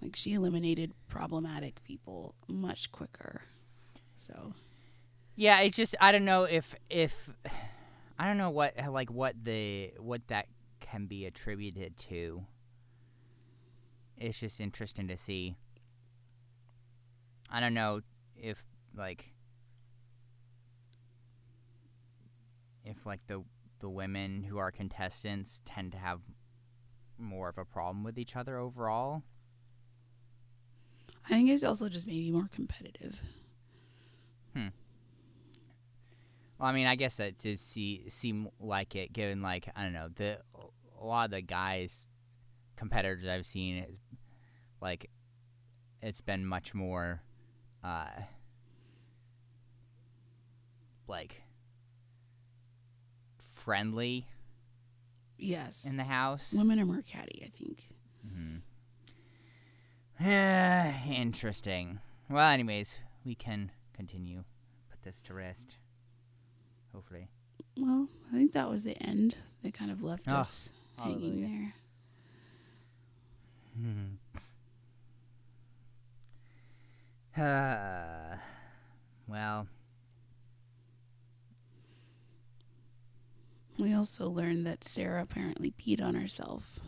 Like, 0.00 0.14
she 0.14 0.34
eliminated 0.34 0.92
problematic 1.08 1.82
people 1.82 2.34
much 2.46 2.92
quicker. 2.92 3.42
So, 4.16 4.52
Yeah, 5.36 5.60
it's 5.60 5.76
just 5.76 5.94
I 6.00 6.12
don't 6.12 6.24
know 6.24 6.44
if 6.44 6.74
if 6.88 7.30
I 8.18 8.26
don't 8.26 8.38
know 8.38 8.50
what 8.50 8.74
like 8.90 9.10
what 9.10 9.34
the 9.44 9.92
what 9.98 10.26
that 10.28 10.46
can 10.80 11.06
be 11.06 11.26
attributed 11.26 11.98
to. 11.98 12.44
It's 14.16 14.40
just 14.40 14.60
interesting 14.60 15.08
to 15.08 15.16
see. 15.16 15.56
I 17.50 17.60
don't 17.60 17.74
know 17.74 18.00
if 18.34 18.64
like 18.96 19.34
if 22.82 23.04
like 23.04 23.20
the 23.26 23.42
the 23.80 23.90
women 23.90 24.44
who 24.44 24.56
are 24.56 24.70
contestants 24.70 25.60
tend 25.66 25.92
to 25.92 25.98
have 25.98 26.20
more 27.18 27.50
of 27.50 27.58
a 27.58 27.64
problem 27.64 28.04
with 28.04 28.18
each 28.18 28.36
other 28.36 28.58
overall. 28.58 29.22
I 31.26 31.30
think 31.30 31.50
it's 31.50 31.64
also 31.64 31.90
just 31.90 32.06
maybe 32.06 32.30
more 32.30 32.48
competitive. 32.54 33.20
Hmm. 34.54 34.68
Well, 36.58 36.68
I 36.68 36.72
mean, 36.72 36.86
I 36.86 36.96
guess 36.96 37.16
that 37.16 37.38
does 37.38 37.60
see 37.60 38.04
seem 38.08 38.48
like 38.60 38.96
it, 38.96 39.12
given 39.12 39.42
like 39.42 39.68
I 39.76 39.82
don't 39.82 39.92
know 39.92 40.08
the 40.14 40.38
a 41.00 41.04
lot 41.04 41.26
of 41.26 41.30
the 41.32 41.42
guys 41.42 42.06
competitors 42.76 43.26
I've 43.26 43.44
seen, 43.46 43.76
is, 43.84 43.98
like 44.80 45.10
it's 46.02 46.20
been 46.20 46.44
much 46.46 46.74
more, 46.74 47.22
uh, 47.84 48.06
like 51.08 51.42
friendly 53.38 54.26
Yes. 55.38 55.84
in 55.90 55.96
the 55.98 56.04
house. 56.04 56.52
Women 56.52 56.80
are 56.80 56.86
more 56.86 57.02
catty, 57.02 57.42
I 57.44 57.50
think. 57.56 57.82
Mm-hmm. 58.26 58.62
Interesting. 61.12 62.00
Well, 62.30 62.48
anyways, 62.50 62.98
we 63.24 63.34
can 63.34 63.70
continue. 63.92 64.44
Put 64.90 65.02
this 65.02 65.20
to 65.22 65.34
rest. 65.34 65.76
Hopefully. 66.96 67.28
Well, 67.76 68.08
I 68.32 68.36
think 68.36 68.52
that 68.52 68.70
was 68.70 68.82
the 68.82 68.96
end. 69.02 69.36
They 69.62 69.70
kind 69.70 69.90
of 69.90 70.02
left 70.02 70.22
Oh, 70.28 70.36
us 70.36 70.72
hanging 70.96 71.42
hallelujah. 71.42 71.72
there. 73.76 73.96
Uh, 77.44 78.36
well, 79.28 79.66
We 83.78 83.92
also 83.92 84.30
learned 84.30 84.66
that 84.66 84.82
Sarah 84.84 85.20
apparently 85.22 85.70
peed 85.78 86.00
on 86.02 86.14
herself. 86.14 86.80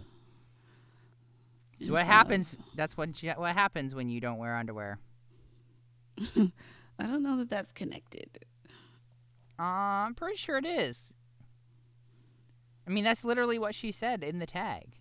so 1.84 1.92
what 1.92 2.06
happens? 2.06 2.54
of- 2.54 2.60
That's 2.74 2.96
what 2.96 3.10
what 3.36 3.52
happens 3.54 3.94
when 3.94 4.08
you 4.08 4.20
don't 4.22 4.38
wear 4.38 4.56
underwear. 4.56 4.98
I 6.18 6.50
don't 6.98 7.22
know 7.22 7.36
that 7.36 7.50
that's 7.50 7.72
connected. 7.72 8.46
Uh, 9.58 9.62
I'm 9.62 10.14
pretty 10.14 10.36
sure 10.36 10.56
it 10.58 10.66
is. 10.66 11.12
I 12.86 12.90
mean, 12.90 13.04
that's 13.04 13.24
literally 13.24 13.58
what 13.58 13.74
she 13.74 13.92
said 13.92 14.22
in 14.22 14.38
the 14.38 14.46
tag. 14.46 14.98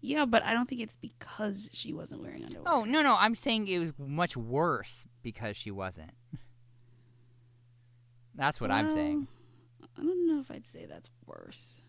Yeah, 0.00 0.24
but 0.24 0.44
I 0.44 0.52
don't 0.52 0.68
think 0.68 0.80
it's 0.80 0.96
because 0.96 1.70
she 1.72 1.92
wasn't 1.92 2.22
wearing 2.22 2.44
underwear. 2.44 2.64
Oh 2.66 2.84
no, 2.84 3.02
no, 3.02 3.16
I'm 3.16 3.36
saying 3.36 3.68
it 3.68 3.78
was 3.78 3.92
much 3.98 4.36
worse 4.36 5.06
because 5.22 5.56
she 5.56 5.70
wasn't. 5.70 6.10
That's 8.34 8.60
what 8.60 8.70
I'm 8.70 8.92
saying. 8.92 9.28
I 9.96 10.02
don't 10.02 10.26
know 10.26 10.40
if 10.40 10.50
I'd 10.50 10.66
say 10.66 10.86
that's 10.86 11.08
worse. 11.26 11.82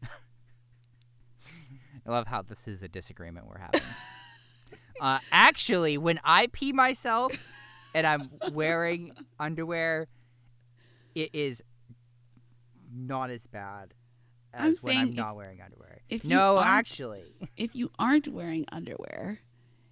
I 2.06 2.10
love 2.10 2.26
how 2.28 2.40
this 2.42 2.66
is 2.66 2.82
a 2.82 2.88
disagreement 2.88 3.46
we're 3.46 3.58
having. 3.58 3.82
uh, 5.00 5.18
actually, 5.30 5.98
when 5.98 6.20
I 6.24 6.46
pee 6.46 6.72
myself 6.72 7.42
and 7.94 8.06
I'm 8.06 8.30
wearing 8.52 9.12
underwear, 9.38 10.08
it 11.14 11.30
is 11.34 11.62
not 12.94 13.30
as 13.30 13.46
bad 13.46 13.94
I'm 14.54 14.70
as 14.70 14.82
when 14.82 14.96
I'm 14.96 15.14
not 15.14 15.36
wearing 15.36 15.60
underwear. 15.62 16.00
if 16.08 16.24
no, 16.24 16.60
actually. 16.60 17.34
If 17.56 17.74
you 17.74 17.90
aren't 17.98 18.28
wearing 18.28 18.66
underwear, 18.70 19.40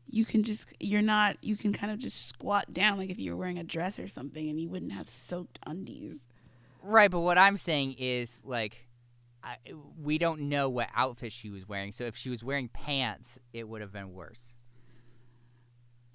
you 0.08 0.24
can 0.24 0.42
just 0.42 0.72
you're 0.80 1.02
not 1.02 1.36
you 1.42 1.56
can 1.56 1.72
kind 1.72 1.92
of 1.92 1.98
just 1.98 2.26
squat 2.28 2.72
down 2.72 2.98
like 2.98 3.10
if 3.10 3.18
you 3.18 3.32
were 3.32 3.36
wearing 3.36 3.58
a 3.58 3.64
dress 3.64 3.98
or 3.98 4.08
something 4.08 4.48
and 4.48 4.60
you 4.60 4.68
wouldn't 4.68 4.92
have 4.92 5.08
soaked 5.08 5.58
undies. 5.66 6.26
Right, 6.82 7.10
but 7.10 7.20
what 7.20 7.38
I'm 7.38 7.56
saying 7.56 7.96
is 7.98 8.40
like 8.44 8.86
I, 9.42 9.56
we 9.98 10.18
don't 10.18 10.42
know 10.42 10.68
what 10.68 10.88
outfit 10.94 11.32
she 11.32 11.48
was 11.48 11.66
wearing. 11.66 11.92
So 11.92 12.04
if 12.04 12.16
she 12.16 12.28
was 12.28 12.44
wearing 12.44 12.68
pants, 12.68 13.38
it 13.52 13.68
would 13.68 13.80
have 13.80 13.92
been 13.92 14.12
worse. 14.12 14.54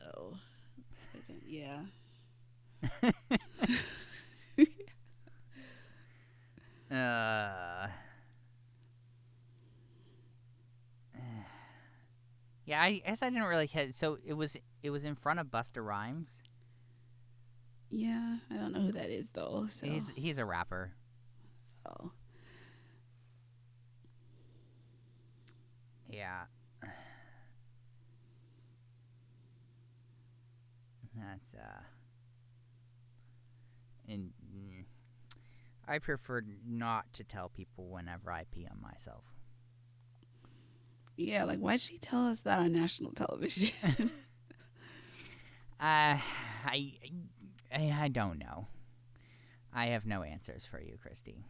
Oh. 0.05 0.35
Yeah. 1.55 1.79
Uh. 6.91 7.87
Yeah, 12.67 12.81
I 12.81 12.93
guess 13.05 13.21
I 13.21 13.29
didn't 13.29 13.43
really 13.43 13.67
hit. 13.67 13.95
So 13.95 14.17
it 14.25 14.33
was 14.33 14.57
it 14.81 14.89
was 14.89 15.03
in 15.03 15.13
front 15.13 15.39
of 15.39 15.47
Busta 15.47 15.85
Rhymes. 15.85 16.41
Yeah, 17.91 18.37
I 18.49 18.55
don't 18.55 18.73
know 18.73 18.81
who 18.81 18.91
that 18.93 19.11
is 19.11 19.29
though. 19.29 19.67
So 19.69 19.85
He's 19.85 20.11
he's 20.15 20.39
a 20.39 20.45
rapper. 20.45 20.91
oh. 21.87 22.11
Yeah. 26.09 26.45
That's 31.35 31.53
uh. 31.53 31.81
And 34.07 34.31
mm, 34.55 34.85
I 35.87 35.99
prefer 35.99 36.43
not 36.65 37.11
to 37.13 37.23
tell 37.23 37.49
people 37.49 37.89
whenever 37.89 38.31
I 38.31 38.45
pee 38.51 38.67
on 38.69 38.81
myself. 38.81 39.23
Yeah, 41.17 41.43
like 41.45 41.59
why'd 41.59 41.81
she 41.81 41.97
tell 41.97 42.27
us 42.27 42.41
that 42.41 42.59
on 42.59 42.73
national 42.73 43.11
television? 43.11 43.71
Uh, 45.77 46.15
I, 46.65 46.93
I, 47.69 47.97
I 48.03 48.07
don't 48.07 48.39
know. 48.39 48.67
I 49.73 49.87
have 49.87 50.05
no 50.05 50.23
answers 50.23 50.65
for 50.65 50.79
you, 50.79 50.97
Christy. 51.01 51.43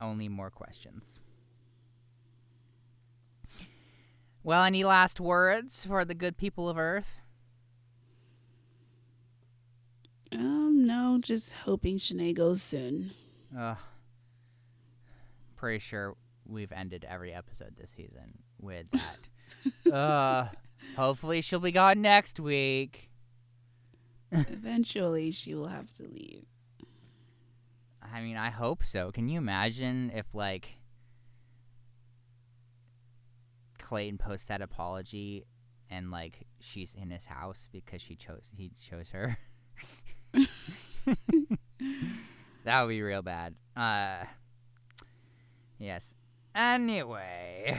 Only 0.00 0.28
more 0.28 0.48
questions. 0.48 1.18
Well, 4.44 4.62
any 4.62 4.84
last 4.84 5.18
words 5.20 5.84
for 5.84 6.04
the 6.04 6.14
good 6.14 6.36
people 6.36 6.68
of 6.68 6.78
Earth? 6.78 7.18
Um, 10.32 10.86
no, 10.86 11.18
just 11.20 11.52
hoping 11.52 11.98
Shanae 11.98 12.34
goes 12.34 12.62
soon. 12.62 13.12
Ugh. 13.56 13.76
Pretty 15.56 15.78
sure 15.78 16.16
we've 16.46 16.72
ended 16.72 17.06
every 17.08 17.32
episode 17.32 17.76
this 17.76 17.92
season 17.92 18.38
with 18.60 18.86
that. 18.90 19.92
uh, 19.92 20.48
hopefully 20.96 21.40
she'll 21.40 21.60
be 21.60 21.72
gone 21.72 22.02
next 22.02 22.40
week. 22.40 23.10
Eventually, 24.32 25.30
she 25.30 25.54
will 25.54 25.68
have 25.68 25.92
to 25.94 26.02
leave. 26.02 26.44
I 28.12 28.20
mean, 28.20 28.36
I 28.36 28.50
hope 28.50 28.84
so. 28.84 29.10
Can 29.12 29.28
you 29.28 29.38
imagine 29.38 30.10
if 30.14 30.34
like 30.34 30.76
Clayton 33.78 34.18
posts 34.18 34.46
that 34.46 34.60
apology 34.60 35.44
and 35.90 36.10
like 36.10 36.46
she's 36.60 36.94
in 36.94 37.10
his 37.10 37.26
house 37.26 37.68
because 37.70 38.02
she 38.02 38.16
chose 38.16 38.50
he 38.56 38.70
chose 38.80 39.10
her? 39.10 39.38
that 42.64 42.82
would 42.82 42.88
be 42.88 43.02
real 43.02 43.22
bad. 43.22 43.54
Uh 43.76 44.24
Yes. 45.78 46.14
Anyway, 46.54 47.76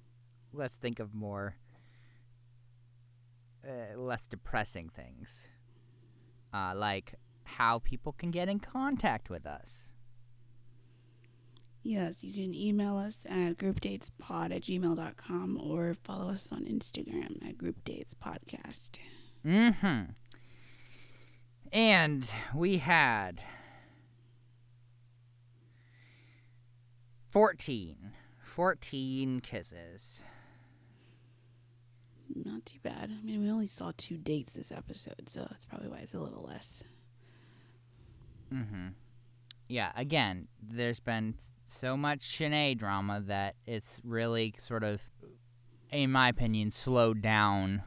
let's 0.52 0.76
think 0.76 0.98
of 0.98 1.14
more 1.14 1.56
uh, 3.64 3.98
less 3.98 4.26
depressing 4.26 4.88
things. 4.88 5.48
Uh, 6.52 6.72
like 6.74 7.14
how 7.44 7.78
people 7.80 8.12
can 8.12 8.30
get 8.30 8.48
in 8.48 8.58
contact 8.58 9.28
with 9.30 9.46
us. 9.46 9.88
Yes, 11.82 12.24
you 12.24 12.32
can 12.32 12.54
email 12.54 12.96
us 12.96 13.26
at 13.28 13.58
groupdatespod 13.58 14.54
at 14.54 14.62
gmail.com 14.62 15.60
or 15.62 15.94
follow 16.02 16.30
us 16.30 16.50
on 16.50 16.64
Instagram 16.64 17.46
at 17.46 17.58
groupdatespodcast. 17.58 18.98
Mm-hmm. 19.44 20.02
And 21.74 22.32
we 22.54 22.78
had 22.78 23.42
14. 27.30 28.12
14 28.40 29.40
kisses. 29.40 30.22
Not 32.32 32.64
too 32.64 32.78
bad. 32.84 33.10
I 33.10 33.24
mean, 33.24 33.42
we 33.42 33.50
only 33.50 33.66
saw 33.66 33.90
two 33.96 34.16
dates 34.16 34.52
this 34.52 34.70
episode, 34.70 35.28
so 35.28 35.48
that's 35.50 35.64
probably 35.64 35.88
why 35.88 35.98
it's 35.98 36.14
a 36.14 36.20
little 36.20 36.44
less. 36.44 36.84
Mm-hmm. 38.52 38.90
Yeah, 39.66 39.90
again, 39.96 40.46
there's 40.62 41.00
been 41.00 41.34
so 41.66 41.96
much 41.96 42.20
Shanae 42.20 42.78
drama 42.78 43.20
that 43.26 43.56
it's 43.66 44.00
really 44.04 44.54
sort 44.58 44.84
of, 44.84 45.02
in 45.90 46.12
my 46.12 46.28
opinion, 46.28 46.70
slowed 46.70 47.20
down 47.20 47.82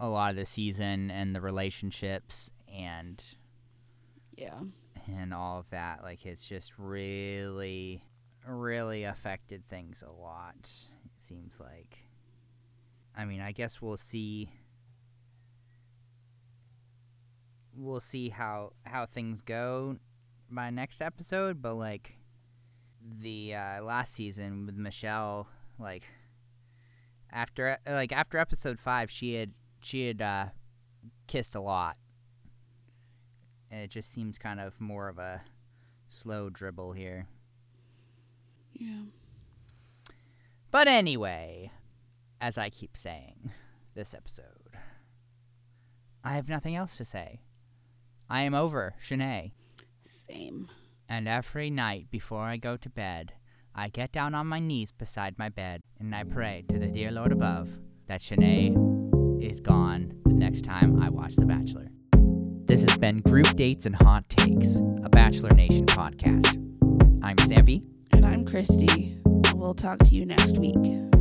a 0.00 0.08
lot 0.08 0.30
of 0.30 0.36
the 0.36 0.46
season 0.46 1.12
and 1.12 1.32
the 1.32 1.40
relationships 1.40 2.50
and 2.74 3.22
Yeah. 4.36 4.60
and 5.06 5.32
all 5.32 5.58
of 5.60 5.70
that. 5.70 6.02
Like 6.02 6.26
it's 6.26 6.48
just 6.48 6.78
really, 6.78 8.04
really 8.46 9.04
affected 9.04 9.68
things 9.68 10.02
a 10.06 10.10
lot. 10.10 10.56
It 10.62 11.24
seems 11.24 11.60
like. 11.60 11.98
I 13.16 13.24
mean, 13.24 13.40
I 13.40 13.52
guess 13.52 13.80
we'll 13.80 13.96
see. 13.96 14.50
We'll 17.76 18.00
see 18.00 18.28
how 18.28 18.72
how 18.84 19.06
things 19.06 19.42
go 19.42 19.96
by 20.50 20.70
next 20.70 21.00
episode, 21.00 21.60
but 21.60 21.74
like 21.74 22.16
the 23.00 23.54
uh, 23.54 23.82
last 23.82 24.14
season 24.14 24.66
with 24.66 24.76
Michelle, 24.76 25.48
like 25.78 26.04
after 27.30 27.78
like 27.86 28.12
after 28.12 28.38
episode 28.38 28.78
five, 28.78 29.10
she 29.10 29.34
had 29.34 29.52
she 29.82 30.06
had 30.06 30.22
uh, 30.22 30.46
kissed 31.26 31.54
a 31.56 31.60
lot, 31.60 31.96
and 33.74 33.82
it 33.82 33.90
just 33.90 34.12
seems 34.12 34.38
kind 34.38 34.60
of 34.60 34.80
more 34.80 35.08
of 35.08 35.18
a 35.18 35.42
slow 36.08 36.48
dribble 36.48 36.92
here. 36.92 37.26
Yeah. 38.72 39.02
But 40.70 40.86
anyway, 40.86 41.72
as 42.40 42.56
I 42.56 42.70
keep 42.70 42.96
saying, 42.96 43.50
this 43.96 44.14
episode, 44.14 44.76
I 46.22 46.34
have 46.34 46.48
nothing 46.48 46.76
else 46.76 46.96
to 46.98 47.04
say. 47.04 47.40
I 48.30 48.42
am 48.42 48.54
over, 48.54 48.94
Shanae. 49.04 49.50
Same. 50.02 50.68
And 51.08 51.26
every 51.26 51.68
night 51.68 52.12
before 52.12 52.42
I 52.42 52.58
go 52.58 52.76
to 52.76 52.88
bed, 52.88 53.32
I 53.74 53.88
get 53.88 54.12
down 54.12 54.36
on 54.36 54.46
my 54.46 54.60
knees 54.60 54.92
beside 54.92 55.36
my 55.36 55.48
bed 55.48 55.80
and 55.98 56.14
I 56.14 56.22
pray 56.22 56.64
to 56.68 56.78
the 56.78 56.86
dear 56.86 57.10
Lord 57.10 57.32
above 57.32 57.70
that 58.06 58.20
Shanae 58.20 59.42
is 59.42 59.58
gone 59.58 60.14
the 60.26 60.32
next 60.32 60.62
time 60.62 61.02
I 61.02 61.08
watch 61.08 61.34
The 61.34 61.44
Bachelor. 61.44 61.88
This 62.66 62.80
has 62.80 62.96
been 62.96 63.22
Group 63.34 63.56
Dates 63.56 63.84
and 63.84 63.96
Hot 63.96 64.28
Takes, 64.28 64.76
a 65.02 65.08
Bachelor 65.08 65.50
Nation 65.50 65.86
podcast. 65.86 66.54
I'm 67.20 67.34
Sampy. 67.38 67.82
And 68.12 68.24
I'm 68.24 68.44
Christy. 68.44 69.18
We'll 69.52 69.74
talk 69.74 69.98
to 70.04 70.14
you 70.14 70.24
next 70.24 70.56
week. 70.56 71.13